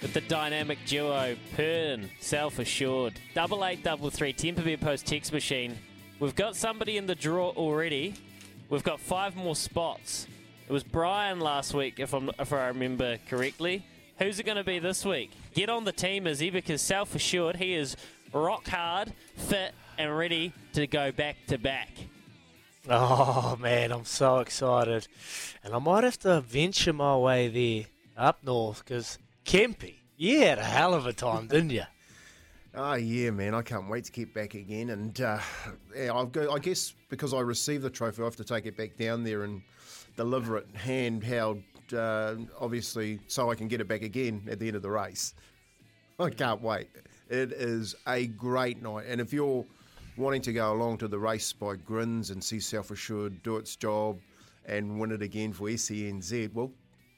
[0.00, 3.14] with the dynamic duo, Pern, self assured.
[3.34, 5.76] Double eight, double three, Temper Beer Post text machine.
[6.20, 8.14] We've got somebody in the draw already.
[8.68, 10.28] We've got five more spots.
[10.68, 13.86] It was Brian last week, if, I'm, if I remember correctly.
[14.18, 15.30] Who's it going to be this week?
[15.54, 17.96] Get on the team, Izzy, because self assured, he is
[18.34, 21.88] rock hard, fit, and ready to go back to back.
[22.86, 25.08] Oh man, I'm so excited,
[25.64, 30.58] and I might have to venture my way there up north because Kempy, you had
[30.58, 31.84] a hell of a time, didn't you?
[32.74, 33.54] Oh yeah, man!
[33.54, 35.38] I can't wait to get back again, and uh,
[35.96, 36.52] yeah, I've go.
[36.52, 39.44] I guess because I received the trophy, I have to take it back down there
[39.44, 39.62] and
[40.18, 41.62] deliver it handheld,
[41.94, 45.32] uh, obviously, so I can get it back again at the end of the race.
[46.18, 46.90] I can't wait.
[47.30, 49.64] It is a great night, and if you're
[50.16, 53.76] wanting to go along to the race by grins and see Self Assured do its
[53.76, 54.18] job
[54.66, 56.72] and win it again for SENZ, well,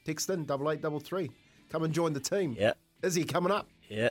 [0.05, 1.31] text in double eight double three.
[1.69, 2.55] Come and join the team.
[2.57, 2.73] Yeah.
[3.01, 3.67] Is he coming up?
[3.89, 4.09] Yeah.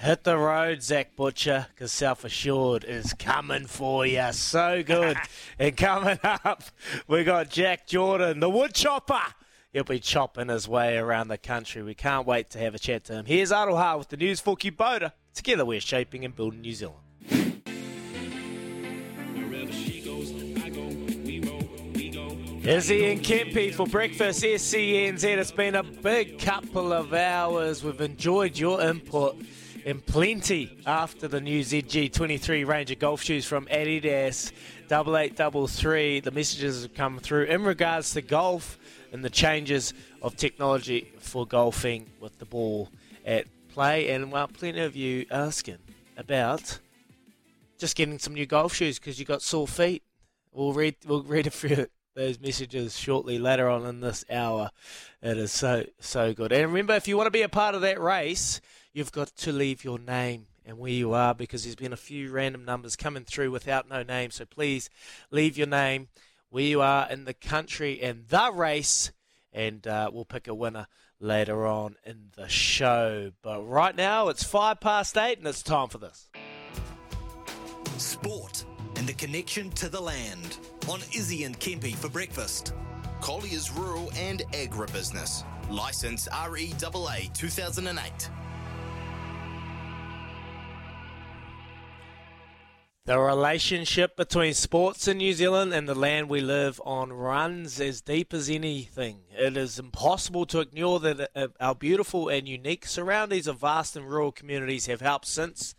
[0.00, 4.32] Hit the road, Zach Butcher, because Self Assured is coming for you.
[4.32, 5.18] So good.
[5.58, 6.62] and coming up,
[7.06, 9.20] we got Jack Jordan, the wood chopper.
[9.74, 11.82] He'll be chopping his way around the country.
[11.82, 13.26] We can't wait to have a chat to him.
[13.26, 15.12] Here's Aroha with the news for Kubota.
[15.34, 16.96] Together we're shaping and building New Zealand.
[22.64, 25.24] Izzy and Kempy for breakfast SENZ.
[25.24, 27.84] It's been a big couple of hours.
[27.84, 29.36] We've enjoyed your input
[29.84, 34.52] in plenty after the new ZG23 range of golf shoes from Adidas.
[34.88, 36.20] Double eight double three.
[36.20, 38.78] The messages have come through in regards to golf
[39.12, 42.90] and the changes of technology for golfing with the ball
[43.24, 44.10] at play.
[44.10, 45.78] And well, plenty of you asking
[46.16, 46.78] about
[47.78, 50.02] just getting some new golf shoes because you got sore feet.
[50.52, 54.70] We'll read we'll read a few those messages shortly later on in this hour.
[55.22, 56.52] It is so so good.
[56.52, 58.60] And remember, if you want to be a part of that race,
[58.92, 62.30] you've got to leave your name and where you are because there's been a few
[62.30, 64.30] random numbers coming through without no name.
[64.30, 64.90] So please
[65.30, 66.08] leave your name,
[66.48, 69.12] where you are in the country and the race,
[69.52, 70.86] and uh, we'll pick a winner
[71.18, 73.32] later on in the show.
[73.42, 76.30] But right now, it's five past eight, and it's time for this.
[77.96, 78.64] Sport
[78.96, 80.58] and the connection to the land
[80.88, 82.72] on Izzy and Kempy for breakfast.
[83.20, 85.44] Collier's Rural and Agribusiness.
[85.70, 88.30] License REAA 2008.
[93.06, 98.02] The relationship between sports in New Zealand and the land we live on runs as
[98.02, 99.22] deep as anything.
[99.30, 104.06] It is impossible to ignore that uh, our beautiful and unique surroundings of vast and
[104.06, 105.74] rural communities have helped since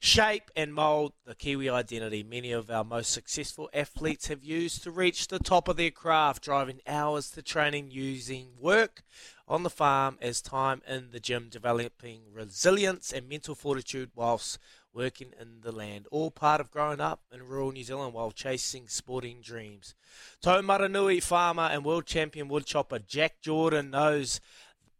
[0.00, 4.90] shape and mould the Kiwi identity many of our most successful athletes have used to
[4.90, 9.04] reach the top of their craft, driving hours to training using work
[9.46, 14.58] on the farm as time in the gym, developing resilience and mental fortitude whilst
[14.94, 18.86] working in the land, all part of growing up in rural New Zealand while chasing
[18.86, 19.94] sporting dreams.
[20.42, 24.40] Taumarunui farmer and world champion woodchopper Jack Jordan knows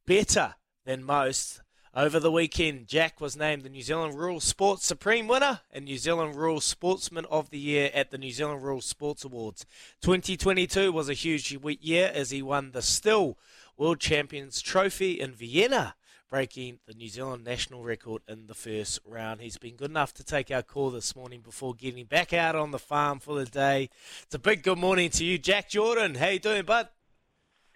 [0.07, 1.61] better than most.
[1.97, 5.97] Over the weekend, Jack was named the New Zealand Rural Sports Supreme Winner and New
[5.97, 9.65] Zealand Rural Sportsman of the Year at the New Zealand Rural Sports Awards.
[10.01, 13.39] 2022 was a huge year as he won the STIHL
[13.77, 15.95] World Champions Trophy in Vienna
[16.35, 19.41] breaking the New Zealand national record in the first round.
[19.41, 22.73] He's been good enough to take our call this morning before getting back out on
[22.73, 23.89] the farm for the day.
[24.25, 26.17] It's a big good morning to you, Jack Jordan.
[26.17, 26.89] How you doing, bud?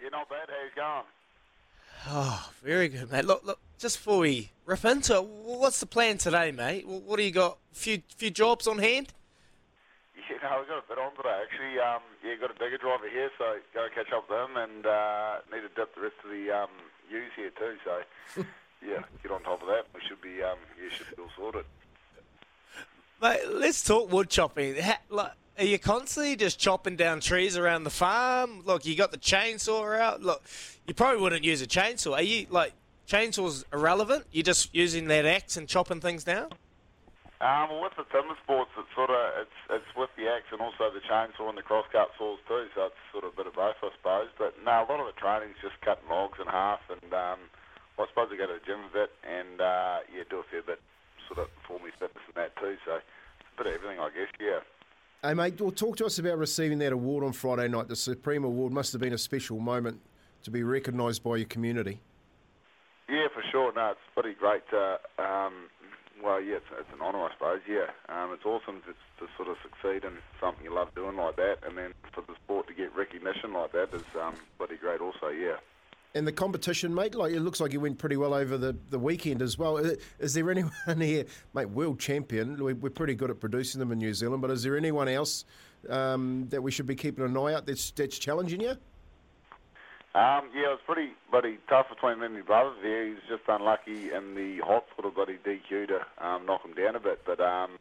[0.01, 0.49] You're not bad.
[0.49, 1.05] How you going?
[2.09, 3.27] Oh, very good, mate.
[3.27, 3.61] Look, look.
[3.79, 6.85] Just before we rip into it, what's the plan today, mate?
[6.85, 7.59] What do you got?
[7.71, 9.13] A few, few jobs on hand?
[10.17, 11.43] Yeah, no, we've got a bit on today.
[11.47, 14.85] Actually, um, yeah, got a bigger driver here, so go catch up with him, and
[14.85, 16.75] uh, need to dip the rest of the um,
[17.11, 17.77] ewes here too.
[17.85, 18.45] So,
[18.87, 19.87] yeah, get on top of that.
[19.95, 21.65] We should be, um, yeah, should be sorted.
[23.21, 24.81] Mate, let's talk wood chopping.
[24.81, 28.63] Ha, like, are you constantly just chopping down trees around the farm?
[28.65, 30.23] Look, you got the chainsaw out.
[30.23, 30.45] Look,
[30.87, 32.13] you probably wouldn't use a chainsaw.
[32.13, 32.73] Are you like
[33.09, 34.27] chainsaws irrelevant?
[34.31, 36.51] You're just using that axe and chopping things down.
[37.39, 40.59] Um, well, with the timber sports, it's sort of it's it's with the axe and
[40.59, 42.67] also the chainsaw and the crosscut saws too.
[42.75, 44.27] So it's sort of a bit of both, I suppose.
[44.35, 47.39] But no, a lot of the training's just cutting logs in half, and um,
[47.95, 50.47] well, I suppose I go to the gym a bit and uh, yeah, do a
[50.51, 50.83] fair bit
[51.31, 52.75] sort of for me fitness and that too.
[52.83, 54.35] So it's a bit of everything, I guess.
[54.43, 54.67] Yeah.
[55.23, 57.87] Hey, mate, well, talk to us about receiving that award on Friday night.
[57.87, 60.01] The Supreme Award must have been a special moment
[60.43, 62.01] to be recognised by your community.
[63.09, 63.73] Yeah, for sure.
[63.75, 64.63] No, it's pretty great.
[64.71, 65.71] To, um,
[66.23, 67.61] well, yeah, it's, it's an honour, I suppose.
[67.69, 71.37] Yeah, um, it's awesome to, to sort of succeed in something you love doing like
[71.37, 75.01] that, and then for the sport to get recognition like that is um, bloody great.
[75.01, 75.57] Also, yeah.
[76.15, 78.99] And the competition, mate, like it looks like you went pretty well over the, the
[78.99, 79.77] weekend as well.
[79.77, 81.25] Is, there anyone here,
[81.55, 82.63] mate, world champion?
[82.63, 85.45] We, we're pretty good at producing them in New Zealand, but is there anyone else
[85.89, 88.77] um, that we should be keeping an eye out that's, that's challenging you?
[90.15, 93.07] Um, yeah, it was pretty bloody tough between me and my brother there.
[93.07, 96.97] He was just unlucky in the hospital, got his DQ to um, knock him down
[96.97, 97.21] a bit.
[97.27, 97.79] But um,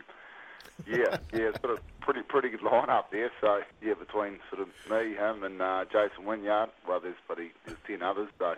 [0.85, 3.31] yeah, yeah, sort of pretty pretty good lineup there.
[3.39, 7.79] So yeah, between sort of me, him, and uh, Jason Wynyard, well, there's buddy, there's
[7.87, 8.29] ten others.
[8.37, 8.55] So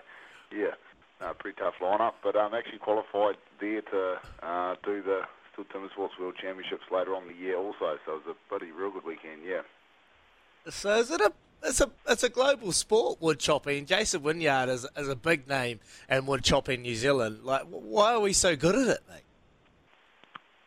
[0.51, 0.73] yeah,
[1.21, 2.13] uh, pretty tough lineup.
[2.23, 5.21] But I'm um, actually qualified there to uh, do the
[5.53, 7.97] STIHL Timber Sports World Championships later on in the year also.
[8.05, 9.41] So it was a pretty real good weekend.
[9.45, 9.61] Yeah.
[10.67, 11.31] So is it a
[11.63, 13.85] it's a it's a global sport wood chopping.
[13.85, 15.79] Jason Wynyard is, is a big name
[16.09, 17.43] in wood chopping New Zealand.
[17.43, 19.23] Like, why are we so good at it, mate?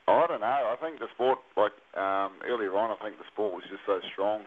[0.08, 0.46] I don't know.
[0.46, 4.00] I think the sport, like um, earlier on, I think the sport was just so
[4.12, 4.42] strong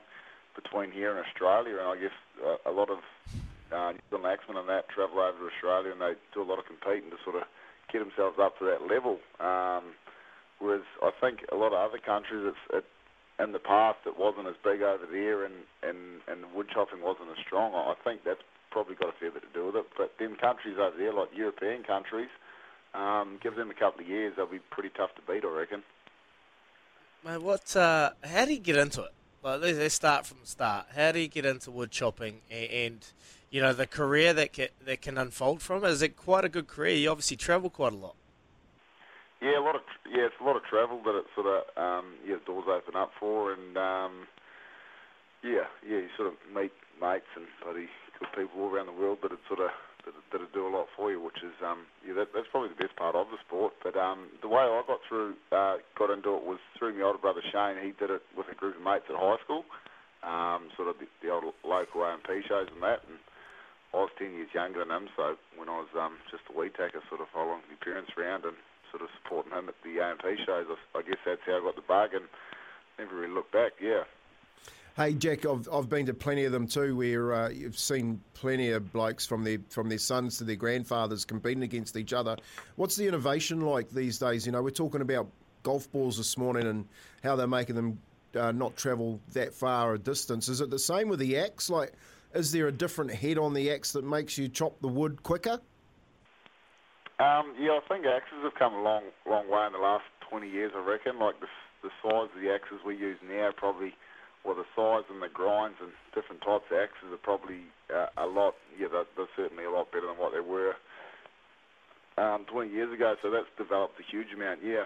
[0.55, 2.99] between here and Australia, and I guess uh, a lot of
[3.71, 6.59] uh, New Zealand axemen and that travel over to Australia, and they do a lot
[6.59, 7.43] of competing to sort of
[7.91, 9.19] get themselves up to that level.
[9.39, 9.95] Um,
[10.59, 12.85] whereas I think a lot of other countries, it's it,
[13.39, 17.01] in the past it wasn't as big over there, and and and the wood chopping
[17.01, 17.73] wasn't as strong.
[17.73, 18.41] I think that's
[18.71, 19.85] probably got a fair bit to do with it.
[19.97, 22.29] But them countries over there, like European countries,
[22.93, 25.83] um, give them a couple of years, they'll be pretty tough to beat, I reckon.
[27.23, 27.75] Mate, what?
[27.75, 29.11] Uh, how do you get into it?
[29.43, 30.87] Like, let's, start from the start.
[30.95, 33.07] How do you get into wood chopping, and, and
[33.49, 35.89] you know the career that can, that can unfold from it?
[35.89, 36.95] Is it quite a good career?
[36.95, 38.15] You obviously travel quite a lot.
[39.41, 42.15] Yeah, a lot of yeah, it's a lot of travel that it sort of um,
[42.23, 44.13] yeah doors open up for, and um,
[45.43, 46.71] yeah, yeah, you sort of meet
[47.01, 49.69] mates and bloody good people all around the world that it sort of
[50.07, 52.79] that, that do a lot for you, which is um, yeah, that, that's probably the
[52.79, 53.73] best part of the sport.
[53.83, 57.19] But um, the way I got through, uh, got into it was through my older
[57.19, 57.81] brother Shane.
[57.83, 59.67] He did it with a group of mates at high school,
[60.23, 63.19] um, sort of the, the old local A&P shows and that, and
[63.93, 66.71] I was ten years younger than him, so when I was um, just a wee
[66.71, 68.55] tacker, sort of following my parents around and
[68.95, 70.65] sort of supporting him at the A&P shows.
[70.95, 72.21] I, guess that's how I got the bargain.
[72.97, 73.73] never really looked back.
[73.81, 74.03] Yeah.
[74.95, 78.71] Hey Jack, I've, I've been to plenty of them too, where uh, you've seen plenty
[78.71, 82.37] of blokes from their from their sons to their grandfathers competing against each other.
[82.77, 84.45] What's the innovation like these days?
[84.45, 85.27] You know, we're talking about
[85.63, 86.87] golf balls this morning and
[87.23, 87.99] how they're making them
[88.37, 90.47] uh, not travel that far a distance.
[90.47, 91.69] Is it the same with the axe?
[91.69, 91.91] Like,
[92.33, 95.59] is there a different head on the axe that makes you chop the wood quicker?
[97.17, 100.49] Um, yeah, I think axes have come a long, long way in the last 20
[100.49, 100.73] years.
[100.75, 101.19] I reckon.
[101.19, 101.47] Like the
[101.85, 103.93] the size of the axes we use now, probably,
[104.43, 107.61] well, the size and the grinds and different types of axes are probably
[107.93, 108.55] uh, a lot.
[108.77, 110.73] Yeah, they're, they're certainly a lot better than what they were
[112.17, 113.15] um, 20 years ago.
[113.21, 114.61] So that's developed a huge amount.
[114.63, 114.85] Yeah.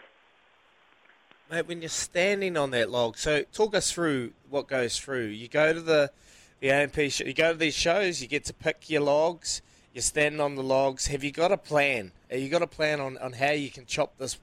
[1.49, 5.27] Mate, when you're standing on that log, so talk us through what goes through.
[5.27, 6.11] You go to the
[6.60, 9.61] the A&P, show, you go to these shows, you get to pick your logs
[9.94, 11.07] you're standing on the logs.
[11.07, 12.11] Have you got a plan?
[12.30, 14.40] Have you got a plan on, on how you can chop this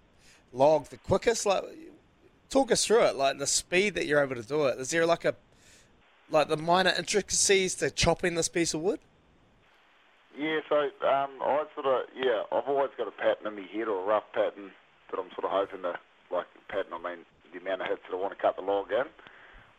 [0.52, 1.46] log the quickest?
[1.46, 1.64] Like,
[2.50, 3.16] talk us through it.
[3.16, 4.78] Like the speed that you're able to do it.
[4.78, 5.34] Is there like a
[6.30, 9.00] like the minor intricacies to chopping this piece of wood?
[10.36, 13.88] Yeah, so um, I sort of yeah, I've always got a pattern in my head
[13.88, 14.72] or a rough pattern
[15.10, 15.94] that I'm sort of hoping to
[16.30, 16.92] like pattern.
[16.92, 19.06] I mean the amount of hits that I want to cut the log in.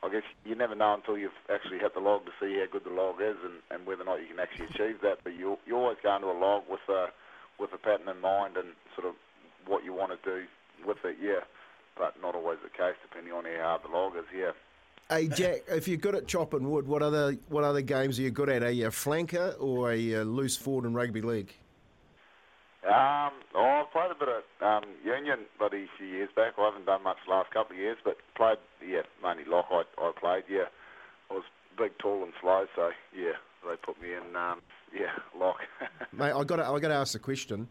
[0.04, 2.84] I guess you never know until you've actually hit the log to see how good
[2.84, 5.20] the log is and, and whether or not you can actually achieve that.
[5.24, 7.08] But you you always go into a log with a
[7.60, 9.16] with a pattern in mind and sort of
[9.66, 10.46] what you want to do
[10.86, 11.18] with it.
[11.22, 11.42] Yeah,
[11.98, 14.26] but not always the case depending on how hard the log is.
[14.36, 14.52] Yeah.
[15.10, 18.32] Hey Jack, if you're good at chopping wood, what other what other games are you
[18.32, 18.62] good at?
[18.62, 21.56] Are you a flanker or a, a loose forward in rugby league?
[22.86, 26.54] Um, oh, I've played a bit of um, union, but a few years back.
[26.58, 29.66] I haven't done much the last couple of years, but played, yeah, mainly lock.
[29.72, 30.70] I, I played, yeah.
[31.30, 31.44] I was
[31.78, 33.34] big, tall, and slow, so yeah,
[33.68, 34.62] they put me in, um,
[34.94, 35.58] yeah, lock.
[36.14, 37.68] Mate, I got to, I got to ask the question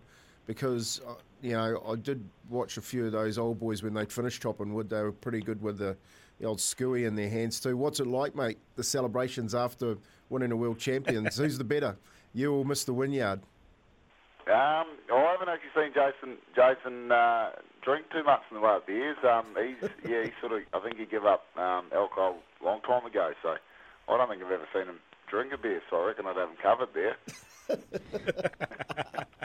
[0.46, 4.12] because uh, you know I did watch a few of those old boys when they'd
[4.12, 4.88] finished chopping wood.
[4.88, 5.96] They were pretty good with the,
[6.40, 7.76] the old skewy in their hands too.
[7.76, 8.58] What's it like, mate?
[8.76, 9.96] The celebrations after
[10.30, 11.36] winning a world champions.
[11.38, 11.96] Who's the better,
[12.32, 12.90] you or Mr.
[12.90, 13.40] Wynyard?
[14.46, 17.50] Um, I haven't actually seen Jason Jason uh,
[17.82, 19.16] drink too much in the way of beers.
[19.24, 22.80] Um, he's yeah, he sort of I think he gave up um, alcohol a long
[22.82, 23.32] time ago.
[23.42, 23.56] So
[24.08, 25.82] I don't think I've ever seen him drink a beer.
[25.90, 27.16] So I reckon I'd have him covered there.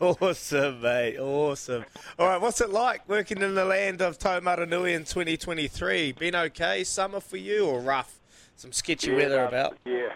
[0.00, 1.18] Awesome, mate.
[1.18, 1.84] Awesome.
[2.18, 6.12] All right, what's it like working in the land of Taumarunui in 2023?
[6.12, 8.20] Been okay summer for you or rough?
[8.56, 9.78] Some sketchy yeah, weather no, about?
[9.84, 10.12] Yeah,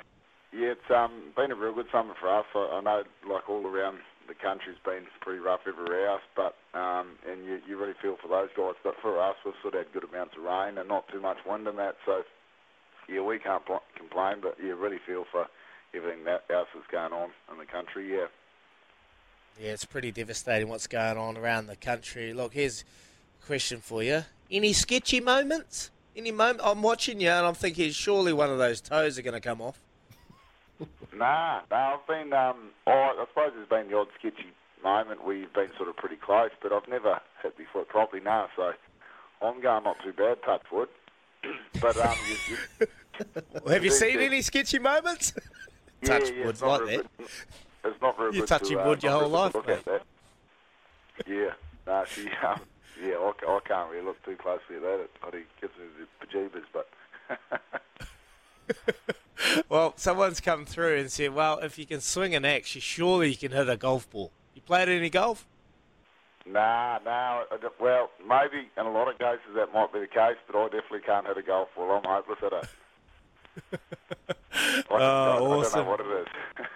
[0.58, 0.72] yeah.
[0.72, 2.46] It's um been a real good summer for us.
[2.54, 7.16] I, I know, like all around the country's been pretty rough everywhere else, but um
[7.28, 8.74] and you you really feel for those guys.
[8.82, 11.38] But for us, we've sort of had good amounts of rain and not too much
[11.46, 11.96] wind and that.
[12.04, 12.22] So
[13.08, 15.46] yeah, we can't pl- complain, but you really feel for
[15.94, 18.10] everything that else that's going on in the country.
[18.12, 18.26] Yeah.
[19.60, 22.32] Yeah, it's pretty devastating what's going on around the country.
[22.32, 22.84] Look, here's
[23.42, 24.24] a question for you.
[24.50, 25.90] Any sketchy moments?
[26.14, 26.60] Any moment?
[26.62, 29.60] I'm watching you and I'm thinking surely one of those toes are going to come
[29.60, 29.80] off.
[31.14, 34.52] Nah, nah, I've been, um, oh, I suppose there's been the odd sketchy
[34.82, 38.22] moment where you've been sort of pretty close, but I've never hit the foot properly
[38.22, 38.72] now, so
[39.42, 40.88] I'm going not too bad, touch wood.
[41.80, 42.86] but, um, you, you,
[43.64, 45.32] Well, have you seen any sketchy moments?
[46.02, 47.16] yeah, Touch yeah, wood like that.
[47.18, 47.28] good-
[47.84, 49.84] It's not very You're touching to, uh, wood your whole life, good to look at
[49.86, 50.02] that.
[51.26, 51.50] Yeah,
[51.86, 52.60] nah, she, um,
[53.02, 55.00] yeah, I, I can't really look too closely at that.
[55.00, 56.88] It, it gives me the pajeebas, but
[59.68, 63.30] Well, someone's come through and said, well, if you can swing an axe, you surely
[63.30, 64.32] you can hit a golf ball.
[64.54, 65.46] You played any golf?
[66.46, 67.44] Nah, nah.
[67.78, 71.00] Well, maybe in a lot of cases that might be the case, but I definitely
[71.00, 71.90] can't hit a golf ball.
[71.92, 72.68] I'm hopeless at it.
[74.90, 75.84] I, Oh, I, I don't awesome.
[75.84, 76.26] know what it is.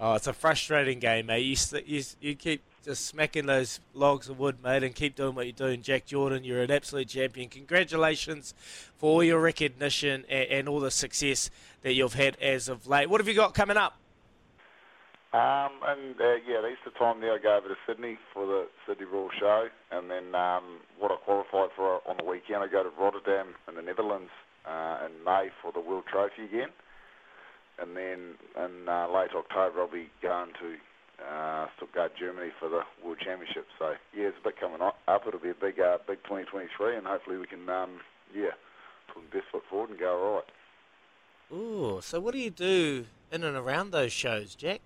[0.00, 1.40] Oh, it's a frustrating game, mate.
[1.40, 5.44] You, you, you keep just smacking those logs of wood, mate, and keep doing what
[5.44, 5.82] you're doing.
[5.82, 7.48] Jack Jordan, you're an absolute champion.
[7.48, 8.54] Congratulations
[8.96, 11.50] for all your recognition and, and all the success
[11.82, 13.10] that you've had as of late.
[13.10, 13.98] What have you got coming up?
[15.32, 18.68] Um, and uh, yeah, at Easter time there, I go over to Sydney for the
[18.86, 22.84] Sydney Royal Show, and then um, what I qualified for on the weekend, I go
[22.84, 24.30] to Rotterdam in the Netherlands
[24.64, 26.70] uh, in May for the World Trophy again,
[27.80, 30.76] and then in uh, late October I'll be going to
[31.20, 33.66] uh, Stuttgart, Germany for the World Championship.
[33.78, 34.98] So yeah, it's a bit coming up.
[35.26, 38.00] It'll be a big, uh, big 2023, and hopefully we can, um,
[38.34, 38.50] yeah,
[39.12, 40.44] put the best foot forward and go all right.
[41.52, 44.80] Ooh, so what do you do in and around those shows, Jack?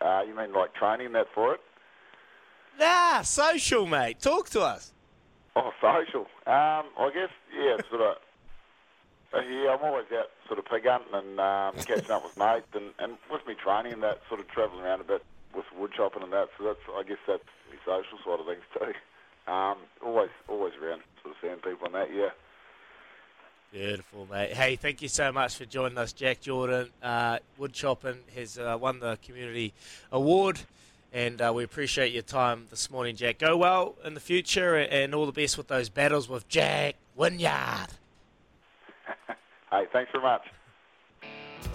[0.00, 1.60] Uh, you mean like training that for it?
[2.78, 4.20] Nah, social, mate.
[4.20, 4.92] Talk to us.
[5.54, 6.26] Oh, social.
[6.46, 8.16] Um, I guess yeah, sort of.
[9.36, 12.66] Uh, yeah, I'm always out sort of pig hunting and um, catching up with mates,
[12.74, 15.22] and, and with me training and that, sort of travelling around a bit
[15.54, 16.48] with wood chopping and that.
[16.58, 19.52] So that's I guess that's the social side of things too.
[19.52, 22.14] Um, always always around sort of seeing people and that.
[22.14, 22.30] Yeah.
[23.72, 24.52] Beautiful, mate.
[24.52, 26.88] Hey, thank you so much for joining us, Jack Jordan.
[27.02, 29.74] Uh, Wood Chopping has uh, won the community
[30.12, 30.60] award,
[31.12, 33.38] and uh, we appreciate your time this morning, Jack.
[33.38, 36.94] Go well in the future, and all the best with those battles with Jack
[39.76, 39.88] Wynyard.
[39.92, 40.42] Hey, thanks very much.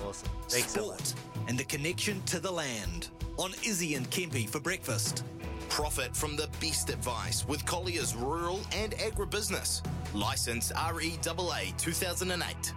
[0.06, 0.30] Awesome.
[0.50, 1.00] Thanks so much.
[1.00, 5.24] Sport and the connection to the land on Izzy and Kempy for breakfast.
[5.70, 9.82] Profit from the best advice with Collier's Rural and Agribusiness.
[10.14, 12.74] License REAA 2008.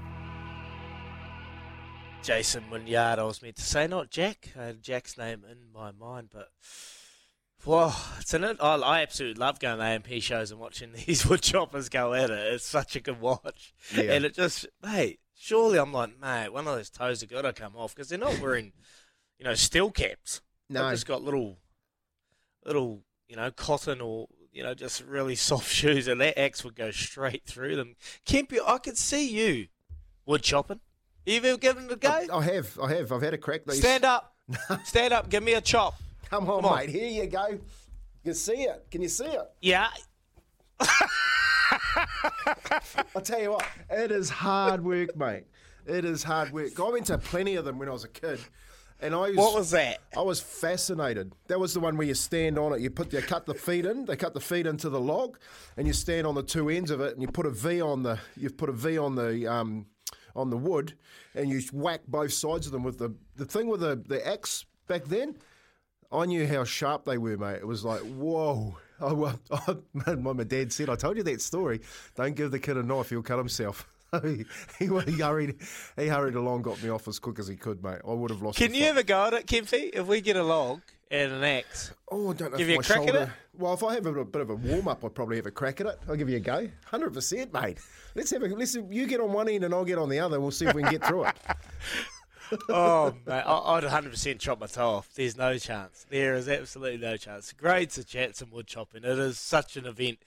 [2.22, 4.50] Jason Wynyard, I was meant to say, not Jack.
[4.58, 6.48] I had Jack's name in my mind, but.
[7.66, 11.42] Well, it's an, I, I absolutely love going to A&P shows and watching these wood
[11.42, 12.52] choppers go at it.
[12.52, 13.74] It's such a good watch.
[13.94, 14.12] Yeah.
[14.12, 17.52] And it just, mate, surely I'm like, mate, one of those toes have got to
[17.52, 18.72] come off because they're not wearing,
[19.38, 20.42] you know, steel caps.
[20.68, 20.82] No.
[20.82, 21.58] They've just got little,
[22.66, 26.76] little, you know, cotton or, you know, just really soft shoes and that axe would
[26.76, 27.96] go straight through them.
[28.26, 29.68] Kempy, I could see you
[30.26, 30.80] wood chopping.
[31.24, 32.10] You ever given it a go?
[32.10, 33.10] I, I have, I have.
[33.10, 33.64] I've had a crack.
[33.64, 33.78] These.
[33.78, 34.34] Stand up.
[34.84, 35.30] Stand up.
[35.30, 35.94] Give me a chop.
[36.34, 36.78] Come on, Come on.
[36.78, 36.90] mate.
[36.90, 37.46] Here you go.
[37.48, 37.60] You
[38.24, 38.86] can see it.
[38.90, 39.50] Can you see it?
[39.60, 39.88] Yeah.
[43.14, 45.44] I'll tell you what, it is hard work, mate.
[45.86, 46.78] It is hard work.
[46.80, 48.40] I went to plenty of them when I was a kid.
[49.00, 49.98] And I was, What was that?
[50.16, 51.32] I was fascinated.
[51.48, 52.80] That was the one where you stand on it.
[52.80, 54.04] You put you cut the feet in.
[54.06, 55.38] They cut the feet into the log,
[55.76, 58.02] and you stand on the two ends of it, and you put a V on
[58.02, 58.18] the.
[58.36, 59.86] You've put a V on the um,
[60.34, 60.94] on the wood,
[61.34, 64.64] and you whack both sides of them with the the thing with the the axe
[64.86, 65.36] back then.
[66.12, 67.56] I knew how sharp they were, mate.
[67.56, 68.76] It was like, whoa.
[69.00, 69.34] I,
[70.06, 71.80] I, my, dad said, I told you that story.
[72.14, 73.88] Don't give the kid a knife, he'll cut himself.
[74.22, 74.44] he,
[74.78, 75.56] he, he hurried,
[75.96, 78.00] he hurried along, got me off as quick as he could, mate.
[78.06, 78.60] I would have lost.
[78.60, 78.66] It.
[78.66, 78.90] Can you fight.
[78.90, 79.90] ever go at it, Kempy?
[79.92, 83.08] If we get along and an axe, Oh, I don't know Give you a crack
[83.08, 83.28] at it?
[83.58, 85.50] Well, if I have a, bit- bit of a warm up, I'd probably have a
[85.50, 85.98] crack at it.
[86.08, 86.68] I'll give you a go.
[86.86, 87.78] Hundred percent, mate.
[88.14, 88.90] Let's have a listen.
[88.92, 90.40] You get on one end and I'll get on the other.
[90.40, 91.34] We'll see if we can get through it.
[92.68, 95.10] oh, mate, I- I'd 100% chop my toe off.
[95.14, 96.06] There's no chance.
[96.10, 97.52] There is absolutely no chance.
[97.52, 99.04] Great to chat some wood chopping.
[99.04, 100.18] It is such an event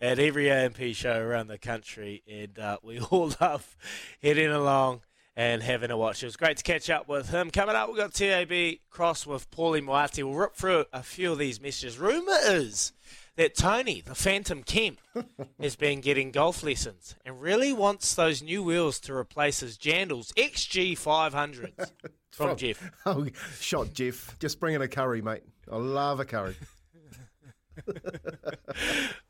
[0.00, 3.76] at every A&P show around the country, and uh, we all love
[4.22, 5.02] heading along
[5.36, 6.22] and having a watch.
[6.22, 7.50] It was great to catch up with him.
[7.50, 10.22] Coming up, we've got TAB Cross with Paulie Moati.
[10.22, 11.98] We'll rip through a few of these messages.
[11.98, 12.92] Rumour is
[13.36, 15.00] that Tony, the Phantom Kemp,
[15.60, 20.32] has been getting golf lessons and really wants those new wheels to replace his Jandals
[20.34, 21.90] XG 500s
[22.30, 22.90] from oh, Jeff.
[23.06, 23.26] Oh,
[23.60, 24.38] shot, Jeff.
[24.38, 25.42] Just bring in a curry, mate.
[25.70, 26.56] I love a curry.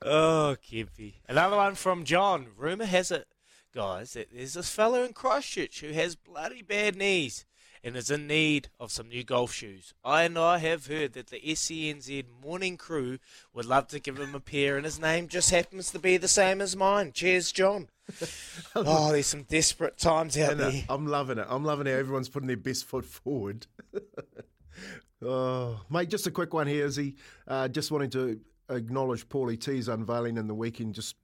[0.02, 1.14] Oh, Kempy.
[1.28, 2.48] Another one from John.
[2.56, 3.26] Rumour has it,
[3.74, 7.46] guys, that there's this fella in Christchurch who has bloody bad knees
[7.84, 9.92] and is in need of some new golf shoes.
[10.02, 13.18] I and I have heard that the SENZ morning crew
[13.52, 16.26] would love to give him a pair, and his name just happens to be the
[16.26, 17.12] same as mine.
[17.12, 17.88] Cheers, John.
[18.74, 20.84] oh, there's some desperate times out And, uh, there.
[20.88, 21.46] I'm loving it.
[21.48, 23.66] I'm loving how everyone's putting their best foot forward.
[25.22, 27.16] oh, mate, just a quick one here, Izzy.
[27.46, 28.40] Uh, just wanting to
[28.70, 30.94] acknowledge Paulie T's unveiling in the weekend.
[30.94, 31.16] Just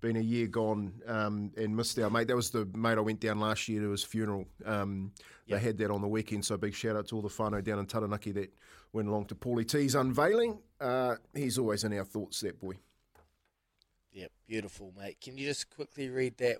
[0.00, 2.28] been a year gone um, and missed our mate.
[2.28, 4.46] That was the mate I went down last year to his funeral.
[4.64, 5.12] Um,
[5.48, 7.78] They had that on the weekend, so big shout out to all the whānau down
[7.78, 8.52] in Taranaki that
[8.92, 10.58] went along to Paulie T's unveiling.
[10.80, 12.74] Uh, he's always in our thoughts, that boy.
[14.12, 15.20] Yep, beautiful, mate.
[15.20, 16.58] Can you just quickly read that?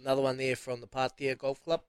[0.00, 1.82] Another one there from the Patea Golf Club.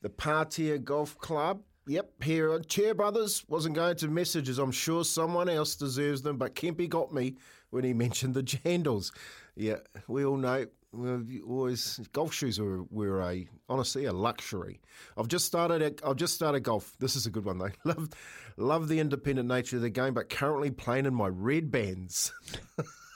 [0.00, 1.62] The Patea Golf Club.
[1.86, 3.44] Yep, here on Chair Brothers.
[3.48, 4.58] Wasn't going to messages.
[4.58, 7.36] I'm sure someone else deserves them, but Kempy got me
[7.70, 9.10] when he mentioned the Jandals.
[9.56, 10.66] Yeah, we all know.
[10.92, 14.80] We've always golf shoes were, were a honestly a luxury.
[15.16, 16.00] I've just started.
[16.04, 16.94] I've just started golf.
[16.98, 17.70] This is a good one though.
[17.84, 18.10] Love,
[18.58, 22.32] love the independent nature of the game, but currently playing in my red bands.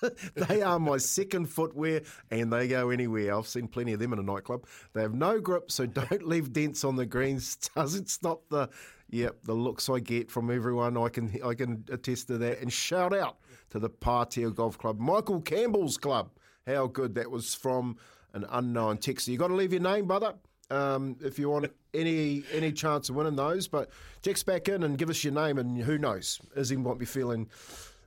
[0.34, 2.00] they are my second footwear
[2.30, 3.34] and they go anywhere.
[3.34, 4.66] I've seen plenty of them in a nightclub.
[4.94, 7.56] They have no grip, so don't leave dents on the greens.
[7.74, 8.70] Doesn't stop the
[9.10, 10.96] yep, the looks I get from everyone.
[10.96, 12.60] I can I can attest to that.
[12.60, 13.36] And shout out
[13.70, 16.30] to the Patea Golf Club, Michael Campbell's club.
[16.66, 17.96] How good that was from
[18.32, 19.28] an unknown texter.
[19.28, 20.34] You got to leave your name, brother.
[20.68, 23.88] Um, if you want any any chance of winning those, but
[24.22, 27.48] text back in and give us your name, and who knows, Izzy might be feeling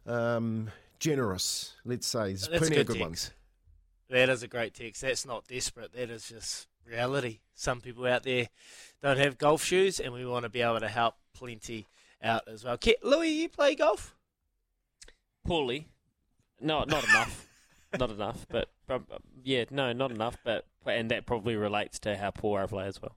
[0.06, 0.70] um,
[1.00, 1.76] generous.
[1.86, 3.06] Let's say there's That's plenty a of good good text.
[3.06, 3.32] ones.
[4.10, 5.02] That is a great text.
[5.02, 5.94] That's not desperate.
[5.94, 7.40] That is just reality.
[7.56, 8.48] Some people out there
[9.02, 11.88] don't have golf shoes, and we want to be able to help plenty
[12.22, 12.78] out as well.
[13.04, 14.16] Louis, you play golf?
[15.46, 15.88] Poorly.
[16.62, 17.48] No, not enough.
[18.00, 18.46] not enough.
[18.50, 19.08] But prob-
[19.44, 20.38] yeah, no, not enough.
[20.44, 23.16] But and that probably relates to how poor I play as well.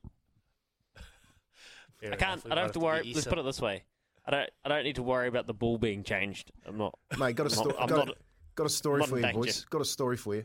[2.00, 2.32] Fair I can't.
[2.44, 2.46] enough.
[2.46, 3.06] I don't have to worry.
[3.06, 3.84] you Let's put it this way.
[4.26, 4.50] I don't.
[4.64, 6.52] I don't need to worry about the ball being changed.
[6.66, 6.96] I'm not.
[7.18, 8.16] Mate, got a, I'm sto- I'm got,
[8.54, 9.38] got a story for you, danger.
[9.38, 9.64] boys.
[9.64, 10.44] Got a story for you.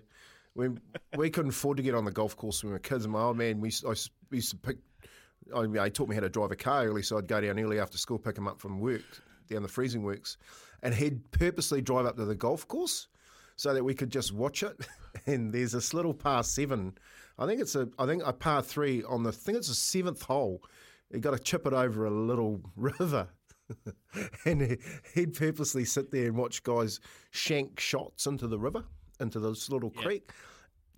[0.54, 0.80] When
[1.16, 3.22] we couldn't afford to get on the golf course when we were kids, and my
[3.22, 4.78] old man, we used, I used- we used to pick.
[5.56, 7.60] I mean, he taught me how to drive a car early, so I'd go down
[7.60, 9.04] early after school, pick him up from work
[9.50, 10.38] down the freezing works,
[10.84, 13.08] and he'd purposely drive up to the golf course
[13.56, 14.78] so that we could just watch it.
[15.26, 16.96] And there's this little par seven.
[17.40, 17.90] I think it's a.
[17.98, 19.30] I think a par three on the.
[19.30, 20.62] I think it's a seventh hole.
[21.12, 23.28] You got to chip it over a little river.
[24.46, 24.78] and he-
[25.16, 27.00] he'd purposely sit there and watch guys
[27.32, 28.84] shank shots into the river,
[29.20, 30.32] into this little creek,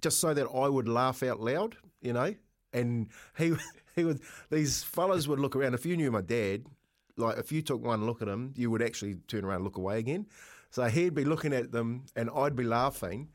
[0.01, 2.35] just so that I would laugh out loud, you know.
[2.73, 3.07] And
[3.37, 3.53] he
[3.95, 4.19] he would
[4.51, 5.75] these fellas would look around.
[5.75, 6.65] If you knew my dad,
[7.19, 9.77] like if you took one look at him, you would actually turn around and look
[9.77, 10.25] away again.
[10.71, 13.29] So he'd be looking at them, and I'd be laughing,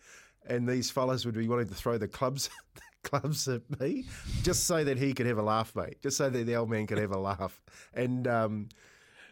[0.47, 2.51] and these fellas would be wanting to throw the clubs.
[3.05, 4.06] Clubs at me,
[4.43, 6.01] just so that he could have a laugh, mate.
[6.01, 7.61] Just so that the old man could have a laugh,
[7.93, 8.70] and um,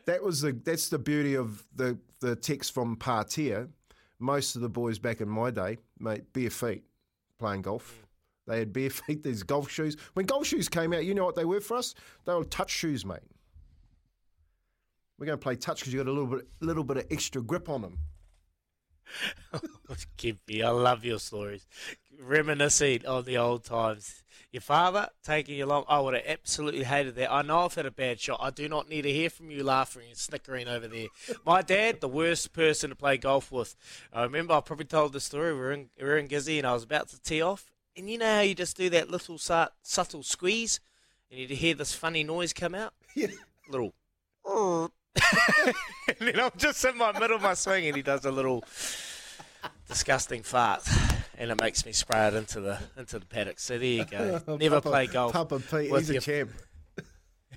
[0.04, 3.70] that was the that's the beauty of the the text from Patea.
[4.18, 6.84] Most of the boys back in my day, mate, bare feet
[7.38, 8.06] playing golf.
[8.46, 9.22] They had bare feet.
[9.22, 9.96] These golf shoes.
[10.14, 11.94] When golf shoes came out, you know what they were for us?
[12.24, 13.20] They were touch shoes, mate.
[15.18, 17.42] We're going to play touch because you got a little bit, little bit of extra
[17.42, 17.98] grip on them.
[20.18, 21.66] Kempy, I love your stories.
[22.20, 24.22] Reminiscing on the old times.
[24.50, 27.32] Your father taking you along, I would have absolutely hated that.
[27.32, 28.40] I know I've had a bad shot.
[28.42, 31.08] I do not need to hear from you laughing and snickering over there.
[31.46, 33.74] My dad, the worst person to play golf with.
[34.12, 35.54] I remember I probably told the story.
[35.54, 37.70] We were in, we were in Gizzy and I was about to tee off.
[37.96, 40.80] And you know how you just do that little su- subtle squeeze
[41.30, 42.92] and you hear this funny noise come out?
[43.14, 43.28] Yeah.
[43.70, 43.94] Little.
[44.44, 44.90] Oh.
[45.66, 45.74] and
[46.20, 48.64] then I'm just in my middle of my swing and he does a little
[49.88, 50.82] disgusting fart.
[51.38, 53.58] and it makes me spray it into the into the paddock.
[53.60, 54.40] So there you go.
[54.58, 55.32] Never Papa- play golf.
[55.32, 56.50] Papa Pete, with he's a champ.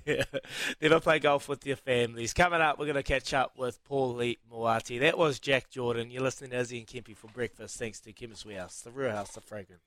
[0.82, 2.34] Never play golf with your families.
[2.34, 4.16] Coming up, we're going to catch up with Paul
[4.52, 5.00] Moati.
[5.00, 6.12] That was Jack Jordan.
[6.12, 7.78] You're listening to Izzy and Kempy for breakfast.
[7.78, 9.82] Thanks to Chemist Warehouse, the real house of fragrance.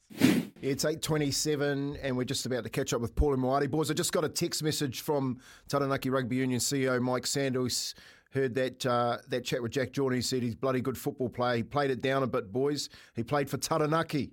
[0.60, 3.70] It's 8.27 and we're just about to catch up with Paul and Moati.
[3.70, 5.38] Boys, I just got a text message from
[5.68, 7.94] Taranaki Rugby Union CEO Mike Sanders.
[8.32, 10.18] Heard that uh, that chat with Jack Jordan.
[10.18, 11.56] He said he's bloody good football player.
[11.56, 12.90] He played it down a bit, boys.
[13.16, 14.32] He played for Taranaki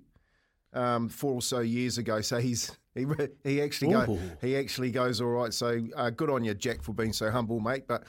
[0.74, 2.20] um, four or so years ago.
[2.20, 3.06] So he's he
[3.44, 5.52] he actually go, he actually goes all right.
[5.52, 7.84] So uh, good on you, Jack, for being so humble, mate.
[7.86, 8.04] But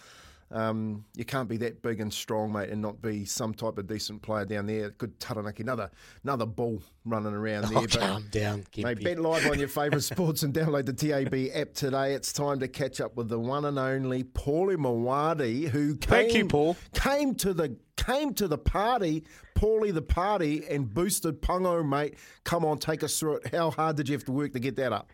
[0.51, 3.87] um, you can't be that big and strong, mate, and not be some type of
[3.87, 4.91] decent player down there.
[4.91, 5.91] Good Taranaki, another
[6.23, 7.79] another ball running around there.
[7.79, 11.73] Oh, calm down, Mate, bet live on your favourite sports and download the TAB app
[11.73, 12.13] today.
[12.13, 16.33] It's time to catch up with the one and only Paulie Moati, who came, Thank
[16.33, 16.77] you, Paul.
[16.93, 19.25] came to the came to the party,
[19.55, 22.15] Paulie the party, and boosted Pungo, mate.
[22.45, 23.47] Come on, take us through it.
[23.53, 25.11] How hard did you have to work to get that up?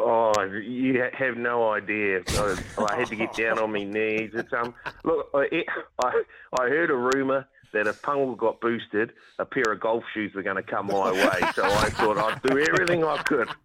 [0.00, 2.22] Oh, you have no idea.
[2.28, 2.56] I,
[2.88, 4.30] I had to get down on my knees.
[4.32, 4.72] It's um,
[5.02, 5.64] look, I,
[5.98, 6.22] I,
[6.60, 10.44] I heard a rumor that if Pungle got boosted, a pair of golf shoes were
[10.44, 11.40] going to come my way.
[11.54, 13.48] So I thought I'd do everything I could.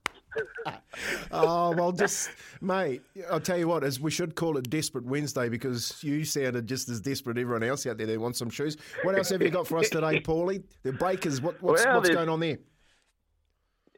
[1.32, 3.04] Oh well, just mate.
[3.30, 6.90] I'll tell you what, as we should call it Desperate Wednesday because you sounded just
[6.90, 8.78] as desperate as everyone else out there that wants some shoes.
[9.04, 10.64] What else have you got for us today, Paulie?
[10.82, 11.40] The breakers.
[11.40, 12.58] What, what's Well, what's going on there?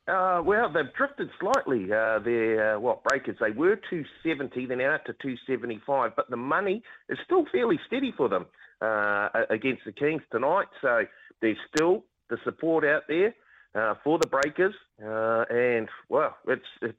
[0.08, 1.86] Uh, well, they've drifted slightly.
[1.86, 3.38] Uh, their uh, what breakers?
[3.40, 8.30] They were 270, they're now to 275, but the money is still fairly steady for
[8.30, 8.46] them
[8.82, 10.68] uh, against the Kings tonight.
[10.82, 11.06] So
[11.42, 13.34] there's still the support out there
[13.74, 16.98] uh, for the breakers, uh, and well, it's it's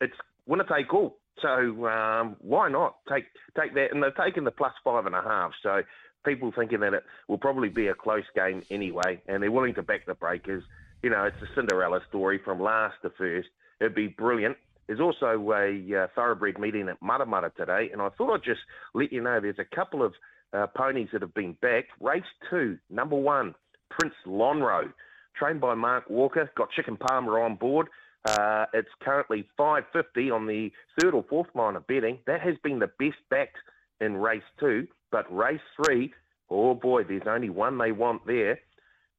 [0.00, 0.16] it's
[0.46, 1.18] winner take all.
[1.40, 3.26] So um, why not take
[3.58, 3.92] take that?
[3.92, 5.52] And they're taking the plus five and a half.
[5.62, 5.82] So
[6.24, 9.82] people thinking that it will probably be a close game anyway, and they're willing to
[9.82, 10.64] back the breakers.
[11.02, 13.48] You know, it's a Cinderella story from last to first.
[13.80, 14.56] It'd be brilliant.
[14.88, 18.60] There's also a uh, thoroughbred meeting at Matamata today, and I thought I'd just
[18.94, 20.14] let you know there's a couple of
[20.52, 21.90] uh, ponies that have been backed.
[22.00, 23.54] Race two, number one,
[23.90, 24.92] Prince Lonro,
[25.36, 27.88] trained by Mark Walker, got Chicken Palmer on board.
[28.24, 32.18] Uh, it's currently 550 on the third or fourth line of betting.
[32.26, 33.56] That has been the best backed
[34.00, 36.12] in race two, but race three,
[36.50, 38.58] oh boy, there's only one they want there.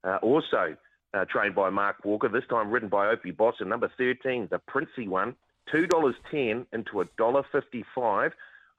[0.03, 0.76] Uh, also
[1.14, 5.07] uh, trained by Mark Walker, this time ridden by Opie Bosson number 13, the Princey
[5.07, 5.36] one,
[5.73, 8.31] $2.10 into $1.55.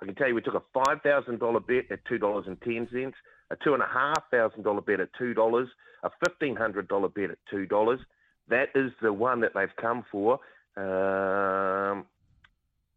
[0.02, 3.12] I can tell you we took a $5,000 bet at $2.10,
[3.50, 5.66] a $2,500 bet at $2,
[6.02, 7.98] a $1,500 bet at $2.
[8.48, 10.40] That is the one that they've come for.
[10.76, 12.06] Um,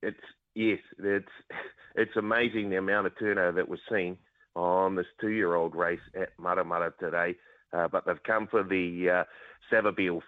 [0.02, 0.18] it's
[0.56, 1.28] yes, it's
[1.96, 4.18] it's amazing the amount of turnover that was seen
[4.56, 7.36] on this two-year-old race at Matamata today.
[7.74, 9.24] Uh, but they've come for the uh,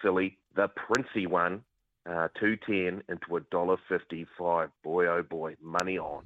[0.01, 1.61] filly, the Princey one,
[2.09, 4.69] uh, two ten into a dollar fifty-five.
[4.83, 6.23] Boy, oh boy, money on.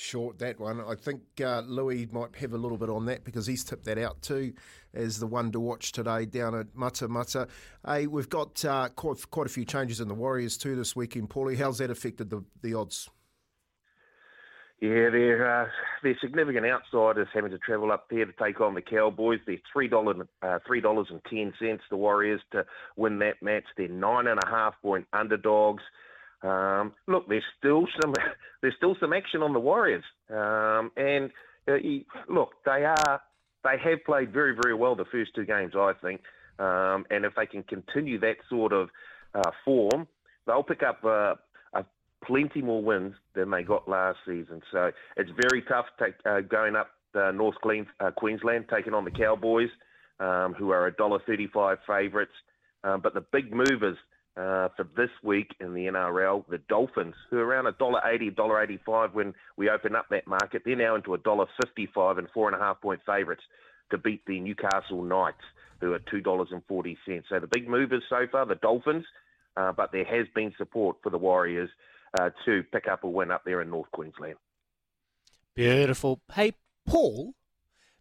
[0.00, 0.80] short that one.
[0.80, 3.98] I think uh, Louis might have a little bit on that because he's tipped that
[3.98, 4.54] out too
[4.94, 7.48] as the one to watch today down at Matamata.
[7.86, 11.28] Hey, we've got uh, quite, quite a few changes in the Warriors too this weekend.
[11.28, 13.10] Paulie, how's that affected the, the odds?
[14.80, 15.68] Yeah, they're uh,
[16.02, 19.40] they're significant outsiders having to travel up there to take on the Cowboys.
[19.46, 21.82] They're three dollars uh, three dollars and ten cents.
[21.90, 22.64] The Warriors to
[22.96, 23.64] win that match.
[23.76, 25.82] They're nine and a half point underdogs.
[26.42, 28.14] Um, look, there's still some
[28.62, 31.30] there's still some action on the Warriors, um, and
[31.68, 33.20] uh, you- look, they are
[33.62, 36.22] they have played very very well the first two games, I think,
[36.58, 38.88] um, and if they can continue that sort of
[39.34, 40.08] uh, form,
[40.46, 41.34] they'll pick up uh,
[42.24, 44.62] plenty more wins than they got last season.
[44.70, 49.10] So it's very tough take, uh, going up uh, North uh, Queensland, taking on the
[49.10, 49.70] Cowboys,
[50.20, 52.32] um, who are a dollar thirty-five favourites.
[52.84, 53.96] Um, but the big movers
[54.36, 58.30] uh, for this week in the NRL, the Dolphins, who are around a dollar eighty,
[58.30, 62.28] dollar eighty-five when we open up that market, they're now into a dollar fifty-five and
[62.32, 63.42] four and a half point favourites
[63.90, 65.42] to beat the Newcastle Knights,
[65.80, 67.26] who are two dollars and forty cents.
[67.28, 69.04] So the big movers so far, the Dolphins,
[69.56, 71.70] uh, but there has been support for the Warriors
[72.18, 74.36] uh, to pick up a win up there in North Queensland.
[75.54, 76.20] Beautiful.
[76.32, 76.54] Hey,
[76.86, 77.34] Paul,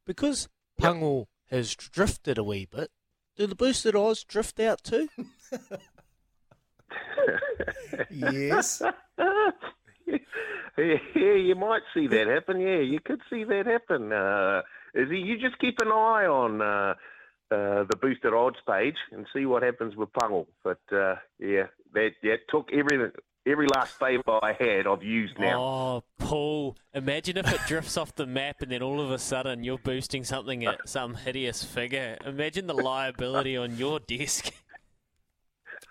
[0.06, 0.48] because
[0.80, 2.92] Pungle has drifted a wee bit,
[3.36, 5.10] do the boosted odds drift out too?
[8.10, 8.82] yes.
[10.78, 12.60] yeah, you might see that happen.
[12.60, 14.12] Yeah, you could see that happen.
[14.12, 14.62] Uh,
[14.94, 16.94] is he, you just keep an eye on uh,
[17.52, 20.48] uh, the boosted odds page and see what happens with Pungle.
[20.64, 23.12] But uh, yeah, that yeah, took everything
[23.50, 25.62] every last favour I had, I've used now.
[25.62, 26.78] Oh, Paul!
[26.94, 30.24] Imagine if it drifts off the map and then all of a sudden you're boosting
[30.24, 32.18] something at some hideous figure.
[32.26, 34.52] Imagine the liability on your desk.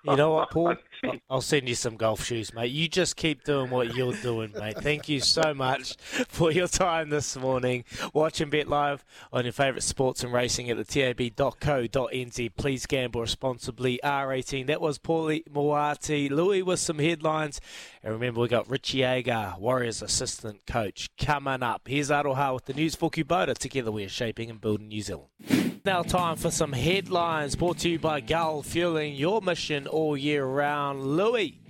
[0.04, 0.76] You know what, Paul?
[1.30, 2.70] I'll send you some golf shoes, mate.
[2.70, 4.78] You just keep doing what you're doing, mate.
[4.78, 5.96] Thank you so much
[6.28, 7.84] for your time this morning.
[8.12, 12.50] Watch and bet live on your favourite sports and racing at the tab.co.nz.
[12.56, 14.00] Please gamble responsibly.
[14.02, 14.66] R18.
[14.66, 16.30] That was Paulie Moati.
[16.30, 17.60] Louis with some headlines.
[18.02, 21.82] And remember, we got Richie Agar, Warriors assistant coach, coming up.
[21.86, 23.56] Here's Aroha with the news for Kubota.
[23.56, 25.67] Together we are shaping and building New Zealand.
[25.84, 30.44] Now, time for some headlines brought to you by Gull, fueling your mission all year
[30.44, 31.04] round.
[31.04, 31.60] Louis.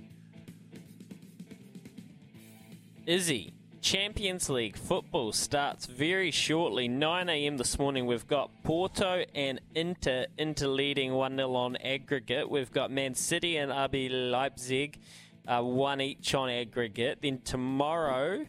[3.05, 6.87] Izzy, Champions League football starts very shortly.
[6.87, 7.57] 9 a.m.
[7.57, 12.49] this morning, we've got Porto and Inter, Inter leading 1 0 on aggregate.
[12.49, 14.99] We've got Man City and RB Leipzig,
[15.47, 17.19] uh, one each on aggregate.
[17.21, 18.45] Then tomorrow,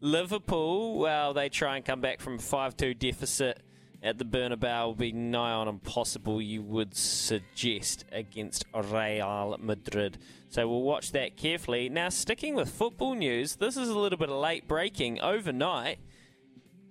[0.00, 3.62] Liverpool, well, they try and come back from 5 2 deficit
[4.02, 10.18] at the Bernabeu will be nigh on impossible, you would suggest, against Real Madrid.
[10.48, 11.88] So we'll watch that carefully.
[11.88, 15.20] Now, sticking with football news, this is a little bit of late breaking.
[15.20, 15.98] Overnight,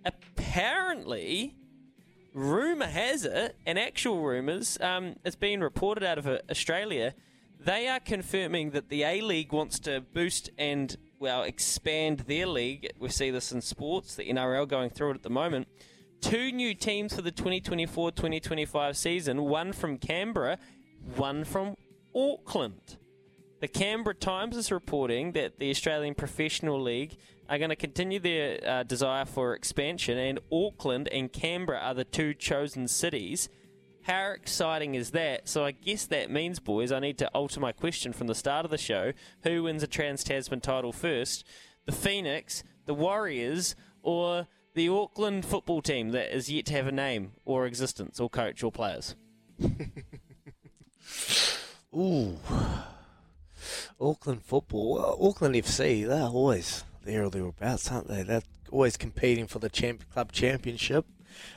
[0.06, 1.56] apparently,
[2.34, 7.15] rumour has it, and actual rumours, um, it's been reported out of uh, Australia,
[7.60, 12.90] they are confirming that the A League wants to boost and, well, expand their league.
[12.99, 15.68] We see this in sports, the NRL going through it at the moment
[16.22, 20.58] two new teams for the 2024 2025 season one from Canberra,
[21.16, 21.76] one from
[22.16, 22.98] Auckland.
[23.60, 27.18] The Canberra Times is reporting that the Australian Professional League
[27.50, 32.06] are going to continue their uh, desire for expansion, and Auckland and Canberra are the
[32.06, 33.50] two chosen cities.
[34.04, 35.50] How exciting is that?
[35.50, 38.64] So, I guess that means, boys, I need to alter my question from the start
[38.66, 39.12] of the show.
[39.44, 41.46] Who wins a Trans Tasman title first?
[41.86, 44.48] The Phoenix, the Warriors, or
[44.80, 48.64] the Auckland football team that is yet to have a name or existence or coach
[48.64, 49.14] or players.
[51.94, 52.38] Ooh.
[54.00, 54.94] Auckland football.
[54.94, 58.24] Well, Auckland FC, they're always there or thereabouts, aren't they?
[58.24, 61.06] They're always competing for the champ- club championship.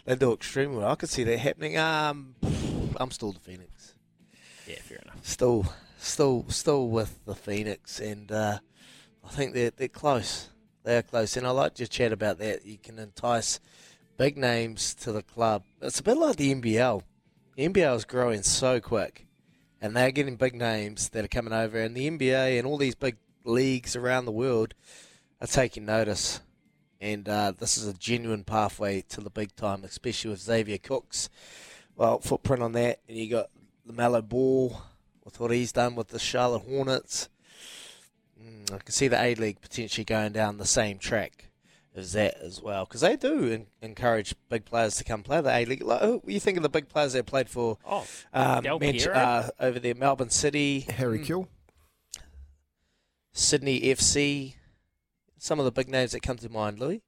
[0.05, 0.91] They do extremely well.
[0.91, 1.79] I could see that happening.
[1.79, 2.35] Um,
[2.97, 3.95] I'm still the Phoenix.
[4.67, 5.25] Yeah, fair enough.
[5.25, 8.59] Still, still, still with the Phoenix, and uh,
[9.25, 10.49] I think they're they're close.
[10.85, 12.67] They're close, and I like to chat about that.
[12.67, 13.61] You can entice
[14.17, 15.63] big names to the club.
[15.81, 17.03] It's a bit like the NBL.
[17.57, 19.27] The NBL is growing so quick,
[19.81, 22.97] and they're getting big names that are coming over, and the NBA and all these
[22.97, 24.75] big leagues around the world
[25.41, 26.41] are taking notice.
[27.01, 31.29] And uh, this is a genuine pathway to the big time, especially with Xavier Cooks.
[31.97, 33.51] Well, footprint on that, and you got
[33.85, 34.83] the LaMelo Ball
[35.25, 37.29] with what he's done with the Charlotte Hornets.
[38.73, 41.49] I can see the A League potentially going down the same track
[41.95, 45.51] as that as well, because they do en- encourage big players to come play the
[45.55, 45.83] A League.
[45.83, 49.51] Like, who- you think of the big players that played for Oh, um, Manch- uh,
[49.61, 51.27] over there, Melbourne City, Harry Mm.
[51.27, 51.49] Kill.
[53.33, 54.57] Sydney FC.
[55.39, 57.03] Some of the big names that come to mind, Louis.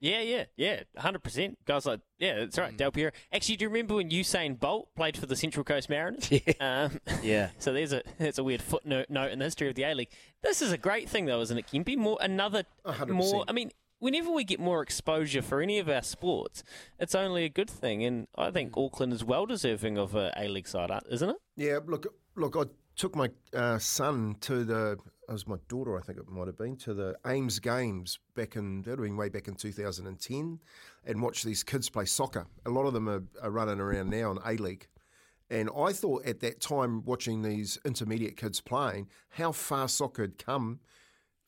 [0.00, 1.58] Yeah, yeah, yeah, hundred percent.
[1.66, 2.62] Guys like, yeah, that's Mm.
[2.62, 2.76] right.
[2.76, 3.10] Del Piero.
[3.32, 6.30] Actually, do you remember when Usain Bolt played for the Central Coast Mariners?
[6.30, 6.52] Yeah.
[6.58, 7.50] Um, Yeah.
[7.58, 10.10] so there's a there's a weird footnote note in the history of the A League.
[10.42, 11.96] This is a great thing, though, isn't it, Kempy?
[11.98, 13.44] More another hundred more.
[13.46, 16.64] I mean, whenever we get more exposure for any of our sports,
[16.98, 18.86] it's only a good thing, and I think Mm.
[18.86, 21.36] Auckland is well deserving of a A League side, isn't it?
[21.56, 22.06] Yeah, look,
[22.36, 22.56] look.
[22.56, 22.64] I
[22.96, 24.96] took my uh, son to the.
[25.30, 28.56] It was my daughter, I think it might have been, to the AIMS Games back
[28.56, 30.58] in that would have been way back in 2010,
[31.04, 32.48] and watched these kids play soccer.
[32.66, 34.88] A lot of them are, are running around now in A League,
[35.48, 40.36] and I thought at that time watching these intermediate kids playing how far soccer had
[40.36, 40.80] come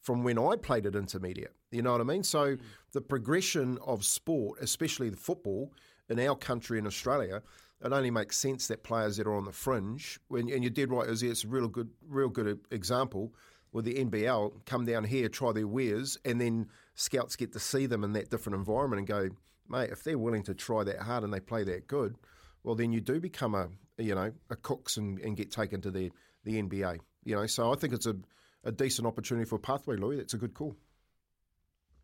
[0.01, 1.53] from when I played at intermediate.
[1.73, 2.23] You know what I mean?
[2.23, 2.63] So hmm.
[2.93, 5.73] the progression of sport, especially the football
[6.09, 7.43] in our country in Australia,
[7.85, 10.93] it only makes sense that players that are on the fringe, when, and you did
[10.93, 13.35] right, Izzy, it's a real good, real good example
[13.73, 17.87] with the NBL, come down here, try their wares, and then scouts get to see
[17.87, 19.31] them in that different environment and go,
[19.69, 22.17] mate, if they're willing to try that hard and they play that good,
[22.63, 23.69] well, then you do become a,
[23.99, 26.13] you know, a Cooks and, and get taken to the,
[26.45, 26.99] the NBA.
[27.25, 28.17] You know, so I think it's a,
[28.65, 30.17] a decent opportunity for Pathway, Louis.
[30.17, 30.77] That's a good call.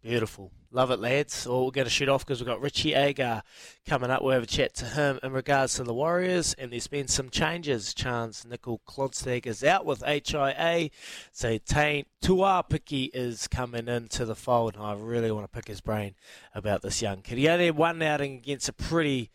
[0.03, 0.53] Beautiful.
[0.71, 1.47] Love it, lads.
[1.47, 3.43] Well, we're going to shoot off because we've got Richie Agar
[3.85, 4.23] coming up.
[4.23, 7.31] We'll have a chat to him in regards to the Warriors, and there's been some
[7.31, 7.95] changes.
[7.95, 10.91] Charnze Nicoll-Klokstad is out with HIA,
[11.33, 16.15] so Taine Tuaupiki is coming into the fold, I really want to pick his brain
[16.55, 17.39] about this young kid.
[17.39, 19.31] He only had one outing against a pretty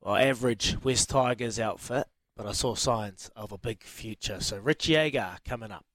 [0.00, 2.06] well, average West Tigers outfit,
[2.36, 4.40] but I saw signs of a big future.
[4.40, 5.86] So Richie Agar coming up.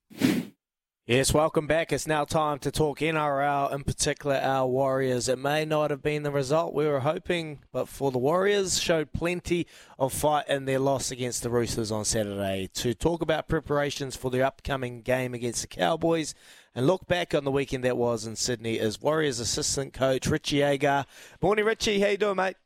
[1.08, 1.90] Yes, welcome back.
[1.90, 5.26] It's now time to talk NRL, in particular our Warriors.
[5.26, 9.14] It may not have been the result we were hoping, but for the Warriors, showed
[9.14, 9.66] plenty
[9.98, 12.68] of fight in their loss against the Roosters on Saturday.
[12.74, 16.34] To talk about preparations for their upcoming game against the Cowboys
[16.74, 20.60] and look back on the weekend that was in Sydney is Warriors assistant coach Richie
[20.60, 21.06] Agar.
[21.40, 22.00] Morning, Richie.
[22.00, 22.56] How you doing, mate?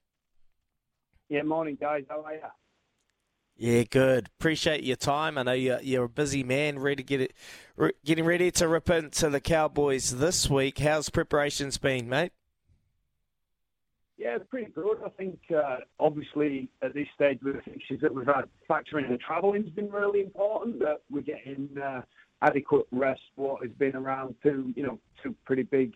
[1.29, 2.03] Yeah, morning, guys.
[2.09, 2.41] How are you?
[3.57, 4.29] Yeah, good.
[4.39, 5.39] Appreciate your time.
[5.39, 7.35] I know you're, you're a busy man, ready to get it,
[7.77, 10.79] re- getting ready to rip into the Cowboys this week.
[10.79, 12.33] How's preparations been, mate?
[14.17, 14.99] Yeah, pretty good.
[15.05, 19.13] I think uh, obviously at this stage with the fixtures that we've had, factoring in
[19.13, 20.79] the travelling has been really important.
[20.79, 22.03] That we're getting uh,
[22.41, 23.23] adequate rest.
[23.35, 25.95] What has been around two, you know, two pretty big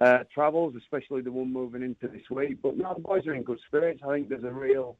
[0.00, 2.58] uh, travels, especially the one moving into this week.
[2.62, 4.00] But no, the boys are in good spirits.
[4.06, 4.96] I think there's a real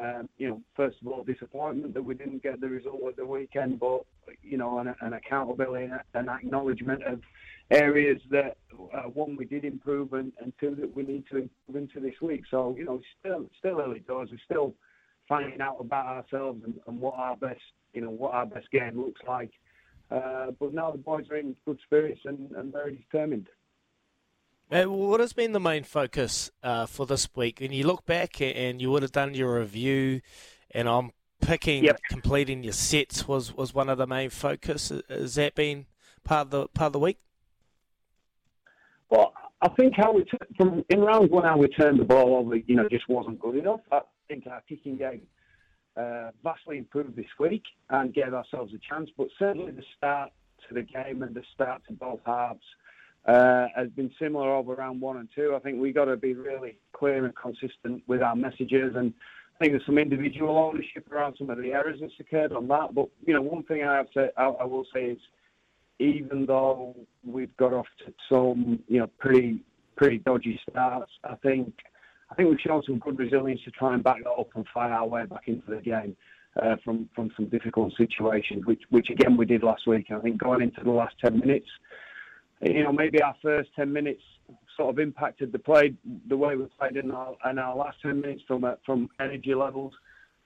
[0.00, 3.26] um, you know, first of all, disappointment that we didn't get the result at the
[3.26, 4.02] weekend, but
[4.42, 7.20] you know, an, an accountability and an acknowledgement of
[7.70, 8.56] areas that
[8.94, 12.20] uh, one we did improve and, and two that we need to improve into this
[12.22, 12.44] week.
[12.50, 14.28] So you know, still still early doors.
[14.30, 14.74] We're still
[15.28, 17.60] finding out about ourselves and, and what our best
[17.92, 19.50] you know what our best game looks like.
[20.10, 23.48] Uh, but now the boys are in good spirits and, and very determined.
[24.70, 27.60] What has been the main focus uh, for this week?
[27.60, 30.20] When you look back and you would have done your review,
[30.70, 31.98] and I'm picking yep.
[32.10, 34.92] completing your sets was, was one of the main focus.
[35.08, 35.86] Has that been
[36.22, 37.18] part of the part of the week?
[39.08, 39.32] Well,
[39.62, 42.56] I think how we t- from in round one how we turned the ball over,
[42.56, 43.80] you know, just wasn't good enough.
[43.90, 45.22] I think our kicking game
[45.96, 49.08] uh, vastly improved this week and gave ourselves a chance.
[49.16, 50.30] But certainly the start
[50.68, 52.60] to the game and the start to both halves
[53.26, 55.54] uh, has been similar over round one and two.
[55.54, 59.12] I think we got to be really clear and consistent with our messages, and
[59.54, 62.94] I think there's some individual ownership around some of the errors that's occurred on that.
[62.94, 65.18] But you know, one thing I have to, I, I will say is,
[65.98, 66.94] even though
[67.26, 69.60] we've got off to some, you know, pretty
[69.96, 71.74] pretty dodgy starts, I think
[72.30, 74.92] I think we've shown some good resilience to try and back that up and fight
[74.92, 76.16] our way back into the game.
[76.60, 80.06] Uh, from from some difficult situations, which which again we did last week.
[80.08, 81.68] And I think going into the last ten minutes,
[82.60, 84.22] you know, maybe our first 10 minutes
[84.76, 85.94] sort of impacted the play,
[86.28, 89.92] the way we played in our, in our last 10 minutes from from energy levels.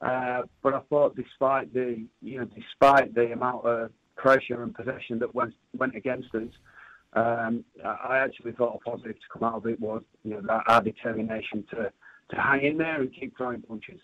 [0.00, 5.18] Uh, but I thought, despite the you know, despite the amount of pressure and possession
[5.20, 6.48] that went went against us,
[7.14, 10.64] um, I actually thought a positive to come out of it was you know that
[10.66, 11.92] our determination to
[12.30, 14.00] to hang in there and keep throwing punches.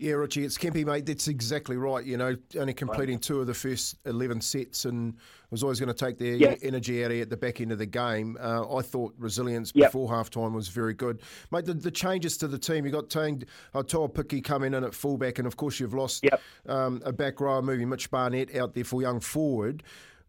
[0.00, 1.04] Yeah, Richie, it's Kempy, mate.
[1.04, 2.02] That's exactly right.
[2.06, 5.14] You know, only completing two of the first 11 sets and
[5.50, 7.76] was always going to take their energy out of you at the back end of
[7.76, 8.38] the game.
[8.40, 9.88] Uh, I thought resilience yep.
[9.88, 11.20] before half time was very good.
[11.50, 13.44] Mate, the, the, changes to the team, you got Taine,
[13.74, 16.40] uh, Tuaupiki coming in at fullback, and of course you've lost yep.
[16.66, 19.82] um, a back row, moving Mitch Barnett out there for young forward.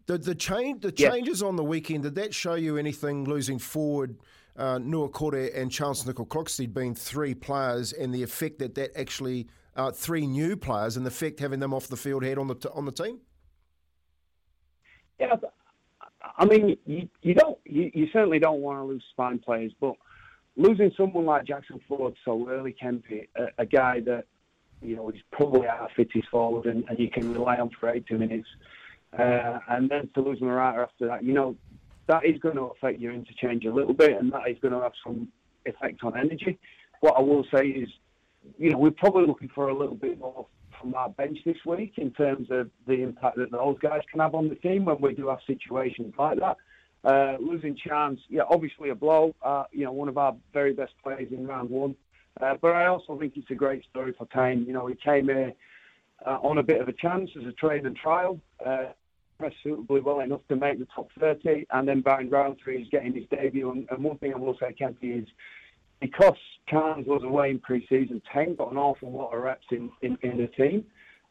[0.08, 4.18] The, the, change, the changes on the weekend, did that show you anything losing forward?
[4.58, 9.92] Uh, Niukore and Charnze Nicoll-Klokstad being three players and the effect that that actually uh,
[9.92, 12.70] three new players and the effect having them off the field had on the t-
[12.74, 13.20] on the team?
[15.20, 15.36] Yeah,
[16.38, 19.94] I mean, you, you don't you, you certainly don't want to lose spine players, but
[20.58, 24.26] losing someone like Jackson Ford so early, Kempy, a, a guy that
[24.82, 28.16] you know is probably our fittest forward and, and you can rely on for 80
[28.16, 28.48] minutes,
[29.18, 31.56] uh, and then to lose Marata after that, you know,
[32.08, 34.82] that is going to affect your interchange a little bit, and that is going to
[34.82, 35.28] have some
[35.66, 36.60] effect on energy.
[37.02, 37.90] What I will say is
[38.58, 40.48] you know, we're probably looking for a little bit more
[40.80, 44.34] from our bench this week in terms of the impact that those guys can have
[44.34, 46.58] on the team when we do have situations like that.
[47.04, 49.34] Uh, losing chance, yeah, obviously a blow.
[49.42, 51.96] Uh, you know, one of our very best players in round one.
[52.40, 54.66] Uh, but I also think it's a great story for Kane.
[54.66, 55.54] You know, he came here
[56.26, 58.86] uh, on a bit of a chance as a trade and trial, uh,
[59.38, 62.90] pressed suitably well enough to make the top 30, and then by round three, he's
[62.90, 63.72] getting his debut.
[63.72, 65.28] And, and one thing I will say, Kempy, is
[66.02, 66.36] because
[66.68, 70.38] Cairns was away in pre-season, Taine got an awful lot of reps in, in, in
[70.38, 70.84] the team,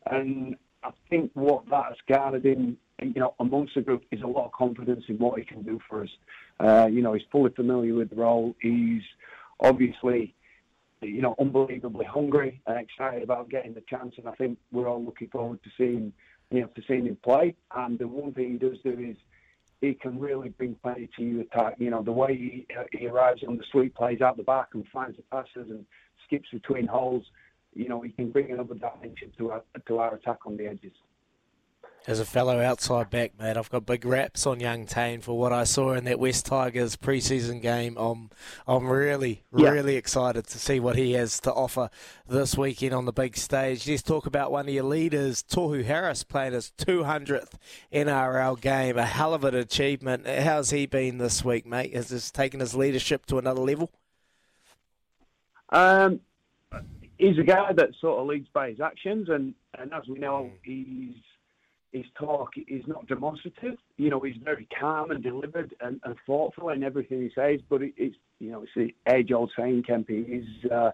[0.07, 4.27] and I think what that has garnered in, you know, amongst the group is a
[4.27, 6.09] lot of confidence in what he can do for us.
[6.59, 8.55] Uh, you know, he's fully familiar with the role.
[8.61, 9.03] He's
[9.61, 10.35] obviously,
[11.03, 15.05] you know, unbelievably hungry and excited about getting the chance, and I think we're all
[15.05, 16.13] looking forward to seeing,
[16.51, 17.55] you know, to seeing him play.
[17.75, 19.17] And the one thing he does do is
[19.81, 21.77] he can really bring plenty to your attack.
[21.79, 24.85] You know, the way he, he arrives on the sweep plays out the back and
[24.93, 25.85] finds the passes and
[26.27, 27.25] skips between holes,
[27.75, 30.93] you know, he can bring another dimension to our, to our attack on the edges.
[32.07, 35.53] As a fellow outside back, mate, I've got big raps on young Taine for what
[35.53, 37.97] I saw in that West Tigers preseason game.
[37.99, 38.31] I'm,
[38.67, 39.69] I'm really, Yeah.
[39.69, 41.91] really excited to see what he has to offer
[42.27, 43.87] this weekend on the big stage.
[43.87, 47.53] Let's talk about one of your leaders, Tohu Harris, playing his 200th
[47.93, 48.97] NRL game.
[48.97, 50.27] A hell of an achievement.
[50.27, 51.95] How's he been this week, mate?
[51.95, 53.91] Has this taken his leadership to another level?
[55.69, 56.21] Um,
[57.19, 60.51] he's a guy that sort of leads by his actions, and, and as we know,
[60.65, 61.15] he's
[61.93, 63.77] his talk is not demonstrative.
[63.97, 67.61] You know, he's very calm and deliberate and, and thoughtful in everything he says.
[67.69, 70.41] But it, it's you know, it's the age-old saying, Kempy.
[70.41, 70.71] is.
[70.71, 70.93] uh,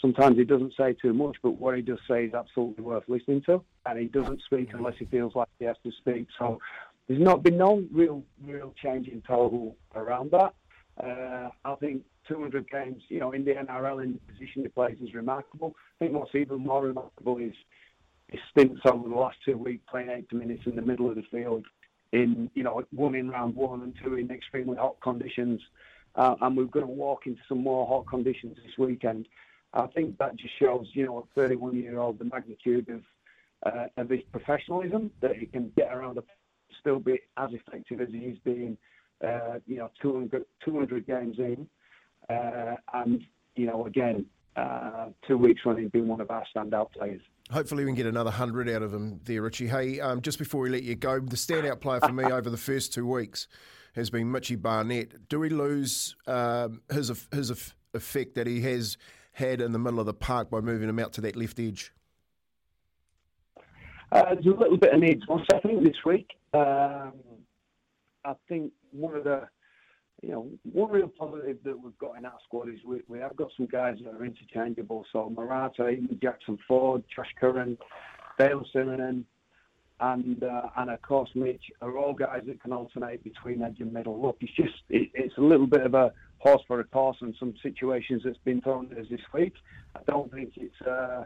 [0.00, 3.42] sometimes he doesn't say too much, but what he does say is absolutely worth listening
[3.42, 6.26] to, and he doesn't speak unless he feels like he has to speak.
[6.38, 6.60] So
[7.08, 10.54] there's not been no real real change in total around that.
[11.02, 14.96] Uh, I think 200 games, you know, in the NRL in the position he plays
[15.02, 15.74] is remarkable.
[16.00, 17.54] I think what's even more remarkable is
[18.28, 21.24] his stints over the last two weeks playing 80 minutes in the middle of the
[21.30, 21.64] field
[22.12, 25.60] in, you know, one in round one and two in extremely hot conditions.
[26.14, 29.28] Uh, and we're going to walk into some more hot conditions this weekend.
[29.74, 33.02] I think that just shows, you know, a 31 year old, the magnitude of,
[33.64, 36.24] uh, of his professionalism, that he can get around the
[36.80, 38.78] still be as effective as he's been,
[39.26, 41.66] uh, you know, 200, 200 games in.
[42.30, 43.22] Uh, and,
[43.56, 44.24] you know, again,
[44.56, 47.20] uh, two weeks running, being one of our standout players.
[47.52, 49.68] Hopefully, we can get another 100 out of him there, Richie.
[49.68, 52.56] Hey, um, just before we let you go, the standout player for me over the
[52.56, 53.46] first two weeks
[53.94, 55.28] has been Mitchy Barnett.
[55.28, 58.98] Do we lose um, his, his effect that he has
[59.32, 61.92] had in the middle of the park by moving him out to that left edge?
[64.10, 65.22] Uh, there's a little bit of needs.
[65.28, 67.12] Once I think this week, um,
[68.24, 69.42] I think one of the,
[70.22, 73.36] you know, one real positive that we've got in our squad is we, we have
[73.36, 75.04] got some guys that are interchangeable.
[75.12, 77.76] So Marata, even Jackson Ford, Josh Curran,
[78.38, 79.24] Dale Simonen,
[80.00, 83.92] and uh, and of course Mitch are all guys that can alternate between edge and
[83.92, 84.20] middle.
[84.20, 87.34] Look, it's just it, it's a little bit of a horse for a course in
[87.38, 89.54] some situations that's been thrown at us this week.
[89.94, 91.24] I don't think it's uh,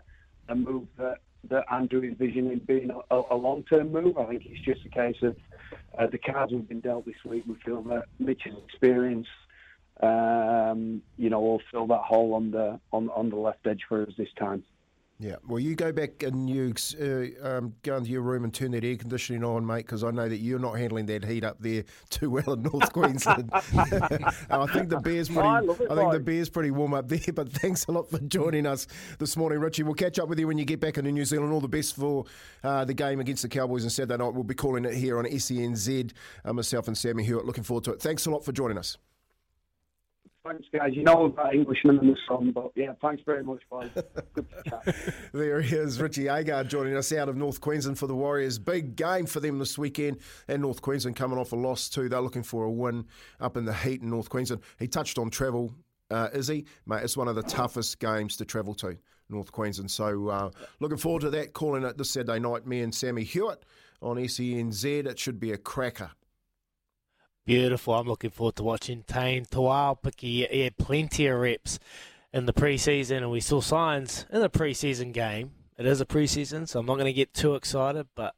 [0.49, 1.19] a move that
[1.49, 4.19] that Andrew is visioning being a, a long term move.
[4.19, 5.37] I think it's just a case of
[5.99, 7.45] uh, the cards we've been dealt this week.
[7.47, 9.27] We feel that Mitch's experience,
[10.03, 14.03] um, you know, will fill that hole on the on on the left edge for
[14.03, 14.63] us this time.
[15.23, 18.71] Yeah, well, you go back and you uh, um, go into your room and turn
[18.71, 21.59] that air conditioning on, mate, because I know that you're not handling that heat up
[21.61, 23.51] there too well in North Queensland.
[23.53, 25.47] I think the beer's pretty.
[25.47, 27.35] I it, I think the beer's pretty warm up there.
[27.35, 28.87] But thanks a lot for joining us
[29.19, 29.83] this morning, Richie.
[29.83, 31.53] We'll catch up with you when you get back into New Zealand.
[31.53, 32.25] All the best for
[32.65, 34.33] uh, the game against the Cowboys on Saturday night.
[34.33, 36.13] We'll be calling it here on SENZ.
[36.47, 37.45] Uh, myself and Sammy Hewitt.
[37.45, 38.01] Looking forward to it.
[38.01, 38.97] Thanks a lot for joining us.
[40.43, 40.93] Thanks, guys.
[40.95, 43.91] You know about Englishmen in the sun, but yeah, thanks very much, boys.
[44.33, 45.05] Good to chat.
[45.35, 48.59] There he is, Richie Agar joining us out of North Queensland for the Warriors.
[48.59, 50.19] Big game for them this weekend,
[50.49, 52.09] and North Queensland coming off a loss too.
[52.09, 53.05] They're looking for a win
[53.39, 54.63] up in the heat in North Queensland.
[54.79, 55.75] He touched on travel,
[56.11, 56.65] uh, is he?
[56.87, 58.97] Mate, it's one of the toughest games to travel to,
[59.29, 59.91] North Queensland.
[59.91, 60.51] So uh,
[60.81, 61.53] looking forward to that.
[61.53, 63.63] Calling it this Saturday night, me and Sammy Hewitt
[64.01, 64.85] on SENZ.
[65.07, 66.13] It should be a cracker.
[67.51, 67.95] Beautiful.
[67.95, 70.49] I'm looking forward to watching Taine Tuaupiki.
[70.49, 71.81] He had plenty of reps
[72.33, 75.51] in the preseason, and we saw signs in the preseason game.
[75.77, 78.37] It is a preseason, so I'm not going to get too excited, but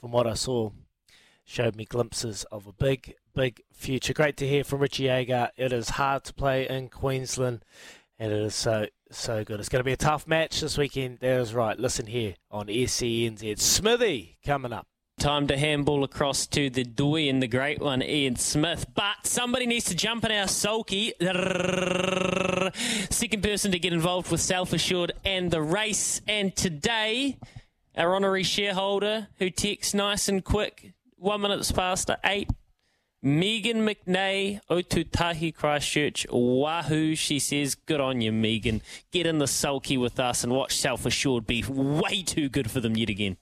[0.00, 0.70] from what I saw,
[1.44, 4.14] showed me glimpses of a big, big future.
[4.14, 5.50] Great to hear from Richie Agar.
[5.58, 7.66] It is hard to play in Queensland,
[8.18, 9.60] and it is so, so good.
[9.60, 11.18] It's going to be a tough match this weekend.
[11.18, 11.78] That is right.
[11.78, 13.58] Listen here on SENZ.
[13.58, 14.86] Smithy coming up.
[15.18, 18.86] Time to handball across to the Dewey and the great one, Ian Smith.
[18.94, 21.12] But somebody needs to jump in our sulky.
[23.10, 26.20] Second person to get involved with Self Assured and the race.
[26.28, 27.36] And today,
[27.96, 32.50] our honorary shareholder who texts nice and quick, one minutes past eight.
[33.20, 37.16] Megan McNay, Otutahi Christchurch, Wahoo.
[37.16, 38.82] She says, Good on you, Megan.
[39.10, 42.78] Get in the sulky with us and watch Self Assured be way too good for
[42.78, 43.36] them yet again.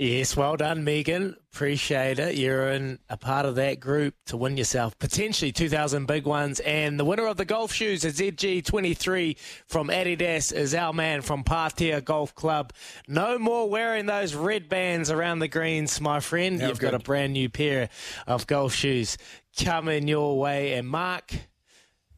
[0.00, 1.34] Yes, well done, Megan.
[1.52, 2.36] Appreciate it.
[2.36, 6.60] You're in a part of that group to win yourself potentially 2,000 big ones.
[6.60, 11.42] And the winner of the golf shoes, a ZG23 from Adidas, is our man from
[11.42, 12.72] Patea Golf Club.
[13.08, 16.60] No more wearing those red bands around the greens, my friend.
[16.60, 17.00] You've got good.
[17.00, 17.88] a brand new pair
[18.28, 19.18] of golf shoes
[19.58, 20.74] coming your way.
[20.74, 21.34] And Mark,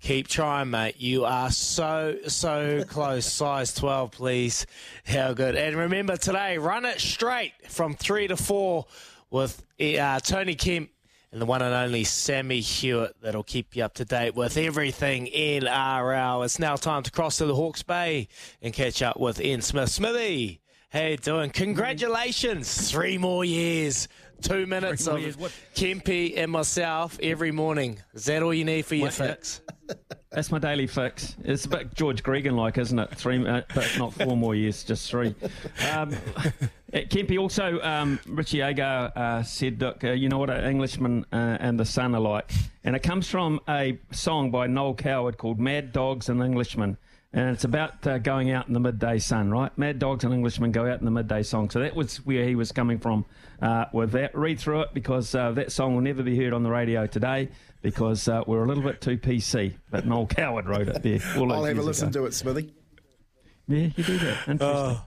[0.00, 0.96] Keep trying, mate.
[0.98, 3.26] You are so, so close.
[3.32, 4.66] Size 12, please.
[5.04, 5.56] How good.
[5.56, 8.86] And remember today, run it straight from 3 to 4
[9.30, 10.90] with uh, Tony Kemp
[11.32, 15.26] and the one and only Sammy Hewitt that'll keep you up to date with everything
[15.26, 16.44] NRL.
[16.44, 18.28] It's now time to cross to the Hawke's Bay
[18.62, 19.90] and catch up with Ian Smith.
[19.90, 21.50] Smithy, How you doing?
[21.50, 22.90] Congratulations!
[22.90, 24.08] Three more years.
[24.42, 27.98] Two minutes of what- Kempy and myself every morning.
[28.14, 29.60] Is that all you need for your What, fix?
[30.30, 31.34] That's my daily fix.
[31.42, 33.10] It's a bit George Gregan like, isn't it?
[33.16, 35.34] Three, uh, but not four more years, just three.
[35.92, 36.12] Um,
[36.92, 41.56] Kempy also, um, Richie Agar uh, said, look, uh, you know what an Englishman uh,
[41.60, 42.52] and the Sun are like.
[42.84, 46.96] And it comes from a song by Noel Coward called Mad Dogs and Englishmen.
[47.32, 49.70] And it's about uh, going out in the midday sun, right?
[49.78, 51.70] Mad Dogs and Englishmen go out in the midday song.
[51.70, 53.24] So that was where he was coming from
[53.62, 54.34] uh, with that.
[54.36, 57.48] Read through it because uh, that song will never be heard on the radio today
[57.82, 59.74] because uh, we're a little bit too PC.
[59.92, 61.20] But Noel Coward wrote it there.
[61.38, 62.20] all those I'll have a years listen ago.
[62.22, 62.74] to it, Smithy.
[63.68, 64.48] Yeah, you do that.
[64.48, 64.58] Interesting.
[64.62, 65.00] Oh,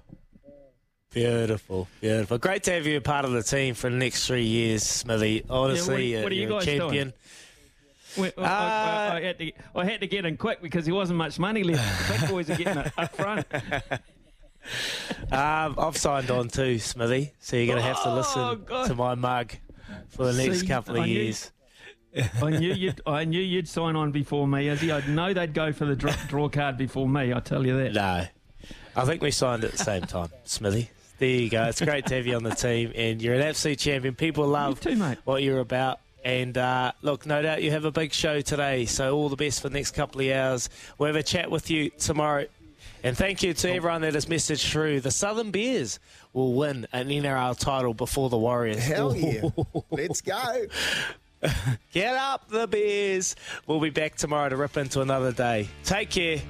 [1.12, 2.38] beautiful, beautiful.
[2.38, 5.44] Great to have you a part of the team for the next three years, Smithy.
[5.50, 7.14] Honestly, Yeah, what- what uh, are you you're a guys doing?
[8.16, 8.34] Champion.
[8.38, 11.18] Well, I, I, I, had to, I had to get in quick because there wasn't
[11.18, 12.08] much money left.
[12.08, 13.46] The big boys are getting it up front.
[15.32, 17.34] Um, I've signed on too, Smithy.
[17.40, 18.88] So you're going to have to Oh, listen God.
[18.88, 19.54] to my mug
[20.10, 21.52] for the next See, couple of I years.
[22.42, 23.02] I knew you'd.
[23.08, 24.92] I knew you'd sign on before me, Izzy.
[24.92, 27.34] I know they'd go for the draw, draw card before me.
[27.34, 27.94] I tell you that.
[27.94, 28.28] No,
[28.96, 30.92] I think we signed at the same time, Smithy.
[31.18, 31.64] There you go.
[31.64, 34.14] It's great to have you on the team, and you're an absolute champion.
[34.16, 34.80] People love
[35.26, 36.00] what you're about.
[36.24, 39.62] And uh, look, no doubt you have a big show today, so all the best
[39.62, 40.70] for the next couple of hours.
[40.98, 42.46] We'll have a chat with you tomorrow.
[43.04, 45.02] And thank you to everyone that has messaged through.
[45.02, 46.00] The Southern Bears
[46.32, 48.82] will win an NRL title before the Warriors.
[48.82, 49.50] Hell yeah.
[49.92, 50.66] Let's go.
[51.92, 53.36] Get up, the Bears.
[53.68, 55.68] We'll be back tomorrow to rip into another day.
[55.84, 56.42] Take care.